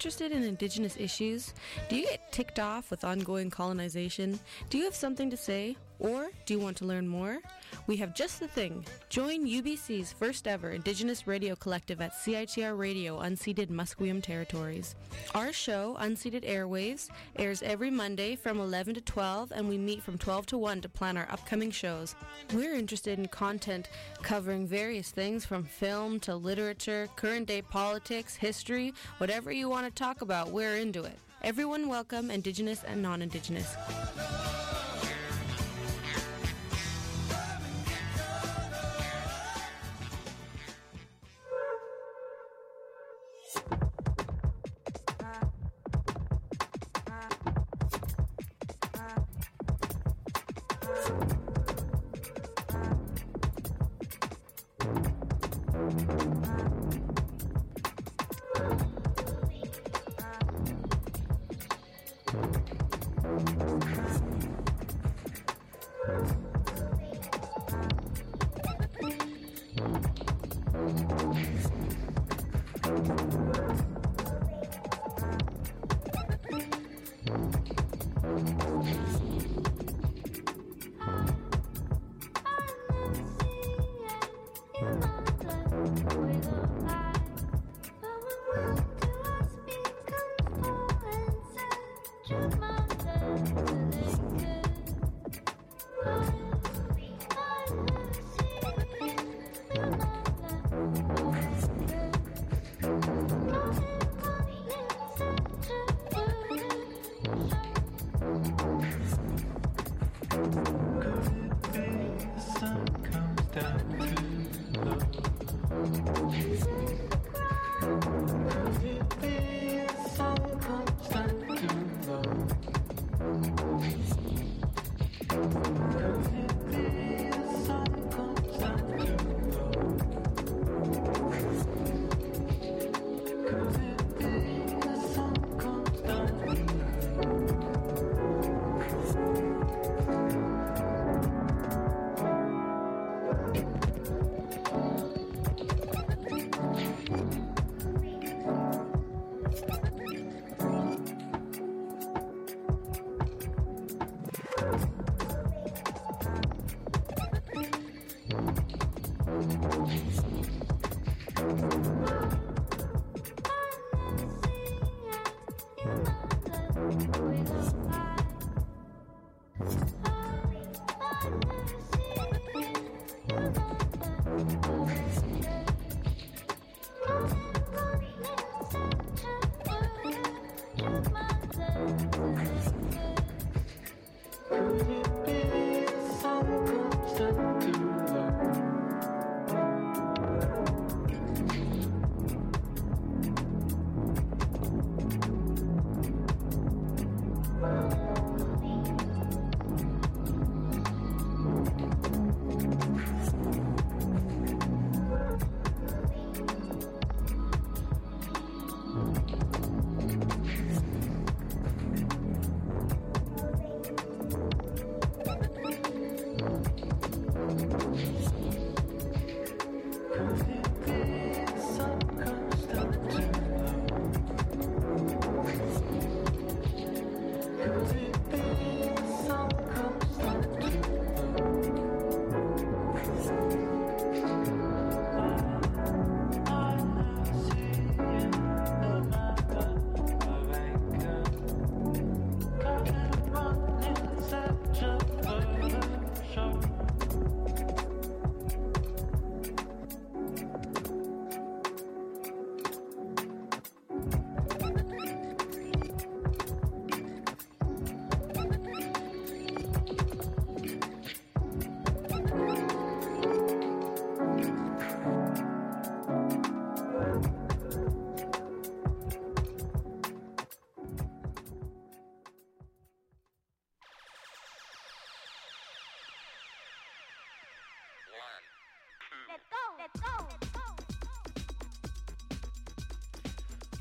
Interested 0.06 0.30
in 0.30 0.44
Indigenous 0.44 0.96
issues? 1.00 1.52
Do 1.88 1.96
you 1.96 2.04
get 2.04 2.25
ticked 2.36 2.58
off 2.58 2.90
with 2.90 3.02
ongoing 3.02 3.48
colonization? 3.48 4.38
Do 4.68 4.76
you 4.76 4.84
have 4.84 4.94
something 4.94 5.30
to 5.30 5.38
say? 5.38 5.74
Or 5.98 6.28
do 6.44 6.52
you 6.52 6.60
want 6.60 6.76
to 6.76 6.84
learn 6.84 7.08
more? 7.08 7.38
We 7.86 7.96
have 7.96 8.14
just 8.14 8.40
the 8.40 8.46
thing. 8.46 8.84
Join 9.08 9.46
UBC's 9.46 10.12
first 10.12 10.46
ever 10.46 10.72
Indigenous 10.72 11.26
radio 11.26 11.56
collective 11.56 12.02
at 12.02 12.12
CITR 12.12 12.76
Radio 12.76 13.20
Unceded 13.20 13.68
Musqueam 13.68 14.22
Territories. 14.22 14.96
Our 15.34 15.50
show, 15.50 15.96
Unceded 15.98 16.44
Airwaves, 16.44 17.08
airs 17.36 17.62
every 17.62 17.90
Monday 17.90 18.36
from 18.36 18.60
11 18.60 18.96
to 18.96 19.00
12, 19.00 19.52
and 19.52 19.66
we 19.66 19.78
meet 19.78 20.02
from 20.02 20.18
12 20.18 20.44
to 20.44 20.58
1 20.58 20.82
to 20.82 20.90
plan 20.90 21.16
our 21.16 21.28
upcoming 21.30 21.70
shows. 21.70 22.14
We're 22.52 22.74
interested 22.74 23.18
in 23.18 23.28
content 23.28 23.88
covering 24.20 24.66
various 24.66 25.10
things 25.10 25.46
from 25.46 25.64
film 25.64 26.20
to 26.20 26.34
literature, 26.34 27.08
current 27.16 27.46
day 27.46 27.62
politics, 27.62 28.36
history, 28.36 28.92
whatever 29.16 29.50
you 29.50 29.70
want 29.70 29.86
to 29.86 29.90
talk 29.90 30.20
about, 30.20 30.50
we're 30.50 30.76
into 30.76 31.02
it. 31.02 31.18
Everyone 31.46 31.88
welcome, 31.88 32.28
Indigenous 32.28 32.82
and 32.82 33.00
non 33.00 33.22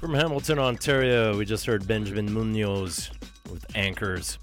From 0.05 0.13
Hamilton, 0.13 0.59
Ontario, 0.59 1.35
we 1.35 1.45
just 1.45 1.65
heard 1.65 1.87
Benjamin 1.87 2.31
Munoz 2.31 3.09
with 3.49 3.65
Anchors. 3.73 4.37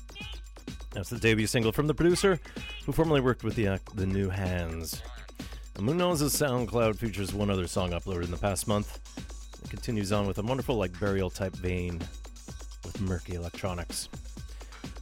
That's 0.90 1.09
the 1.09 1.20
debut 1.20 1.47
single 1.47 1.70
from 1.70 1.86
the 1.86 1.94
producer, 1.94 2.40
who 2.84 2.90
formerly 2.90 3.20
worked 3.20 3.44
with 3.44 3.55
the 3.55 3.68
act 3.68 3.94
The 3.94 4.05
New 4.05 4.28
Hands. 4.28 5.01
And 5.76 5.86
Munoz's 5.86 6.34
SoundCloud 6.34 6.97
features 6.97 7.32
one 7.32 7.48
other 7.48 7.68
song 7.68 7.93
uploaded 7.93 8.24
in 8.24 8.32
the 8.32 8.39
past 8.39 8.66
month. 8.66 8.98
It 9.62 9.70
continues 9.70 10.10
on 10.10 10.26
with 10.26 10.39
a 10.39 10.43
wonderful, 10.43 10.74
like 10.74 10.98
burial 10.98 11.30
type 11.30 11.55
vein 11.55 12.01
with 12.84 13.01
murky 13.01 13.34
electronics. 13.34 14.09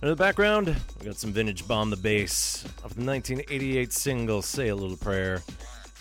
In 0.03 0.09
the 0.09 0.15
background, 0.15 0.77
we 0.99 1.07
got 1.07 1.16
some 1.16 1.32
vintage 1.32 1.66
Bomb 1.66 1.89
the 1.89 1.97
Bass 1.97 2.66
off 2.85 2.95
the 2.95 3.03
1988 3.03 3.95
single 3.95 4.43
Say 4.43 4.69
a 4.69 4.77
Little 4.77 4.99
Prayer. 4.99 5.43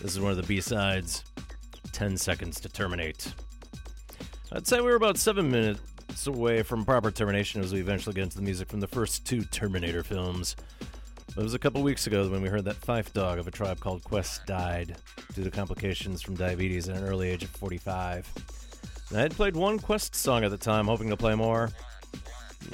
This 0.02 0.12
is 0.12 0.20
one 0.20 0.32
of 0.32 0.36
the 0.36 0.42
B 0.42 0.60
sides 0.60 1.24
10 1.92 2.18
Seconds 2.18 2.60
to 2.60 2.68
Terminate. 2.68 3.32
I'd 4.52 4.66
say 4.66 4.80
we 4.80 4.88
were 4.88 4.96
about 4.96 5.16
seven 5.16 5.48
minutes 5.48 6.26
away 6.26 6.64
from 6.64 6.84
proper 6.84 7.12
termination 7.12 7.62
as 7.62 7.72
we 7.72 7.78
eventually 7.78 8.14
get 8.14 8.24
into 8.24 8.36
the 8.36 8.42
music 8.42 8.68
from 8.68 8.80
the 8.80 8.88
first 8.88 9.24
two 9.24 9.44
Terminator 9.44 10.02
films. 10.02 10.56
It 11.36 11.42
was 11.42 11.54
a 11.54 11.58
couple 11.58 11.84
weeks 11.84 12.08
ago 12.08 12.28
when 12.28 12.42
we 12.42 12.48
heard 12.48 12.64
that 12.64 12.80
Phife 12.80 13.12
Dawg 13.12 13.38
of 13.38 13.46
a 13.46 13.52
tribe 13.52 13.78
called 13.78 14.02
Quest 14.02 14.44
died 14.46 14.96
due 15.34 15.44
to 15.44 15.50
complications 15.52 16.20
from 16.20 16.34
diabetes 16.34 16.88
at 16.88 16.96
an 16.96 17.04
early 17.04 17.30
age 17.30 17.44
of 17.44 17.50
45. 17.50 18.28
And 19.10 19.18
I 19.18 19.22
had 19.22 19.36
played 19.36 19.54
one 19.54 19.78
Quest 19.78 20.16
song 20.16 20.42
at 20.42 20.50
the 20.50 20.58
time, 20.58 20.86
hoping 20.86 21.10
to 21.10 21.16
play 21.16 21.36
more. 21.36 21.70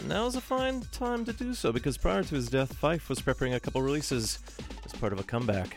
Now's 0.06 0.34
a 0.34 0.40
fine 0.40 0.80
time 0.92 1.26
to 1.26 1.32
do 1.34 1.52
so 1.52 1.72
because 1.72 1.98
prior 1.98 2.22
to 2.22 2.34
his 2.34 2.48
death, 2.48 2.74
Phife 2.80 3.10
was 3.10 3.20
preparing 3.20 3.52
a 3.52 3.60
couple 3.60 3.82
releases 3.82 4.38
as 4.86 4.92
part 4.94 5.12
of 5.12 5.20
a 5.20 5.24
comeback. 5.24 5.76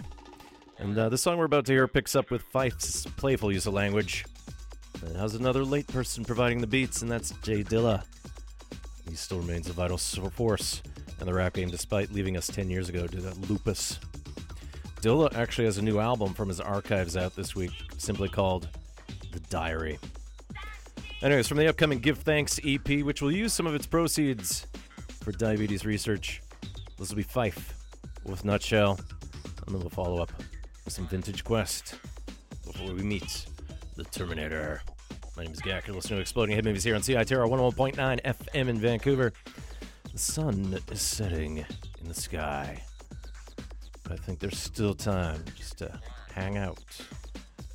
And 0.77 0.97
uh, 0.97 1.09
the 1.09 1.17
song 1.17 1.38
we're 1.38 1.43
about 1.43 1.65
to 1.65 1.73
hear 1.73 1.89
picks 1.89 2.15
up 2.15 2.31
with 2.31 2.49
Phife's 2.53 3.05
playful 3.17 3.51
use 3.51 3.65
of 3.65 3.73
language. 3.73 4.23
It 5.05 5.15
has 5.15 5.35
another 5.35 5.63
late 5.63 5.88
person 5.88 6.26
providing 6.26 6.61
the 6.61 6.67
beats, 6.67 7.01
and 7.01 7.11
that's 7.11 7.31
J 7.41 7.63
Dilla. 7.63 8.03
He 9.09 9.15
still 9.15 9.39
remains 9.39 9.69
a 9.69 9.73
vital 9.73 9.97
force 9.97 10.81
in 11.19 11.26
the 11.26 11.34
rap 11.34 11.53
game 11.53 11.69
despite 11.69 12.11
leaving 12.11 12.38
us 12.38 12.47
10 12.47 12.69
years 12.69 12.89
ago 12.89 13.07
to 13.07 13.34
lupus. 13.49 13.99
Dilla 15.01 15.34
actually 15.34 15.65
has 15.65 15.77
a 15.77 15.81
new 15.81 15.99
album 15.99 16.34
from 16.34 16.49
his 16.49 16.59
archives 16.59 17.15
out 17.15 17.35
this 17.35 17.55
week, 17.55 17.71
simply 17.97 18.30
called 18.30 18.67
The 19.31 19.39
Diary. 19.41 19.97
Anyways, 21.21 21.47
from 21.47 21.57
the 21.57 21.67
upcoming 21.67 21.99
Give 21.99 22.17
Thanks 22.17 22.59
EP, 22.65 23.01
which 23.01 23.21
will 23.21 23.31
use 23.31 23.53
some 23.53 23.67
of 23.67 23.76
its 23.76 23.85
proceeds 23.85 24.67
for 25.21 25.31
diabetes 25.31 25.85
research, 25.85 26.41
this 26.97 27.09
will 27.09 27.17
be 27.17 27.23
Phife 27.23 27.73
with 28.26 28.43
Nutshell, 28.45 28.99
and 29.65 29.76
then 29.76 29.80
we'll 29.80 29.89
follow 29.89 30.21
up 30.21 30.31
with 30.85 30.93
some 30.93 31.07
Vintage 31.07 31.43
Quest 31.43 31.95
before 32.65 32.93
we 32.93 33.03
meet 33.03 33.45
the 33.95 34.03
Terminator. 34.03 34.81
My 35.40 35.45
name 35.45 35.53
is 35.53 35.61
Gak. 35.61 35.88
You're 35.88 35.95
listening 35.95 36.18
to 36.18 36.22
Exploding 36.22 36.53
Head 36.53 36.66
Movies 36.66 36.84
here 36.84 36.95
on 36.95 37.02
CITR 37.02 37.48
101.9 37.48 38.22
FM 38.24 38.68
in 38.68 38.78
Vancouver. 38.78 39.32
The 40.11 40.20
sun 40.20 40.78
is 40.91 41.02
setting 41.02 41.60
in 41.60 42.07
the 42.10 42.14
sky. 42.14 42.84
But 44.03 44.11
I 44.11 44.16
think 44.18 44.40
there's 44.40 44.60
still 44.60 44.94
time 44.94 45.41
just 45.56 45.78
to 45.78 45.98
hang 46.34 46.57
out 46.57 46.84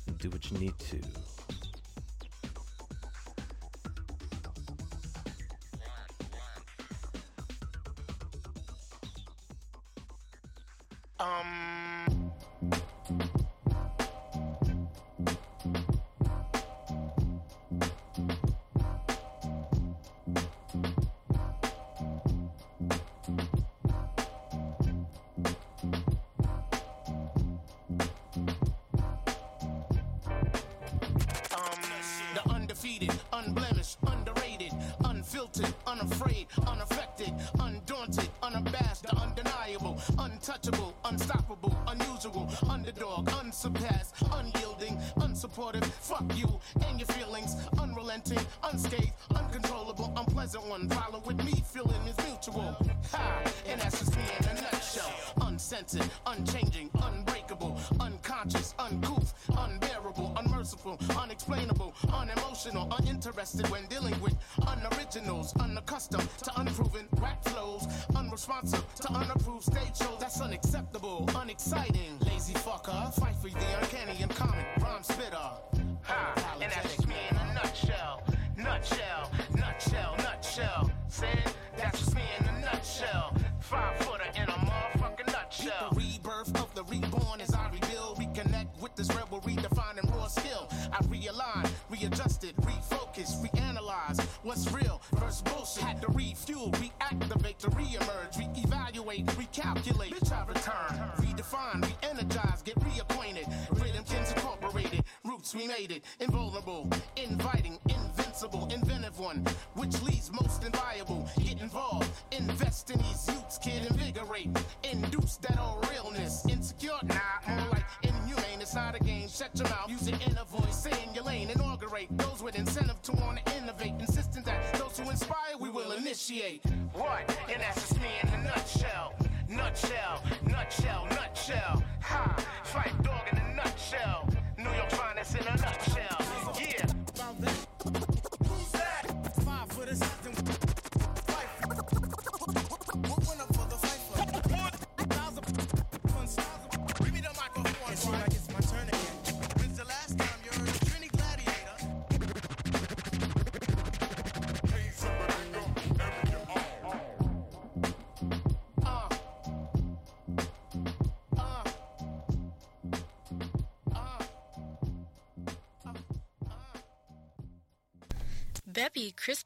and 0.05 0.15
do 0.19 0.29
what 0.29 0.51
you 0.51 0.59
need 0.59 0.77
to. 0.77 1.01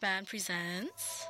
Band 0.02 0.28
presents. 0.28 1.28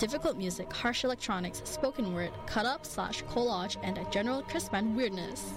Difficult 0.00 0.36
music, 0.36 0.72
harsh 0.72 1.04
electronics, 1.04 1.62
spoken 1.64 2.14
word, 2.14 2.32
cut 2.46 2.66
up 2.66 2.84
slash 2.84 3.22
collage, 3.24 3.76
and 3.84 3.98
a 3.98 4.04
general 4.10 4.42
Chris 4.42 4.68
Band 4.68 4.96
weirdness. 4.96 5.54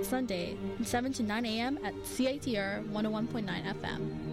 Sunday, 0.00 0.56
7 0.82 1.12
to 1.12 1.22
9 1.22 1.44
a.m. 1.44 1.78
at 1.84 1.94
CITR 1.96 2.88
101.9 2.90 3.74
FM. 3.80 4.23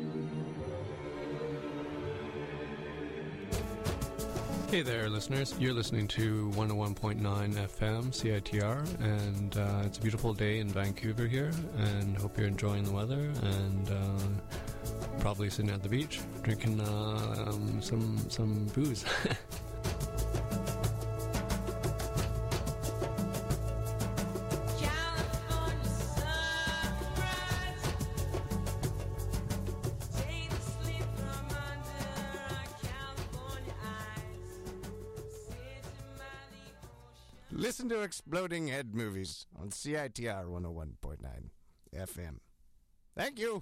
Hey 4.72 4.84
there, 4.84 5.10
listeners. 5.10 5.54
You're 5.60 5.74
listening 5.74 6.08
to 6.08 6.50
101.9 6.56 7.20
FM 7.20 8.04
CITR, 8.14 9.02
and 9.02 9.58
uh, 9.58 9.84
it's 9.86 9.98
a 9.98 10.02
beautiful 10.02 10.34
day 10.34 10.60
in 10.60 10.70
Vancouver 10.70 11.28
here, 11.28 11.52
and 11.78 12.18
hope 12.18 12.38
you're 12.38 12.48
enjoying 12.48 12.86
the 12.86 12.94
weather 12.94 13.20
and 13.42 13.90
uh, 13.90 15.20
probably 15.20 15.50
sitting 15.50 15.72
at 15.72 15.84
the 15.84 15.90
beach 15.90 16.22
drinking 16.44 16.80
uh, 16.80 17.48
um, 17.48 17.82
some 17.82 18.18
some 18.30 18.66
booze. 18.68 19.04
Head 38.82 38.96
Movies 38.96 39.46
on 39.62 39.70
CITR 39.70 40.48
101.9 40.48 41.20
FM. 41.96 42.38
Thank 43.16 43.38
you. 43.38 43.62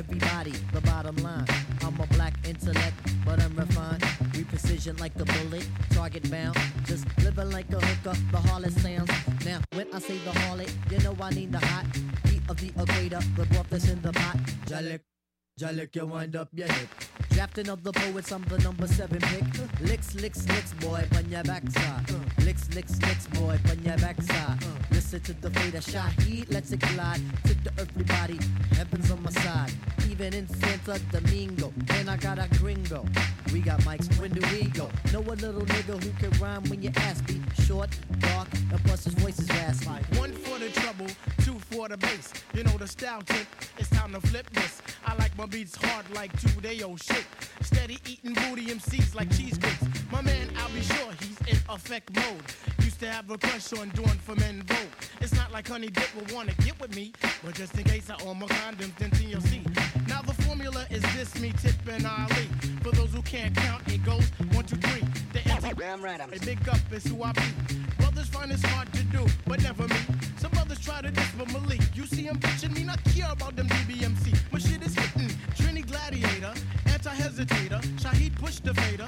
Everybody. 0.00 0.52
The 0.72 0.80
bottom 0.80 1.16
line. 1.16 1.46
I'm 1.82 2.00
a 2.00 2.06
black 2.16 2.34
intellect, 2.48 2.96
but 3.24 3.38
I'm 3.42 3.54
refined. 3.54 4.02
We 4.34 4.44
precision 4.44 4.96
like 4.96 5.14
a 5.16 5.26
bullet, 5.26 5.66
target 5.90 6.30
bound. 6.30 6.56
Just 6.86 7.04
living 7.22 7.50
like 7.50 7.70
a 7.70 7.80
hooker, 7.86 8.16
the 8.32 8.38
harlot 8.46 8.74
sounds. 8.80 9.10
Now, 9.44 9.60
when 9.74 9.92
I 9.92 9.98
say 9.98 10.16
the 10.26 10.32
harlot, 10.40 10.72
you 10.90 10.98
know 11.04 11.14
I 11.20 11.30
need 11.30 11.52
the 11.52 11.58
hot 11.58 11.84
heat 12.30 12.42
of 12.48 12.56
the 12.56 12.68
equator, 12.68 13.20
the 13.36 13.44
broth 13.52 13.68
that's 13.68 13.88
in 13.90 14.00
the 14.00 14.12
pot. 14.12 14.38
Jalik, 14.70 15.00
Jalik, 15.60 15.94
you 15.94 16.06
wind 16.06 16.34
up 16.34 16.48
your 16.54 16.68
hip. 16.68 16.88
Drafting 17.30 17.68
of 17.68 17.82
the 17.82 17.92
poets, 17.92 18.32
I'm 18.32 18.44
the 18.44 18.58
number 18.58 18.86
seven 18.86 19.20
pick. 19.20 19.44
Licks, 19.82 20.14
licks, 20.14 20.48
licks, 20.48 20.72
boy, 20.74 21.04
on 21.16 21.28
your 21.28 21.42
backside. 21.42 22.10
Licks, 22.46 22.74
licks, 22.74 22.98
licks, 23.02 23.26
boy, 23.26 23.58
on 23.70 23.78
your 23.84 23.98
backside. 23.98 24.64
Listen 25.12 25.34
to 25.34 25.40
the 25.40 25.50
fate 25.58 25.74
of 25.74 25.84
Shaheed, 25.84 26.46
let's 26.52 26.70
it 26.70 26.80
collide. 26.80 27.20
Tip 27.42 27.60
to 27.64 27.72
everybody, 27.80 28.38
heaven's 28.76 29.10
on 29.10 29.20
my 29.24 29.30
side. 29.30 29.72
Even 30.08 30.32
in 30.32 30.46
Santo 30.46 30.96
Domingo, 31.10 31.72
and 31.94 32.08
I 32.08 32.16
got 32.16 32.38
a 32.38 32.46
gringo. 32.58 33.04
We 33.52 33.58
got 33.58 33.80
mics, 33.80 34.06
when 34.20 34.30
do 34.30 34.40
we 34.54 34.68
go? 34.68 34.88
Know 35.12 35.18
a 35.18 35.34
little 35.34 35.62
nigga 35.62 36.00
who 36.00 36.10
can 36.12 36.40
rhyme 36.40 36.62
when 36.70 36.80
you 36.80 36.92
ask 36.94 37.28
me. 37.28 37.40
Short, 37.64 37.90
dark, 38.20 38.46
and 38.70 38.84
plus 38.84 39.02
his 39.02 39.14
voice 39.14 39.40
is 39.40 39.48
raspy. 39.48 39.88
One 40.16 40.32
for 40.32 40.60
the 40.60 40.68
trouble, 40.68 41.08
two 41.42 41.58
for 41.58 41.88
the 41.88 41.96
bass. 41.96 42.32
You 42.54 42.62
know 42.62 42.78
the 42.78 42.86
style 42.86 43.22
tip, 43.22 43.48
it's 43.78 43.90
time 43.90 44.12
to 44.12 44.20
flip 44.20 44.48
this. 44.50 44.80
I 45.04 45.16
like 45.16 45.36
my 45.36 45.46
beats 45.46 45.74
hard 45.74 46.08
like 46.14 46.30
two 46.40 46.60
day 46.60 46.82
old 46.82 47.02
shit. 47.02 47.26
Steady 47.62 47.98
eating 48.06 48.34
booty 48.34 48.66
MCs 48.66 49.16
like 49.16 49.28
cheesecakes. 49.36 49.82
My 50.12 50.22
man, 50.22 50.50
I'll 50.56 50.70
be 50.70 50.82
sure 50.82 51.10
he's 51.18 51.29
in 51.50 51.58
effect 51.68 52.14
mode. 52.14 52.42
Used 52.80 53.00
to 53.00 53.08
have 53.10 53.30
a 53.30 53.38
crush 53.38 53.72
on 53.72 53.88
doing 53.90 54.18
for 54.26 54.34
men 54.36 54.62
vote. 54.66 54.92
It's 55.20 55.34
not 55.34 55.52
like 55.52 55.68
Honey 55.68 55.88
Dip 55.88 56.08
will 56.14 56.34
wanna 56.34 56.54
get 56.64 56.80
with 56.80 56.94
me, 56.94 57.12
but 57.44 57.54
just 57.54 57.76
in 57.76 57.84
case 57.84 58.08
I 58.10 58.16
own 58.24 58.38
my 58.38 58.46
condoms, 58.46 58.96
then 58.96 59.10
TLC. 59.10 59.64
Now 60.08 60.22
the 60.22 60.34
formula 60.42 60.86
is 60.90 61.02
this, 61.14 61.38
me, 61.40 61.52
Tip, 61.62 61.74
and 61.88 62.06
Ali. 62.06 62.46
For 62.82 62.92
those 62.92 63.12
who 63.12 63.22
can't 63.22 63.54
count, 63.54 63.82
it 63.88 64.04
goes 64.04 64.26
one, 64.52 64.64
two, 64.64 64.76
three. 64.76 65.02
The 65.32 65.40
empty 65.50 65.70
Damn 65.78 66.02
right, 66.02 66.20
I'm 66.20 66.32
a 66.32 66.38
big 66.38 66.68
up 66.68 66.78
is 66.92 67.04
who 67.04 67.22
I 67.22 67.32
be. 67.32 67.42
Brothers 67.98 68.28
find 68.28 68.52
it's 68.52 68.62
hard 68.62 68.92
to 68.92 69.02
do, 69.04 69.26
but 69.46 69.62
never 69.62 69.88
me. 69.88 69.96
Some 70.38 70.52
brothers 70.52 70.78
try 70.78 71.00
to 71.02 71.10
diss, 71.10 71.32
but 71.36 71.52
Malik, 71.52 71.80
you 71.94 72.06
see 72.06 72.22
him 72.22 72.38
bitching 72.38 72.74
me, 72.76 72.84
not 72.84 73.02
care 73.04 73.30
about 73.30 73.56
them 73.56 73.66
DBMC. 73.68 74.52
My 74.52 74.58
shit 74.58 74.82
is 74.82 74.94
hitting. 74.94 75.28
Trini 75.56 75.86
Gladiator, 75.86 76.54
anti-hesitator. 76.86 77.80
Shaheed 77.98 78.36
push 78.36 78.60
the 78.60 78.72
fader. 78.74 79.06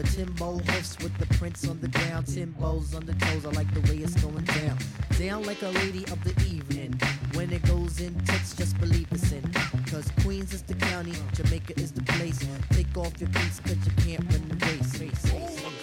The 0.00 0.06
Timbo 0.16 0.56
hoofs 0.56 0.96
with 1.00 1.14
the 1.18 1.26
prints 1.34 1.68
on 1.68 1.78
the 1.82 1.88
ground. 1.88 2.24
Timbos 2.24 2.96
on 2.96 3.04
the 3.04 3.12
toes, 3.12 3.44
I 3.44 3.50
like 3.50 3.70
the 3.74 3.80
way 3.80 3.98
it's 3.98 4.14
going 4.14 4.44
down. 4.44 4.78
Down 5.18 5.42
like 5.42 5.60
a 5.60 5.68
lady 5.68 6.04
of 6.04 6.24
the 6.24 6.30
evening. 6.46 6.98
When 7.34 7.52
it 7.52 7.62
goes 7.66 8.00
in 8.00 8.18
tits, 8.20 8.56
just 8.56 8.80
believe 8.80 9.08
it's 9.10 9.30
in. 9.30 9.42
Cause 9.90 10.10
Queens 10.22 10.54
is 10.54 10.62
the 10.62 10.72
county, 10.72 11.12
Jamaica 11.34 11.78
is 11.78 11.92
the 11.92 12.02
place. 12.04 12.42
Take 12.70 12.96
off 12.96 13.12
your 13.20 13.28
cleats 13.28 13.60
cause 13.60 13.76
you 13.84 13.92
can't 14.02 14.26
win 14.32 14.48
the 14.48 14.56
race. 14.64 15.79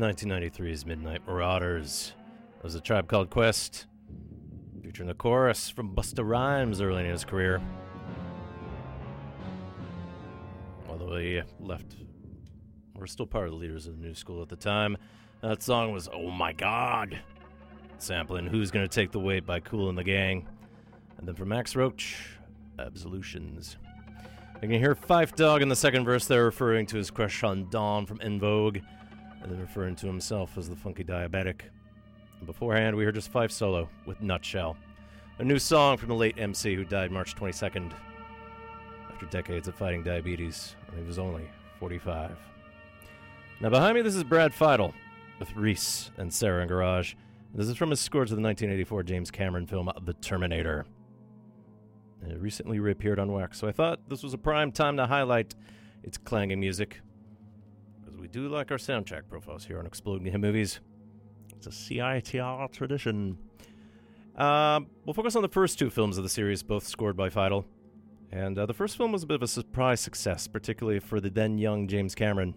1993's 0.00 0.86
Midnight 0.86 1.20
Marauders. 1.26 2.14
That 2.56 2.64
was 2.64 2.74
a 2.74 2.80
tribe 2.80 3.06
called 3.06 3.28
Quest, 3.28 3.86
featuring 4.82 5.08
the 5.08 5.14
chorus 5.14 5.68
from 5.68 5.94
Busta 5.94 6.26
Rhymes 6.26 6.80
early 6.80 7.04
in 7.04 7.10
his 7.10 7.24
career. 7.24 7.60
Although 10.88 11.18
he 11.18 11.42
left, 11.60 11.96
we're 12.94 13.06
still 13.06 13.26
part 13.26 13.46
of 13.46 13.52
the 13.52 13.58
leaders 13.58 13.86
of 13.86 13.98
the 13.98 14.02
new 14.02 14.14
school 14.14 14.40
at 14.40 14.48
the 14.48 14.56
time. 14.56 14.96
That 15.42 15.62
song 15.62 15.92
was 15.92 16.08
Oh 16.12 16.30
My 16.30 16.54
God, 16.54 17.18
sampling 17.98 18.46
Who's 18.46 18.70
Gonna 18.70 18.88
Take 18.88 19.12
the 19.12 19.20
Weight 19.20 19.44
by 19.44 19.60
Kool 19.60 19.90
and 19.90 19.98
the 19.98 20.04
Gang. 20.04 20.48
And 21.18 21.28
then 21.28 21.34
from 21.34 21.48
Max 21.48 21.76
Roach, 21.76 22.38
Absolutions. 22.78 23.76
You 24.62 24.68
can 24.68 24.78
hear 24.78 24.94
Phife 24.94 25.34
Dawg 25.36 25.60
in 25.60 25.68
the 25.68 25.76
second 25.76 26.06
verse 26.06 26.26
there 26.26 26.44
referring 26.44 26.86
to 26.86 26.96
his 26.96 27.10
crush 27.10 27.42
on 27.42 27.68
Dawn 27.68 28.06
from 28.06 28.18
En 28.22 28.40
Vogue, 28.40 28.78
referring 29.48 29.96
to 29.96 30.06
himself 30.06 30.56
as 30.58 30.68
the 30.68 30.76
funky 30.76 31.04
diabetic. 31.04 31.62
And 32.38 32.46
beforehand, 32.46 32.96
we 32.96 33.04
heard 33.04 33.14
just 33.14 33.32
Phife 33.32 33.50
solo 33.50 33.88
with 34.06 34.20
Nutshell. 34.20 34.76
A 35.38 35.44
new 35.44 35.58
song 35.58 35.96
from 35.96 36.08
the 36.08 36.14
late 36.14 36.38
MC 36.38 36.74
who 36.74 36.84
died 36.84 37.10
March 37.10 37.34
22nd 37.34 37.92
after 39.10 39.26
decades 39.26 39.68
of 39.68 39.74
fighting 39.74 40.02
diabetes 40.02 40.76
when 40.88 40.98
he 40.98 41.06
was 41.06 41.18
only 41.18 41.48
45. 41.78 42.36
Now, 43.60 43.68
behind 43.68 43.94
me, 43.94 44.02
this 44.02 44.14
is 44.14 44.24
Brad 44.24 44.52
Fiedel 44.52 44.92
with 45.38 45.54
Reese 45.56 46.10
and 46.18 46.32
Sarah 46.32 46.62
in 46.62 46.68
Garage. 46.68 47.14
This 47.54 47.68
is 47.68 47.76
from 47.76 47.90
his 47.90 48.00
score 48.00 48.24
to 48.24 48.34
the 48.34 48.40
1984 48.40 49.02
James 49.02 49.30
Cameron 49.30 49.66
film 49.66 49.90
The 50.04 50.14
Terminator. 50.14 50.86
It 52.28 52.38
recently 52.38 52.78
reappeared 52.78 53.18
on 53.18 53.32
Wax, 53.32 53.58
so 53.58 53.66
I 53.66 53.72
thought 53.72 54.00
this 54.08 54.22
was 54.22 54.34
a 54.34 54.38
prime 54.38 54.72
time 54.72 54.96
to 54.98 55.06
highlight 55.06 55.54
its 56.02 56.18
clanging 56.18 56.60
music. 56.60 57.00
Do 58.32 58.48
like 58.48 58.70
our 58.70 58.78
soundtrack 58.78 59.22
profiles 59.28 59.64
here 59.64 59.80
on 59.80 59.86
Exploding 59.86 60.30
Head 60.30 60.40
Movies. 60.40 60.78
It's 61.56 61.66
a 61.66 61.70
CITR 61.70 62.70
tradition. 62.70 63.36
Uh, 64.36 64.80
we'll 65.04 65.14
focus 65.14 65.34
on 65.34 65.42
the 65.42 65.48
first 65.48 65.80
two 65.80 65.90
films 65.90 66.16
of 66.16 66.22
the 66.22 66.28
series, 66.28 66.62
both 66.62 66.86
scored 66.86 67.16
by 67.16 67.28
Fiedel. 67.28 67.64
And 68.30 68.56
uh, 68.56 68.66
the 68.66 68.72
first 68.72 68.96
film 68.96 69.10
was 69.10 69.24
a 69.24 69.26
bit 69.26 69.34
of 69.34 69.42
a 69.42 69.48
surprise 69.48 70.00
success, 70.00 70.46
particularly 70.46 71.00
for 71.00 71.20
the 71.20 71.28
then 71.28 71.58
young 71.58 71.88
James 71.88 72.14
Cameron, 72.14 72.54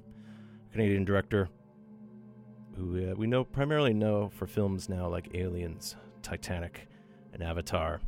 Canadian 0.72 1.06
director, 1.06 1.50
who 2.78 3.12
uh, 3.12 3.16
we 3.16 3.26
know 3.26 3.44
primarily 3.44 3.95
know 3.95 4.30
for 4.30 4.45
films 4.45 4.88
now 4.88 5.08
like 5.08 5.34
Aliens, 5.34 5.95
Titanic, 6.22 6.88
and 7.34 7.41
Avatar. 7.41 8.00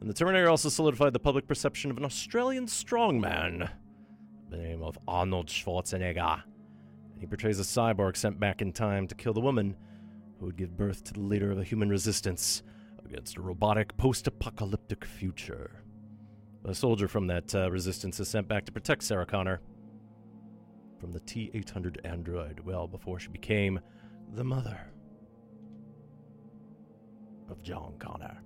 And 0.00 0.08
the 0.08 0.14
Terminator 0.14 0.48
also 0.48 0.70
solidified 0.70 1.12
the 1.12 1.18
public 1.18 1.46
perception 1.46 1.90
of 1.90 1.98
an 1.98 2.06
Australian 2.06 2.64
strongman 2.64 3.68
by 4.50 4.56
the 4.56 4.62
name 4.62 4.82
of 4.82 4.98
Arnold 5.06 5.48
Schwarzenegger. 5.48 6.42
He 7.20 7.26
portrays 7.26 7.60
a 7.60 7.62
cyborg 7.62 8.16
sent 8.16 8.40
back 8.40 8.62
in 8.62 8.72
time 8.72 9.06
to 9.06 9.14
kill 9.14 9.34
the 9.34 9.40
woman 9.40 9.76
who 10.38 10.46
would 10.46 10.56
give 10.56 10.76
birth 10.76 11.04
to 11.04 11.12
the 11.12 11.20
leader 11.20 11.52
of 11.52 11.58
a 11.58 11.64
human 11.64 11.90
resistance 11.90 12.62
against 13.04 13.36
a 13.36 13.42
robotic 13.42 13.94
post 13.98 14.26
apocalyptic 14.26 15.04
future. 15.04 15.84
A 16.64 16.74
soldier 16.74 17.08
from 17.08 17.26
that 17.26 17.54
uh, 17.54 17.70
resistance 17.70 18.18
is 18.20 18.28
sent 18.28 18.48
back 18.48 18.64
to 18.64 18.72
protect 18.72 19.02
Sarah 19.02 19.26
Connor 19.26 19.60
from 20.98 21.12
the 21.12 21.20
T 21.20 21.50
800 21.52 22.00
android 22.04 22.60
well 22.60 22.88
before 22.88 23.20
she 23.20 23.28
became 23.28 23.80
the 24.34 24.44
mother 24.44 24.80
of 27.50 27.62
John 27.62 27.94
Connor. 27.98 28.42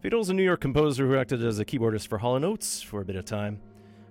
Fiedel's 0.00 0.30
a 0.30 0.34
New 0.34 0.42
York 0.44 0.60
composer 0.60 1.06
who 1.06 1.16
acted 1.16 1.44
as 1.44 1.58
a 1.58 1.64
keyboardist 1.64 2.08
for 2.08 2.18
Hall 2.18 2.42
& 2.44 2.44
Oates 2.44 2.80
for 2.80 3.00
a 3.02 3.04
bit 3.04 3.16
of 3.16 3.24
time, 3.24 3.60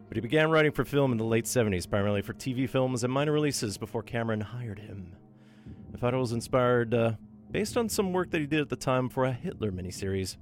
but 0.08 0.18
he 0.18 0.22
began 0.22 0.50
writing 0.52 0.72
for 0.72 0.86
film 0.86 1.12
in 1.12 1.18
the 1.18 1.24
late 1.24 1.46
70s, 1.46 1.90
primarily 1.90 2.22
for 2.22 2.34
TV 2.34 2.70
films 2.70 3.04
and 3.04 3.12
minor 3.12 3.32
releases 3.32 3.78
before 3.78 4.04
Cameron 4.04 4.42
hired 4.42 4.80
him. 4.80 5.16
Fiedel 5.98 6.20
was 6.20 6.34
inspired 6.34 6.94
uh, 6.94 7.14
based 7.52 7.78
on 7.78 7.90
some 7.90 8.14
work 8.14 8.32
that 8.32 8.42
he 8.42 8.48
did 8.48 8.60
at 8.60 8.70
the 8.70 8.76
time 8.76 9.10
for 9.10 9.26
a 9.26 9.32
Hitler 9.32 9.72
miniseries, 9.72 10.38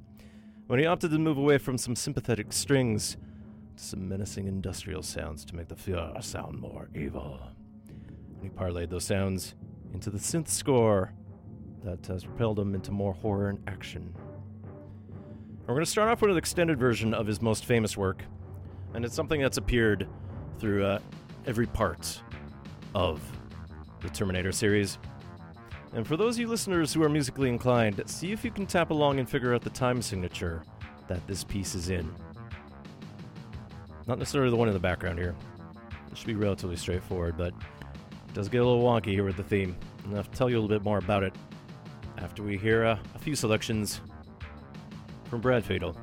when 0.67 0.79
he 0.79 0.85
opted 0.85 1.11
to 1.11 1.19
move 1.19 1.37
away 1.37 1.57
from 1.57 1.77
some 1.77 1.95
sympathetic 1.95 2.51
strings 2.51 3.17
to 3.77 3.83
some 3.83 4.07
menacing 4.07 4.47
industrial 4.47 5.03
sounds 5.03 5.45
to 5.45 5.55
make 5.55 5.67
the 5.67 5.75
Fuhrer 5.75 6.23
sound 6.23 6.59
more 6.59 6.89
evil. 6.95 7.39
And 7.87 8.43
he 8.43 8.49
parlayed 8.49 8.89
those 8.89 9.05
sounds 9.05 9.55
into 9.93 10.09
the 10.09 10.17
synth 10.17 10.47
score 10.47 11.13
that 11.83 12.05
has 12.07 12.23
propelled 12.23 12.59
him 12.59 12.73
into 12.75 12.91
more 12.91 13.13
horror 13.13 13.49
and 13.49 13.59
action. 13.67 14.15
We're 15.67 15.75
going 15.75 15.85
to 15.85 15.91
start 15.91 16.09
off 16.09 16.21
with 16.21 16.31
an 16.31 16.37
extended 16.37 16.79
version 16.79 17.13
of 17.13 17.27
his 17.27 17.41
most 17.41 17.65
famous 17.65 17.95
work, 17.95 18.23
and 18.93 19.03
it's 19.03 19.15
something 19.15 19.41
that's 19.41 19.57
appeared 19.57 20.07
through 20.59 20.85
uh, 20.85 20.99
every 21.45 21.67
part 21.67 22.21
of 22.95 23.21
the 24.01 24.09
Terminator 24.09 24.51
series. 24.51 24.97
And 25.93 26.07
for 26.07 26.17
those 26.17 26.35
of 26.35 26.41
you 26.41 26.47
listeners 26.47 26.93
who 26.93 27.03
are 27.03 27.09
musically 27.09 27.49
inclined, 27.49 28.01
see 28.05 28.31
if 28.31 28.43
you 28.43 28.51
can 28.51 28.65
tap 28.65 28.89
along 28.89 29.19
and 29.19 29.29
figure 29.29 29.53
out 29.53 29.61
the 29.61 29.69
time 29.69 30.01
signature 30.01 30.63
that 31.07 31.25
this 31.27 31.43
piece 31.43 31.75
is 31.75 31.89
in. 31.89 32.11
Not 34.07 34.19
necessarily 34.19 34.49
the 34.49 34.55
one 34.55 34.67
in 34.67 34.73
the 34.73 34.79
background 34.79 35.19
here. 35.19 35.35
It 36.11 36.17
should 36.17 36.27
be 36.27 36.35
relatively 36.35 36.75
straightforward, 36.75 37.37
but 37.37 37.53
it 37.81 38.33
does 38.33 38.49
get 38.49 38.61
a 38.61 38.65
little 38.65 38.83
wonky 38.83 39.11
here 39.11 39.23
with 39.23 39.37
the 39.37 39.43
theme. 39.43 39.75
And 40.05 40.17
I'll 40.17 40.23
tell 40.23 40.49
you 40.49 40.57
a 40.57 40.59
little 40.59 40.75
bit 40.75 40.83
more 40.83 40.97
about 40.97 41.23
it 41.23 41.33
after 42.17 42.43
we 42.43 42.57
hear 42.57 42.85
uh, 42.85 42.97
a 43.15 43.19
few 43.19 43.35
selections 43.35 44.01
from 45.29 45.41
Brad 45.41 45.63
Fiedel. 45.63 45.95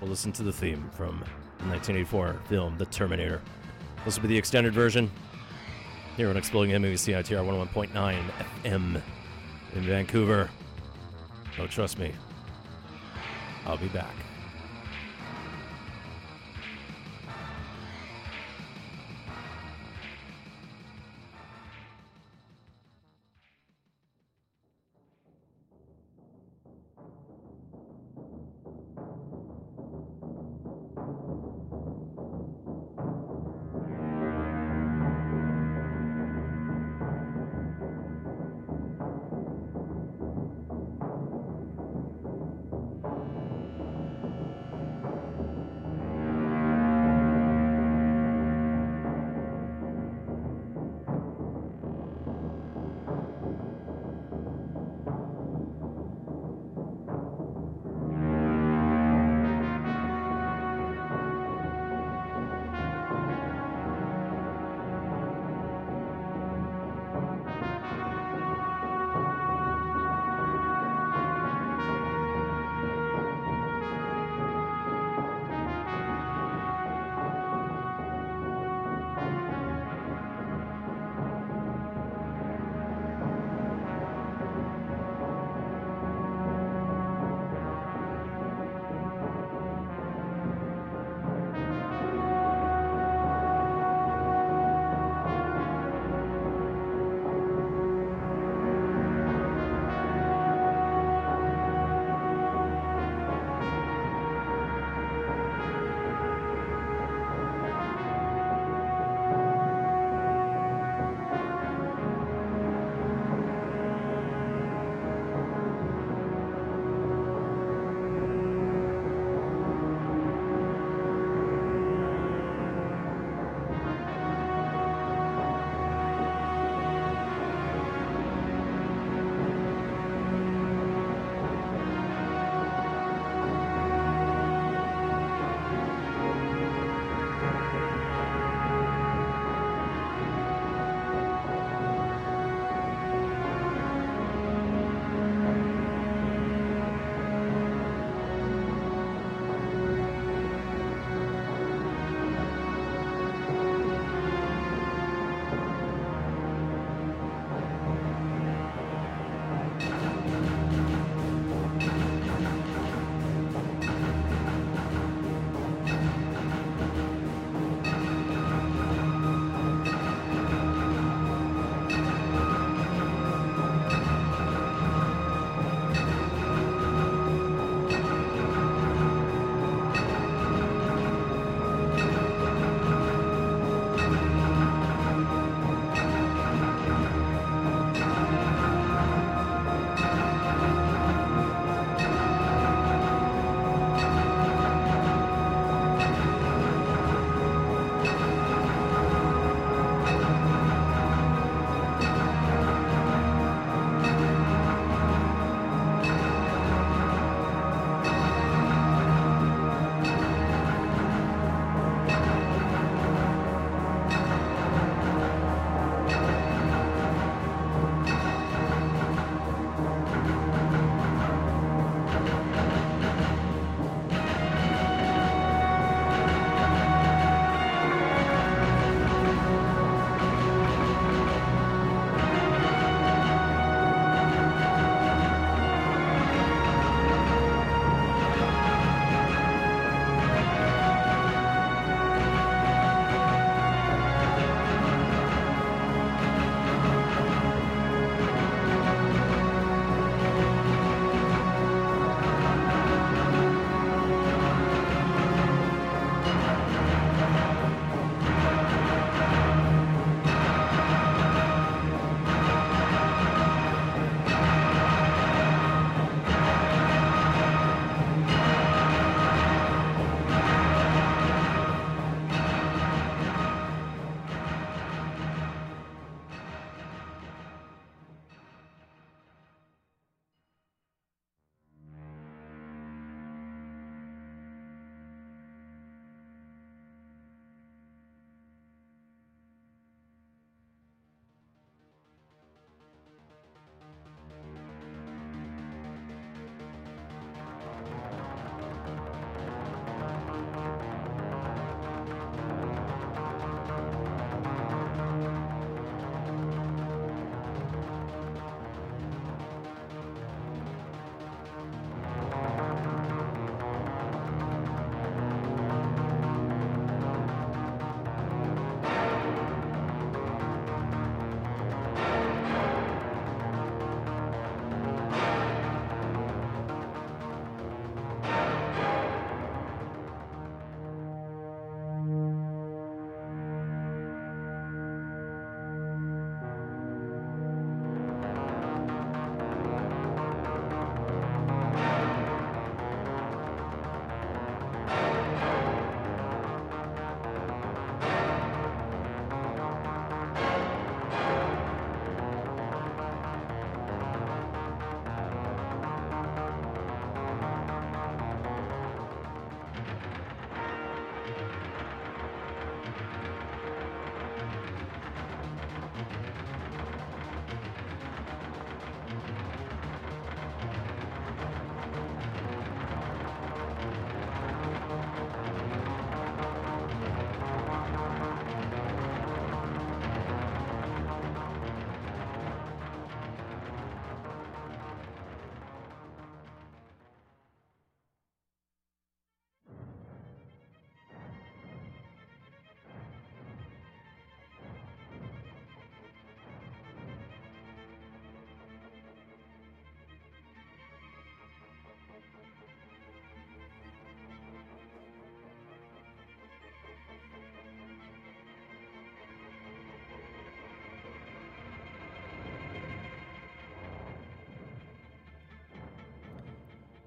We'll 0.00 0.10
listen 0.10 0.32
to 0.32 0.42
the 0.44 0.52
theme 0.52 0.88
from 0.96 1.18
the 1.58 1.66
1984 1.66 2.40
film 2.48 2.78
The 2.78 2.86
Terminator. 2.86 3.42
This 4.04 4.16
will 4.16 4.22
be 4.22 4.28
the 4.28 4.38
extended 4.38 4.72
version 4.72 5.10
here 6.16 6.30
on 6.30 6.36
Exploding 6.36 6.80
Movie 6.80 6.94
CITR 6.94 7.44
101.9 7.44 7.90
FM 8.62 9.02
in 9.74 9.82
Vancouver. 9.82 10.48
Oh, 11.58 11.66
trust 11.66 11.98
me, 11.98 12.12
I'll 13.66 13.76
be 13.76 13.88
back. 13.88 14.14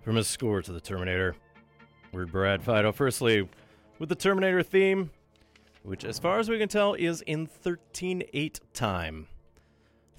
From 0.02 0.16
his 0.16 0.28
score 0.28 0.64
to 0.64 0.72
the 0.72 0.82
Terminator. 0.82 1.36
We're 2.12 2.26
Brad 2.26 2.64
Fiedel. 2.64 2.94
Firstly, 2.94 3.48
with 4.00 4.10
the 4.10 4.16
Terminator 4.16 4.64
theme, 4.64 5.12
which, 5.84 6.04
as 6.04 6.18
far 6.18 6.40
as 6.40 6.50
we 6.50 6.58
can 6.58 6.68
tell, 6.68 6.96
is 6.96 7.22
in 7.22 7.46
13 7.46 8.24
8 8.34 8.60
time 8.74 9.28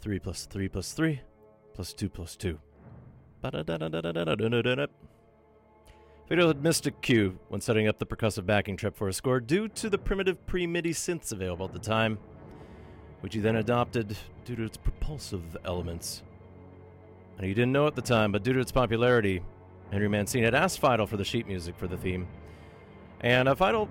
3 0.01 0.19
plus 0.21 0.47
3 0.47 0.69
plus 0.69 0.93
3 0.93 1.21
plus 1.75 1.93
2 1.93 2.09
plus 2.09 2.37
2. 2.37 2.61
Fiedel 6.31 6.47
had 6.47 6.63
missed 6.63 6.87
a 6.87 6.93
cue 6.93 7.41
when 7.49 7.61
setting 7.61 7.89
up 7.89 7.99
the 7.99 8.07
percussive 8.07 8.47
backing 8.47 8.77
trip 8.77 8.97
for 8.97 9.09
a 9.09 9.13
score 9.13 9.41
due 9.41 9.67
to 9.67 9.91
the 9.91 9.99
primitive 9.99 10.47
pre 10.47 10.65
MIDI 10.65 10.93
synths 10.93 11.33
available 11.33 11.67
at 11.67 11.73
the 11.73 11.81
time, 11.81 12.19
which 13.21 13.35
he 13.35 13.41
then 13.41 13.57
adopted 13.57 14.17
due 14.45 14.55
to 14.55 14.63
its 14.63 14.77
propulsive 14.77 15.57
elements. 15.65 16.23
And 17.37 17.47
he 17.47 17.53
didn't 17.53 17.73
know 17.73 17.89
at 17.89 17.97
the 17.97 18.03
time, 18.03 18.31
but 18.31 18.45
due 18.45 18.53
to 18.53 18.61
its 18.61 18.71
popularity, 18.71 19.43
Henry 19.93 20.09
Mancini 20.09 20.43
had 20.43 20.55
asked 20.55 20.81
Fiedel 20.81 21.07
for 21.07 21.19
the 21.19 21.25
sheet 21.25 21.47
music 21.47 21.77
for 21.77 21.87
the 21.87 21.99
theme. 21.99 22.27
And 23.21 23.47
uh, 23.47 23.55
Fiedel 23.55 23.89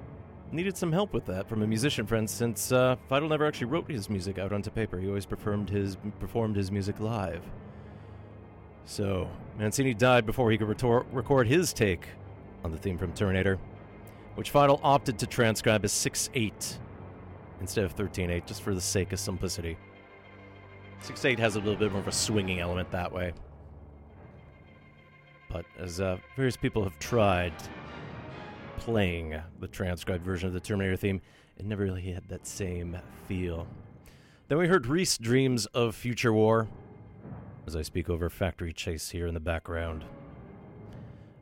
needed 0.51 0.75
some 0.75 0.91
help 0.91 1.13
with 1.13 1.27
that 1.27 1.47
from 1.47 1.61
a 1.61 1.67
musician 1.67 2.07
friend 2.07 2.27
since 2.27 2.71
uh, 2.71 2.95
Fiedel 3.09 3.29
never 3.29 3.45
actually 3.45 3.67
wrote 3.67 3.89
his 3.89 4.09
music 4.09 4.39
out 4.39 4.51
onto 4.51 4.71
paper. 4.71 4.99
He 4.99 5.07
always 5.07 5.27
performed 5.27 5.69
his, 5.69 5.97
performed 6.19 6.55
his 6.55 6.71
music 6.71 6.99
live. 6.99 7.43
So, 8.83 9.29
Mancini 9.59 9.93
died 9.93 10.25
before 10.25 10.49
he 10.49 10.57
could 10.57 10.67
retor- 10.67 11.05
record 11.11 11.47
his 11.47 11.71
take 11.71 12.07
on 12.63 12.71
the 12.71 12.77
theme 12.79 12.97
from 12.97 13.13
Terminator, 13.13 13.59
which 14.33 14.51
Fiedel 14.51 14.79
opted 14.81 15.19
to 15.19 15.27
transcribe 15.27 15.85
as 15.85 15.91
6 15.91 16.31
8 16.33 16.79
instead 17.61 17.85
of 17.85 17.91
13 17.91 18.31
8, 18.31 18.47
just 18.47 18.63
for 18.63 18.73
the 18.73 18.81
sake 18.81 19.13
of 19.13 19.19
simplicity. 19.19 19.77
6 21.01 21.23
8 21.23 21.37
has 21.37 21.57
a 21.57 21.59
little 21.59 21.75
bit 21.75 21.91
more 21.91 22.01
of 22.01 22.07
a 22.07 22.11
swinging 22.11 22.59
element 22.59 22.89
that 22.89 23.11
way. 23.11 23.33
But 25.51 25.65
as 25.77 25.99
uh, 25.99 26.17
various 26.35 26.57
people 26.57 26.83
have 26.83 26.97
tried 26.99 27.53
playing 28.77 29.39
the 29.59 29.67
transcribed 29.67 30.23
version 30.23 30.47
of 30.47 30.53
the 30.53 30.59
Terminator 30.59 30.95
theme, 30.95 31.21
it 31.57 31.65
never 31.65 31.83
really 31.83 32.11
had 32.11 32.27
that 32.29 32.47
same 32.47 32.97
feel. 33.27 33.67
Then 34.47 34.57
we 34.57 34.67
heard 34.67 34.87
Reese 34.87 35.17
Dreams 35.17 35.65
of 35.67 35.95
Future 35.95 36.33
War 36.33 36.67
as 37.67 37.75
I 37.75 37.81
speak 37.81 38.09
over 38.09 38.29
Factory 38.29 38.73
Chase 38.73 39.09
here 39.09 39.27
in 39.27 39.33
the 39.33 39.39
background. 39.39 40.03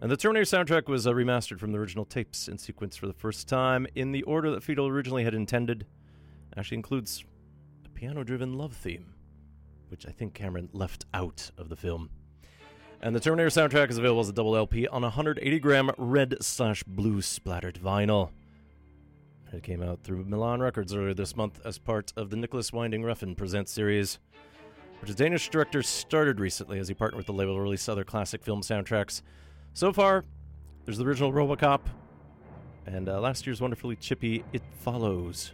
And 0.02 0.12
the 0.12 0.18
Terminator 0.18 0.46
soundtrack 0.46 0.88
was 0.88 1.08
uh, 1.08 1.12
remastered 1.12 1.60
from 1.60 1.72
the 1.72 1.78
original 1.78 2.06
tapes 2.06 2.48
in 2.48 2.58
sequence 2.58 2.96
for 2.96 3.08
the 3.08 3.14
first 3.14 3.48
time 3.48 3.88
in 3.96 4.12
the 4.12 4.24
order 4.24 4.52
that 4.52 4.64
Fiedel 4.64 4.90
originally 4.90 5.24
had 5.24 5.34
intended. 5.34 5.82
It 5.82 6.58
Actually 6.58 6.78
includes 6.78 7.24
a 7.86 7.90
piano 7.90 8.24
driven 8.24 8.54
love 8.54 8.74
theme, 8.74 9.14
which 9.90 10.06
I 10.06 10.12
think 10.12 10.34
Cameron 10.34 10.70
left 10.72 11.06
out 11.14 11.52
of 11.58 11.70
the 11.70 11.76
film. 11.76 12.10
And 13.02 13.16
the 13.16 13.22
Terminator 13.22 13.50
soundtrack 13.50 13.90
is 13.90 13.98
available 13.98 14.20
as 14.20 14.30
a 14.30 14.34
double 14.34 14.58
LP 14.58 14.86
on 14.88 15.04
180 15.04 15.60
gram 15.60 15.90
red 15.98 16.36
slash 16.42 16.84
blue 16.84 17.22
splattered 17.22 17.80
vinyl. 17.82 18.32
It 19.54 19.64
came 19.64 19.82
out 19.82 20.04
through 20.04 20.26
Milan 20.26 20.60
Records 20.60 20.94
earlier 20.94 21.14
this 21.14 21.36
month 21.36 21.62
as 21.66 21.78
part 21.78 22.12
of 22.18 22.30
the 22.30 22.36
Nicolas 22.36 22.74
Winding 22.74 23.04
Refn 23.04 23.38
Presents 23.38 23.72
series, 23.72 24.20
which 25.00 25.10
the 25.10 25.16
Danish 25.16 25.50
director 25.50 25.82
started 25.82 26.42
recently 26.42 26.78
as 26.78 26.90
he 26.90 26.94
partnered 26.94 27.18
with 27.18 27.28
the 27.28 27.34
label 27.34 27.56
to 27.56 27.62
release 27.62 27.88
other 27.88 28.04
classic 28.04 28.44
film 28.44 28.62
soundtracks. 28.62 29.22
So 29.74 29.94
far, 29.94 30.26
there's 30.84 30.98
the 30.98 31.06
original 31.06 31.32
Robocop, 31.32 31.82
and 32.86 33.08
uh, 33.08 33.22
last 33.22 33.48
year's 33.48 33.62
wonderfully 33.62 33.96
chippy 33.96 34.44
It 34.52 34.62
Follows. 34.82 35.54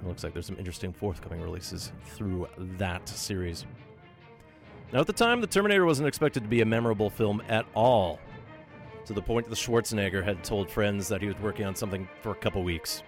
It 0.00 0.08
looks 0.08 0.24
like 0.24 0.32
there's 0.32 0.46
some 0.46 0.58
interesting 0.58 0.94
forthcoming 0.94 1.42
releases 1.42 1.92
through 2.06 2.48
that 2.56 3.06
series. 3.06 3.66
Now, 4.92 5.00
at 5.00 5.06
the 5.06 5.12
time, 5.14 5.40
The 5.40 5.46
Terminator 5.46 5.86
wasn't 5.86 6.06
expected 6.06 6.42
to 6.42 6.48
be 6.50 6.60
a 6.60 6.66
memorable 6.66 7.08
film 7.08 7.42
at 7.48 7.64
all, 7.74 8.20
to 9.06 9.14
the 9.14 9.22
point 9.22 9.48
that 9.48 9.54
Schwarzenegger 9.54 10.22
had 10.22 10.44
told 10.44 10.70
friends 10.70 11.08
that 11.08 11.22
he 11.22 11.28
was 11.28 11.38
working 11.40 11.64
on 11.64 11.74
something 11.74 12.06
for 12.20 12.32
a 12.32 12.34
couple 12.34 12.62
weeks. 12.62 13.02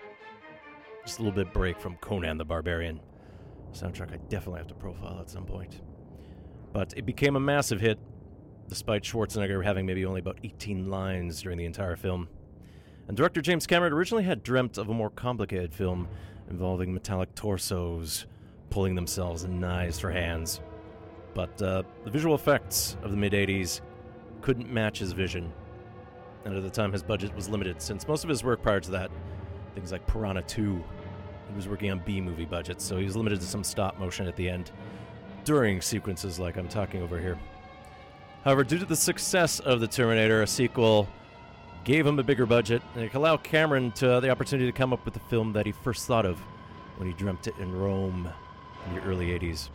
Just 1.04 1.18
a 1.18 1.22
little 1.22 1.36
bit 1.36 1.52
break 1.52 1.78
from 1.78 1.96
Conan 1.96 2.38
the 2.38 2.44
Barbarian. 2.44 3.00
Soundtrack 3.72 4.14
I 4.14 4.16
definitely 4.30 4.60
have 4.60 4.68
to 4.68 4.74
profile 4.74 5.18
at 5.20 5.28
some 5.28 5.44
point. 5.44 5.82
But 6.72 6.94
it 6.96 7.04
became 7.04 7.36
a 7.36 7.40
massive 7.40 7.82
hit, 7.82 7.98
despite 8.66 9.02
Schwarzenegger 9.02 9.62
having 9.62 9.84
maybe 9.84 10.06
only 10.06 10.20
about 10.20 10.38
18 10.42 10.88
lines 10.88 11.42
during 11.42 11.58
the 11.58 11.66
entire 11.66 11.96
film. 11.96 12.28
And 13.08 13.16
director 13.16 13.42
James 13.42 13.66
Cameron 13.66 13.92
originally 13.92 14.24
had 14.24 14.42
dreamt 14.42 14.78
of 14.78 14.88
a 14.88 14.94
more 14.94 15.10
complicated 15.10 15.74
film 15.74 16.08
involving 16.48 16.94
metallic 16.94 17.34
torsos 17.34 18.24
pulling 18.70 18.94
themselves 18.94 19.44
in 19.44 19.60
knives 19.60 20.00
for 20.00 20.10
hands. 20.10 20.62
But 21.34 21.60
uh, 21.60 21.82
the 22.04 22.10
visual 22.10 22.34
effects 22.34 22.96
of 23.02 23.10
the 23.10 23.16
mid 23.16 23.32
80s 23.32 23.80
couldn't 24.40 24.72
match 24.72 24.98
his 24.98 25.12
vision. 25.12 25.52
And 26.44 26.56
at 26.56 26.62
the 26.62 26.70
time, 26.70 26.92
his 26.92 27.02
budget 27.02 27.34
was 27.34 27.48
limited, 27.48 27.80
since 27.80 28.06
most 28.06 28.22
of 28.22 28.30
his 28.30 28.44
work 28.44 28.62
prior 28.62 28.80
to 28.80 28.90
that, 28.92 29.10
things 29.74 29.90
like 29.90 30.06
Piranha 30.06 30.42
2, 30.42 30.84
he 31.48 31.56
was 31.56 31.68
working 31.68 31.90
on 31.90 32.00
B 32.00 32.20
movie 32.20 32.44
budgets, 32.44 32.84
so 32.84 32.96
he 32.98 33.04
was 33.04 33.16
limited 33.16 33.40
to 33.40 33.46
some 33.46 33.64
stop 33.64 33.98
motion 33.98 34.26
at 34.26 34.36
the 34.36 34.48
end 34.48 34.70
during 35.44 35.80
sequences 35.80 36.38
like 36.38 36.56
I'm 36.56 36.68
talking 36.68 37.02
over 37.02 37.18
here. 37.18 37.38
However, 38.44 38.62
due 38.62 38.78
to 38.78 38.84
the 38.84 38.96
success 38.96 39.58
of 39.60 39.80
The 39.80 39.88
Terminator, 39.88 40.42
a 40.42 40.46
sequel 40.46 41.08
gave 41.84 42.06
him 42.06 42.18
a 42.18 42.22
bigger 42.22 42.46
budget 42.46 42.82
and 42.94 43.04
it 43.04 43.14
allowed 43.14 43.42
Cameron 43.42 43.92
to, 43.92 44.20
the 44.20 44.30
opportunity 44.30 44.70
to 44.70 44.76
come 44.76 44.92
up 44.92 45.04
with 45.04 45.14
the 45.14 45.20
film 45.20 45.52
that 45.52 45.66
he 45.66 45.72
first 45.72 46.06
thought 46.06 46.26
of 46.26 46.38
when 46.96 47.08
he 47.08 47.14
dreamt 47.14 47.46
it 47.46 47.54
in 47.58 47.72
Rome 47.72 48.28
in 48.86 48.94
the 48.94 49.02
early 49.02 49.38
80s. 49.38 49.68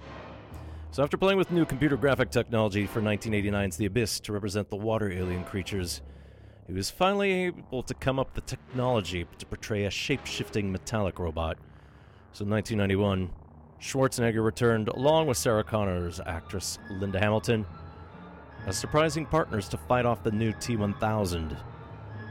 So, 0.91 1.03
after 1.03 1.17
playing 1.17 1.37
with 1.37 1.51
new 1.51 1.65
computer 1.65 1.97
graphic 1.97 2.31
technology 2.31 2.87
for 2.87 2.99
1989's 2.99 3.77
The 3.77 3.85
Abyss 3.85 4.19
to 4.21 4.33
represent 4.33 4.71
the 4.71 4.75
water 4.75 5.11
alien 5.11 5.43
creatures, 5.43 6.01
he 6.65 6.73
was 6.73 6.89
finally 6.89 7.31
able 7.31 7.83
to 7.83 7.93
come 7.93 8.17
up 8.17 8.33
with 8.33 8.43
the 8.43 8.55
technology 8.55 9.27
to 9.37 9.45
portray 9.45 9.85
a 9.85 9.91
shape 9.91 10.25
shifting 10.25 10.71
metallic 10.71 11.19
robot. 11.19 11.59
So, 12.31 12.43
in 12.43 12.49
1991, 12.49 13.29
Schwarzenegger 13.79 14.43
returned 14.43 14.87
along 14.87 15.27
with 15.27 15.37
Sarah 15.37 15.63
Connor's 15.63 16.19
actress 16.25 16.79
Linda 16.89 17.19
Hamilton 17.19 17.67
as 18.65 18.75
surprising 18.75 19.27
partners 19.27 19.69
to 19.69 19.77
fight 19.77 20.07
off 20.07 20.23
the 20.23 20.31
new 20.31 20.53
T 20.53 20.75
1000, 20.75 21.55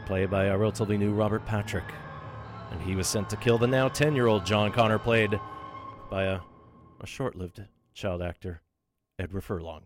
played 0.04 0.30
by 0.30 0.46
a 0.46 0.58
relatively 0.58 0.98
new 0.98 1.12
Robert 1.12 1.46
Patrick. 1.46 1.86
And 2.72 2.82
he 2.82 2.96
was 2.96 3.06
sent 3.06 3.30
to 3.30 3.36
kill 3.36 3.56
the 3.56 3.68
now 3.68 3.88
10 3.88 4.16
year 4.16 4.26
old 4.26 4.44
John 4.44 4.72
Connor, 4.72 4.98
played 4.98 5.38
by 6.10 6.24
a, 6.24 6.40
a 7.00 7.06
short 7.06 7.36
lived 7.36 7.62
child 7.98 8.22
actor, 8.22 8.62
Edward 9.18 9.42
Furlong. 9.42 9.84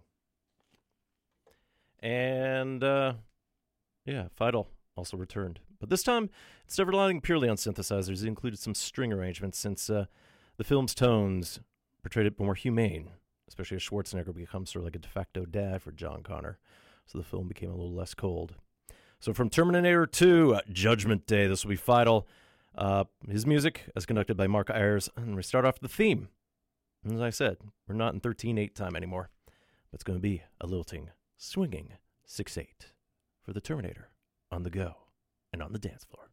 And, 2.01 2.83
uh, 2.85 3.15
yeah, 4.05 4.27
Fiedel 4.39 4.67
also 4.97 5.17
returned. 5.17 5.61
But 5.81 5.89
this 5.89 6.03
time, 6.03 6.31
instead 6.65 6.83
of 6.83 6.89
relying 6.89 7.21
purely 7.21 7.49
on 7.49 7.57
synthesizers, 7.57 8.23
it 8.23 8.29
included 8.29 8.59
some 8.59 8.75
string 8.75 9.13
arrangements 9.13 9.59
since 9.59 9.89
uh, 9.89 10.07
the 10.57 10.65
film's 10.65 10.95
tones 10.95 11.61
portrayed 12.03 12.27
it 12.27 12.39
more 12.39 12.55
humane, 12.55 13.11
especially 13.49 13.77
as 13.77 13.83
Schwarzenegger 13.83 14.35
becomes 14.35 14.71
sort 14.71 14.83
of 14.83 14.87
like 14.87 14.97
a 14.97 14.99
de 14.99 15.09
facto 15.09 15.45
dad 15.45 15.83
for 15.83 15.93
John 15.93 16.23
Connor. 16.23 16.59
So 17.07 17.19
the 17.19 17.25
film 17.25 17.49
became 17.49 17.71
a 17.71 17.77
little 17.77 17.95
less 17.95 18.15
cold. 18.15 18.55
So 19.21 19.33
from 19.33 19.49
Terminator 19.49 20.07
2, 20.07 20.57
uh, 20.57 20.61
Judgment 20.71 21.27
Day, 21.27 21.47
this 21.47 21.65
will 21.65 21.71
be 21.71 21.77
Fiedel. 21.77 22.27
Uh, 22.75 23.05
his 23.29 23.47
music, 23.47 23.85
as 23.95 24.07
conducted 24.07 24.37
by 24.37 24.47
Mark 24.47 24.71
Ayers. 24.71 25.09
And 25.17 25.37
we 25.37 25.43
start 25.43 25.65
off 25.65 25.79
the 25.79 25.89
theme. 25.89 26.29
As 27.11 27.21
I 27.21 27.31
said, 27.31 27.57
we're 27.89 27.97
not 27.97 28.15
in 28.15 28.21
13 28.21 28.59
8 28.59 28.75
time 28.75 28.95
anymore, 28.95 29.31
but 29.47 29.95
it's 29.95 30.05
going 30.05 30.19
to 30.19 30.23
be 30.23 30.43
a 30.61 30.67
lilting, 30.67 31.11
swinging 31.37 31.95
6 32.27 32.59
8 32.59 32.93
for 33.43 33.53
the 33.53 33.61
Terminator 33.61 34.11
on 34.51 34.63
the 34.63 34.71
go 34.71 34.95
and 35.53 35.63
on 35.63 35.73
the 35.73 35.79
dance 35.79 36.05
floor. 36.05 36.32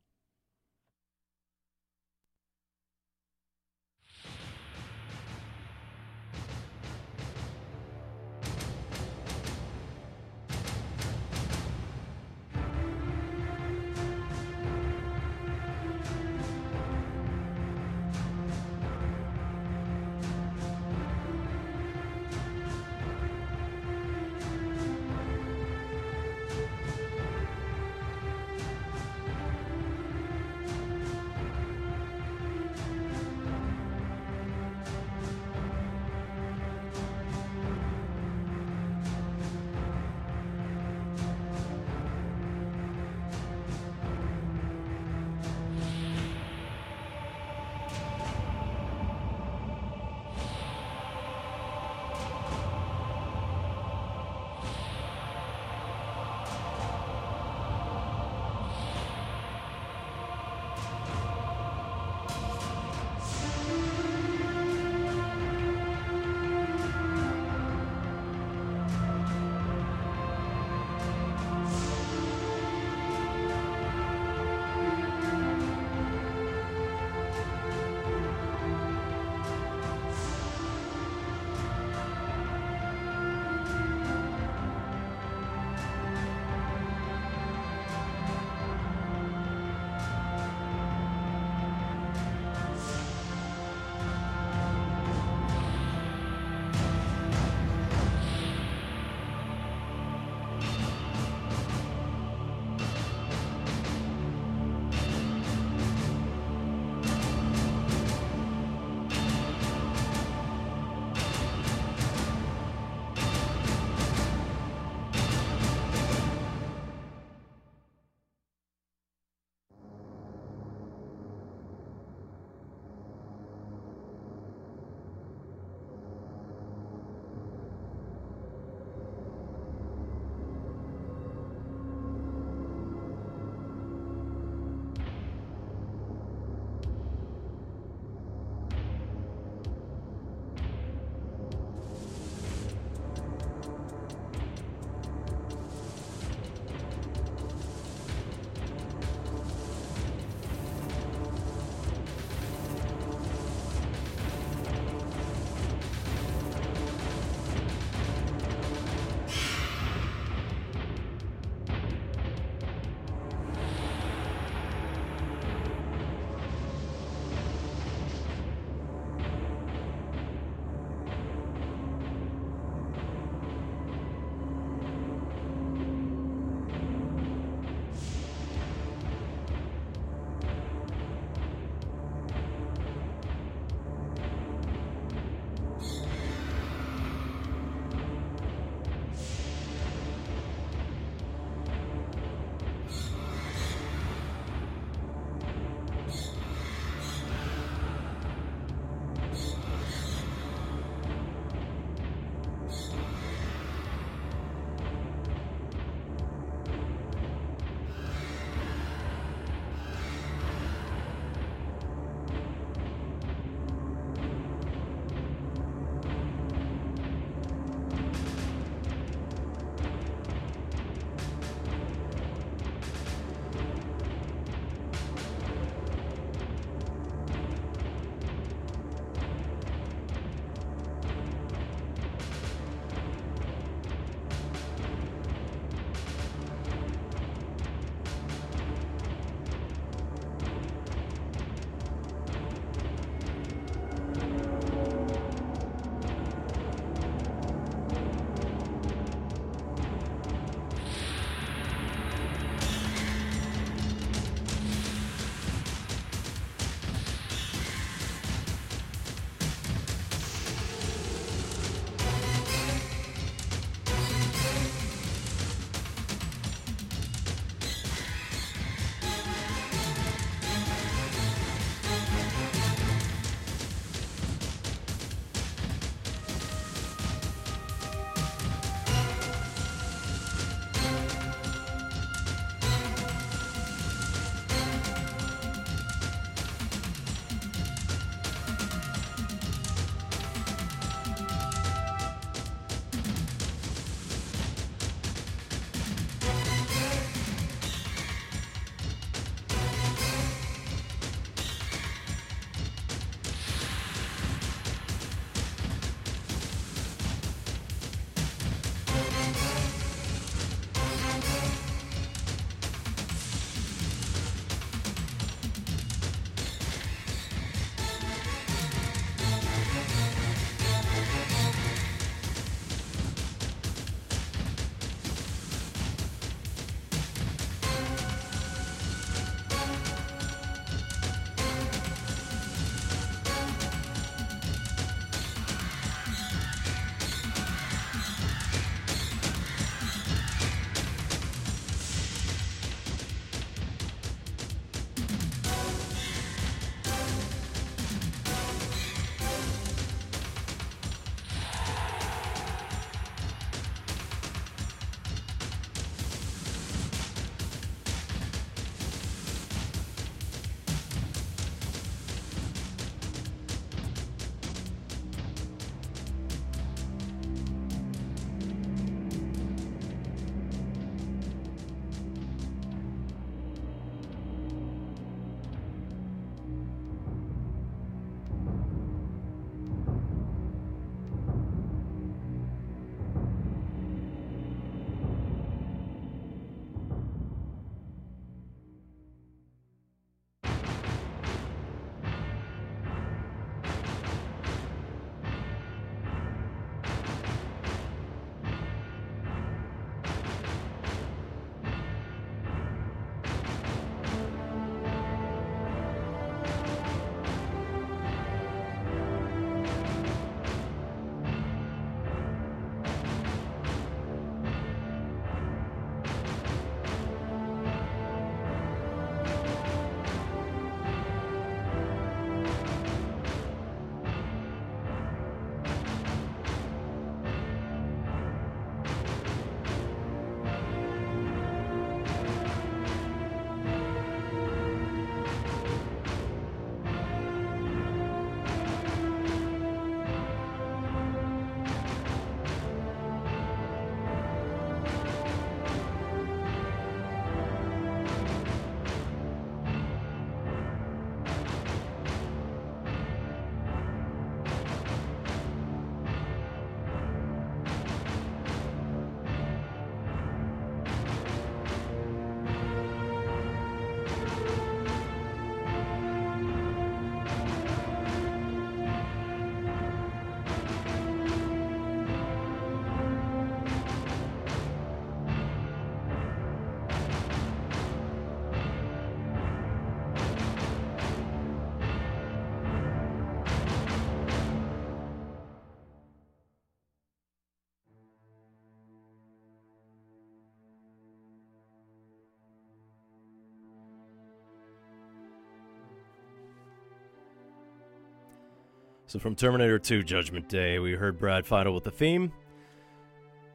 So 499.10 499.18
from 499.18 499.34
Terminator 499.34 499.80
2 499.80 500.03
Judgment 500.03 500.48
Day, 500.49 500.77
we 500.77 500.91
heard 500.91 501.18
Brad 501.18 501.44
Fiedel 501.44 501.73
with 501.73 501.84
the 501.84 501.90
theme. 501.90 502.31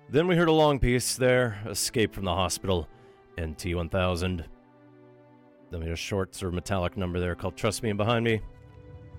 Then 0.09 0.26
we 0.26 0.35
heard 0.35 0.48
a 0.48 0.52
long 0.52 0.81
piece 0.81 1.14
there, 1.14 1.62
Escape 1.68 2.12
from 2.12 2.24
the 2.24 2.35
Hospital, 2.35 2.89
and 3.39 3.56
T1000. 3.56 4.44
Then 5.70 5.78
we 5.78 5.86
had 5.86 5.93
a 5.93 5.97
short 5.97 6.35
sort 6.35 6.48
of 6.48 6.55
metallic 6.55 6.97
number 6.97 7.20
there 7.20 7.36
called 7.36 7.56
Trust 7.56 7.85
Me 7.85 7.90
and 7.90 7.97
Behind 7.97 8.24
Me. 8.24 8.40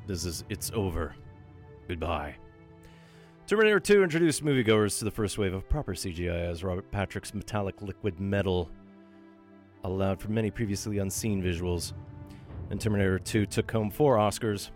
This 0.08 0.26
is 0.26 0.44
It's 0.50 0.72
Over. 0.74 1.16
Goodbye. 1.88 2.36
Terminator 3.48 3.80
2 3.80 4.04
introduced 4.04 4.44
moviegoers 4.44 5.00
to 5.00 5.06
the 5.06 5.12
first 5.12 5.38
wave 5.38 5.54
of 5.54 5.70
proper 5.70 5.94
CGI 5.94 6.52
as 6.52 6.66
Robert 6.66 6.92
Patrick's 6.92 7.34
metallic 7.34 7.82
liquid 7.82 8.20
metal 8.20 8.70
allowed 9.86 10.20
for 10.20 10.32
many 10.32 10.52
previously 10.52 10.98
unseen 10.98 11.42
visuals. 11.42 11.94
And 12.72 12.82
Terminator 12.82 13.20
2 13.20 13.46
took 13.46 13.72
home 13.72 13.90
four 13.90 14.18
Oscars, 14.18 14.72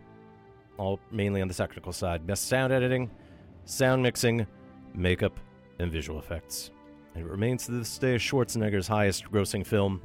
all 0.79 0.99
mainly 1.11 1.41
on 1.41 1.47
the 1.47 1.53
technical 1.53 1.93
side 1.93 2.25
best 2.25 2.47
sound 2.47 2.73
editing, 2.73 3.11
sound 3.65 4.01
mixing, 4.01 4.47
makeup, 4.95 5.39
and 5.77 5.91
visual 5.91 6.17
effects. 6.17 6.71
And 7.13 7.25
it 7.25 7.29
remains 7.29 7.65
to 7.65 7.71
this 7.71 7.97
day 7.97 8.15
Schwarzenegger's 8.15 8.87
highest 8.87 9.29
grossing 9.31 9.65
film. 9.65 10.01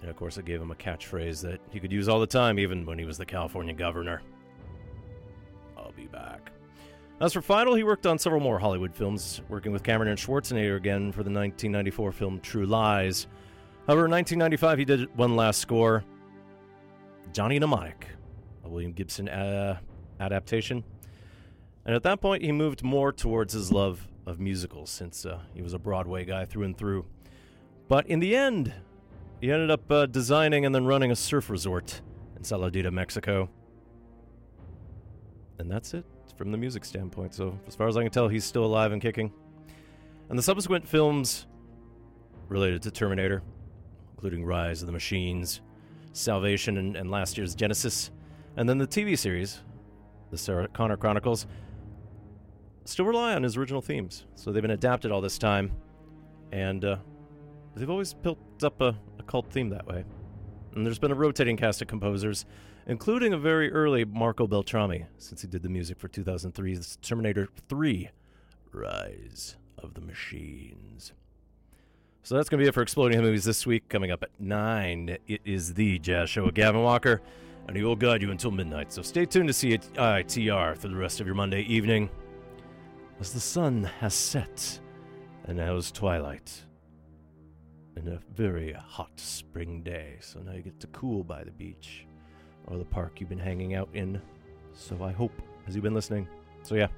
And 0.00 0.10
of 0.10 0.16
course, 0.16 0.36
it 0.36 0.44
gave 0.44 0.60
him 0.60 0.70
a 0.70 0.74
catchphrase 0.74 1.42
that 1.42 1.60
he 1.70 1.80
could 1.80 1.92
use 1.92 2.08
all 2.08 2.20
the 2.20 2.26
time, 2.26 2.58
even 2.58 2.84
when 2.84 2.98
he 2.98 3.04
was 3.04 3.18
the 3.18 3.26
California 3.26 3.74
governor. 3.74 4.22
I'll 5.76 5.92
be 5.92 6.06
back. 6.06 6.52
As 7.20 7.32
for 7.32 7.42
Final, 7.42 7.74
he 7.74 7.82
worked 7.82 8.06
on 8.06 8.16
several 8.16 8.40
more 8.40 8.60
Hollywood 8.60 8.94
films, 8.94 9.40
working 9.48 9.72
with 9.72 9.82
Cameron 9.82 10.10
and 10.10 10.18
Schwarzenegger 10.18 10.76
again 10.76 11.10
for 11.10 11.24
the 11.24 11.30
1994 11.30 12.12
film 12.12 12.40
True 12.40 12.66
Lies. 12.66 13.26
However, 13.88 14.04
in 14.04 14.12
1995, 14.12 14.78
he 14.78 14.84
did 14.84 15.16
one 15.16 15.34
last 15.34 15.60
score 15.60 16.04
Johnny 17.32 17.58
Mnemonic, 17.58 18.06
a 18.68 18.70
William 18.70 18.92
Gibson 18.92 19.28
uh, 19.28 19.78
adaptation. 20.20 20.84
And 21.84 21.94
at 21.94 22.02
that 22.02 22.20
point, 22.20 22.42
he 22.42 22.52
moved 22.52 22.82
more 22.82 23.12
towards 23.12 23.54
his 23.54 23.72
love 23.72 24.06
of 24.26 24.38
musicals, 24.38 24.90
since 24.90 25.24
uh, 25.24 25.40
he 25.54 25.62
was 25.62 25.72
a 25.72 25.78
Broadway 25.78 26.24
guy 26.24 26.44
through 26.44 26.64
and 26.64 26.76
through. 26.76 27.06
But 27.88 28.06
in 28.06 28.20
the 28.20 28.36
end, 28.36 28.74
he 29.40 29.50
ended 29.50 29.70
up 29.70 29.90
uh, 29.90 30.06
designing 30.06 30.66
and 30.66 30.74
then 30.74 30.84
running 30.84 31.10
a 31.10 31.16
surf 31.16 31.48
resort 31.48 32.02
in 32.36 32.42
Saladita, 32.42 32.92
Mexico. 32.92 33.48
And 35.58 35.70
that's 35.70 35.94
it 35.94 36.04
from 36.36 36.52
the 36.52 36.58
music 36.58 36.84
standpoint. 36.84 37.34
So, 37.34 37.58
as 37.66 37.74
far 37.74 37.88
as 37.88 37.96
I 37.96 38.02
can 38.02 38.12
tell, 38.12 38.28
he's 38.28 38.44
still 38.44 38.64
alive 38.64 38.92
and 38.92 39.00
kicking. 39.00 39.32
And 40.28 40.38
the 40.38 40.42
subsequent 40.42 40.86
films 40.86 41.46
related 42.48 42.82
to 42.82 42.90
Terminator, 42.90 43.42
including 44.14 44.44
Rise 44.44 44.82
of 44.82 44.86
the 44.86 44.92
Machines, 44.92 45.62
Salvation, 46.12 46.76
and, 46.76 46.96
and 46.96 47.10
last 47.10 47.38
year's 47.38 47.54
Genesis, 47.54 48.10
and 48.58 48.68
then 48.68 48.78
the 48.78 48.88
TV 48.88 49.16
series, 49.16 49.60
the 50.32 50.36
Sarah 50.36 50.66
Connor 50.66 50.96
Chronicles, 50.96 51.46
still 52.84 53.04
rely 53.04 53.34
on 53.34 53.44
his 53.44 53.56
original 53.56 53.80
themes. 53.80 54.26
So 54.34 54.50
they've 54.50 54.60
been 54.60 54.72
adapted 54.72 55.12
all 55.12 55.20
this 55.20 55.38
time, 55.38 55.70
and 56.50 56.84
uh, 56.84 56.96
they've 57.76 57.88
always 57.88 58.14
built 58.14 58.40
up 58.64 58.80
a, 58.80 58.98
a 59.20 59.22
cult 59.22 59.48
theme 59.52 59.68
that 59.68 59.86
way. 59.86 60.04
And 60.74 60.84
there's 60.84 60.98
been 60.98 61.12
a 61.12 61.14
rotating 61.14 61.56
cast 61.56 61.80
of 61.82 61.86
composers, 61.86 62.46
including 62.88 63.32
a 63.32 63.38
very 63.38 63.70
early 63.70 64.04
Marco 64.04 64.48
Beltrami, 64.48 65.06
since 65.18 65.40
he 65.40 65.46
did 65.46 65.62
the 65.62 65.68
music 65.68 66.00
for 66.00 66.08
2003's 66.08 66.96
Terminator 67.00 67.46
3 67.68 68.10
Rise 68.72 69.56
of 69.78 69.94
the 69.94 70.00
Machines. 70.00 71.12
So 72.24 72.34
that's 72.34 72.48
going 72.48 72.58
to 72.58 72.64
be 72.64 72.68
it 72.68 72.74
for 72.74 72.82
Exploding 72.82 73.20
Movies 73.20 73.44
this 73.44 73.64
week. 73.68 73.88
Coming 73.88 74.10
up 74.10 74.24
at 74.24 74.30
9, 74.40 75.16
it 75.28 75.42
is 75.44 75.74
The 75.74 76.00
Jazz 76.00 76.28
Show 76.28 76.46
with 76.46 76.56
Gavin 76.56 76.82
Walker, 76.82 77.22
and 77.68 77.76
he 77.76 77.84
will 77.84 77.94
guide 77.94 78.22
you 78.22 78.30
until 78.30 78.50
midnight. 78.50 78.92
So 78.92 79.02
stay 79.02 79.26
tuned 79.26 79.48
to 79.48 79.52
see 79.52 79.76
CITR 79.76 80.76
for 80.76 80.88
the 80.88 80.96
rest 80.96 81.20
of 81.20 81.26
your 81.26 81.36
Monday 81.36 81.62
evening 81.62 82.10
as 83.20 83.32
the 83.32 83.40
sun 83.40 83.84
has 84.00 84.14
set 84.14 84.80
and 85.44 85.58
now 85.58 85.76
is 85.76 85.92
twilight 85.92 86.64
in 87.96 88.08
a 88.08 88.18
very 88.34 88.72
hot 88.72 89.12
spring 89.16 89.82
day. 89.82 90.16
So 90.20 90.40
now 90.40 90.52
you 90.52 90.62
get 90.62 90.80
to 90.80 90.86
cool 90.88 91.22
by 91.22 91.44
the 91.44 91.50
beach 91.50 92.06
or 92.66 92.78
the 92.78 92.84
park 92.84 93.20
you've 93.20 93.28
been 93.28 93.38
hanging 93.38 93.74
out 93.74 93.90
in. 93.92 94.20
So 94.72 95.02
I 95.02 95.12
hope, 95.12 95.32
as 95.66 95.74
you've 95.74 95.84
been 95.84 95.94
listening. 95.94 96.26
So 96.62 96.74
yeah, 96.74 96.88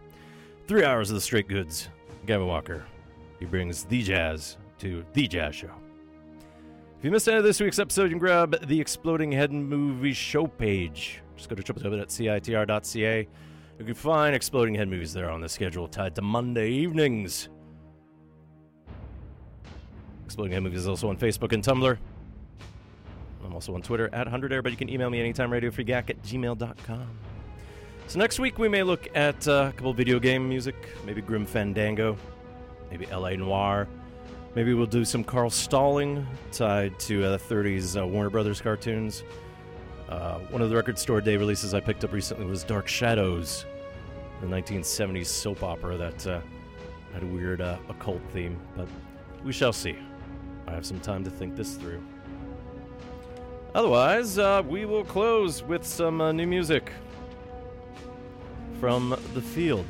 three 0.68 0.84
hours 0.84 1.10
of 1.10 1.14
the 1.14 1.20
straight 1.20 1.48
goods. 1.48 1.88
Gavin 2.26 2.46
Walker. 2.46 2.84
He 3.38 3.46
brings 3.46 3.84
the 3.84 4.02
jazz 4.02 4.56
to 4.78 5.04
the 5.14 5.26
Jazz 5.26 5.56
Show. 5.56 5.70
If 7.00 7.04
you 7.06 7.10
missed 7.10 7.28
any 7.28 7.38
of 7.38 7.44
this 7.44 7.58
week's 7.58 7.78
episode, 7.78 8.02
you 8.02 8.08
can 8.10 8.18
grab 8.18 8.66
the 8.66 8.78
Exploding 8.78 9.32
Head 9.32 9.50
Movie 9.50 10.12
show 10.12 10.46
page. 10.46 11.22
Just 11.34 11.48
go 11.48 11.56
to 11.56 11.62
www.citr.ca. 11.62 13.28
You 13.78 13.84
can 13.86 13.94
find 13.94 14.36
Exploding 14.36 14.74
Head 14.74 14.86
movies 14.86 15.14
there 15.14 15.30
on 15.30 15.40
the 15.40 15.48
schedule 15.48 15.88
tied 15.88 16.14
to 16.16 16.20
Monday 16.20 16.68
evenings. 16.68 17.48
Exploding 20.26 20.52
Head 20.52 20.62
Movies 20.62 20.80
is 20.80 20.88
also 20.88 21.08
on 21.08 21.16
Facebook 21.16 21.54
and 21.54 21.64
Tumblr. 21.64 21.96
I'm 23.46 23.54
also 23.54 23.74
on 23.74 23.80
Twitter 23.80 24.10
at 24.12 24.26
100air, 24.26 24.62
but 24.62 24.70
you 24.70 24.76
can 24.76 24.90
email 24.90 25.08
me 25.08 25.20
anytime, 25.20 25.50
radiofreegack 25.50 26.10
at 26.10 26.22
gmail.com. 26.22 27.08
So 28.08 28.18
next 28.18 28.38
week 28.38 28.58
we 28.58 28.68
may 28.68 28.82
look 28.82 29.08
at 29.14 29.48
uh, 29.48 29.70
a 29.70 29.72
couple 29.72 29.94
video 29.94 30.18
game 30.18 30.46
music, 30.46 30.76
maybe 31.06 31.22
Grim 31.22 31.46
Fandango, 31.46 32.18
maybe 32.90 33.06
L.A. 33.10 33.38
Noire. 33.38 33.88
Maybe 34.56 34.74
we'll 34.74 34.86
do 34.86 35.04
some 35.04 35.22
Carl 35.22 35.48
Stalling 35.48 36.26
tied 36.50 36.98
to 37.00 37.24
uh, 37.24 37.38
30s 37.38 38.00
uh, 38.00 38.04
Warner 38.04 38.30
Brothers 38.30 38.60
cartoons. 38.60 39.22
Uh, 40.08 40.40
one 40.50 40.60
of 40.60 40.70
the 40.70 40.76
record 40.76 40.98
store 40.98 41.20
day 41.20 41.36
releases 41.36 41.72
I 41.72 41.78
picked 41.78 42.02
up 42.02 42.12
recently 42.12 42.46
was 42.46 42.64
Dark 42.64 42.88
Shadows, 42.88 43.64
the 44.40 44.48
1970s 44.48 45.26
soap 45.26 45.62
opera 45.62 45.96
that 45.96 46.26
uh, 46.26 46.40
had 47.12 47.22
a 47.22 47.26
weird 47.26 47.60
uh, 47.60 47.78
occult 47.88 48.20
theme, 48.32 48.58
but 48.76 48.88
we 49.44 49.52
shall 49.52 49.72
see. 49.72 49.96
I 50.66 50.72
have 50.72 50.84
some 50.84 50.98
time 50.98 51.22
to 51.22 51.30
think 51.30 51.54
this 51.54 51.76
through. 51.76 52.02
Otherwise, 53.72 54.36
uh, 54.36 54.64
we 54.66 54.84
will 54.84 55.04
close 55.04 55.62
with 55.62 55.86
some 55.86 56.20
uh, 56.20 56.32
new 56.32 56.46
music 56.48 56.90
from 58.80 59.10
The 59.32 59.40
Field. 59.40 59.86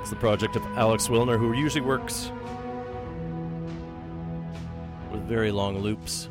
It's 0.00 0.10
the 0.10 0.16
project 0.16 0.54
of 0.54 0.62
Alex 0.76 1.08
Willner, 1.08 1.36
who 1.36 1.54
usually 1.54 1.84
works 1.84 2.30
with 5.18 5.28
very 5.28 5.50
long 5.50 5.78
loops. 5.78 6.28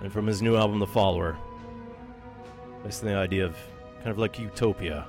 And 0.00 0.12
from 0.12 0.26
his 0.26 0.42
new 0.42 0.56
album, 0.56 0.78
The 0.80 0.86
Follower, 0.86 1.36
based 2.82 3.02
on 3.02 3.10
the 3.10 3.16
idea 3.16 3.44
of 3.44 3.56
kind 3.98 4.10
of 4.10 4.18
like 4.18 4.38
utopia, 4.38 5.06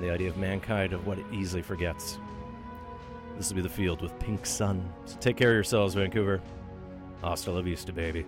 the 0.00 0.10
idea 0.10 0.28
of 0.28 0.36
mankind 0.36 0.92
of 0.92 1.06
what 1.06 1.18
it 1.18 1.24
easily 1.32 1.62
forgets. 1.62 2.18
This 3.36 3.48
will 3.48 3.56
be 3.56 3.62
The 3.62 3.68
Field 3.68 4.02
with 4.02 4.18
Pink 4.18 4.44
Sun. 4.44 4.92
So 5.04 5.16
take 5.18 5.36
care 5.36 5.50
of 5.50 5.54
yourselves, 5.54 5.94
Vancouver. 5.94 6.40
Hasta 7.22 7.52
la 7.52 7.60
vista, 7.60 7.92
baby. 7.92 8.26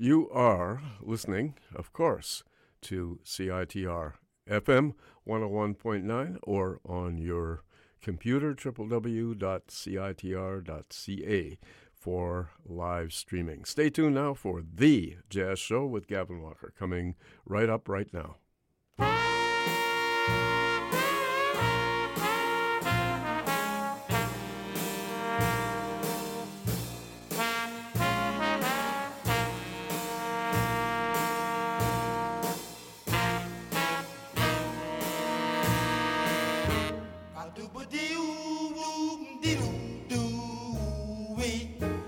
You 0.00 0.30
are 0.30 0.80
listening, 1.02 1.54
of 1.74 1.92
course, 1.92 2.44
to 2.82 3.18
CITR 3.24 4.12
FM 4.48 4.94
101.9 5.26 6.38
or 6.44 6.78
on 6.86 7.18
your 7.18 7.64
computer, 8.00 8.54
www.citr.ca 8.54 9.38
for 11.92 12.50
live 12.64 13.12
streaming. 13.12 13.64
Stay 13.64 13.90
tuned 13.90 14.14
now 14.14 14.34
for 14.34 14.62
The 14.62 15.16
Jazz 15.28 15.58
Show 15.58 15.84
with 15.84 16.06
Gavin 16.06 16.42
Walker, 16.42 16.72
coming 16.78 17.16
right 17.44 17.68
up 17.68 17.88
right 17.88 18.14
now. 18.14 18.36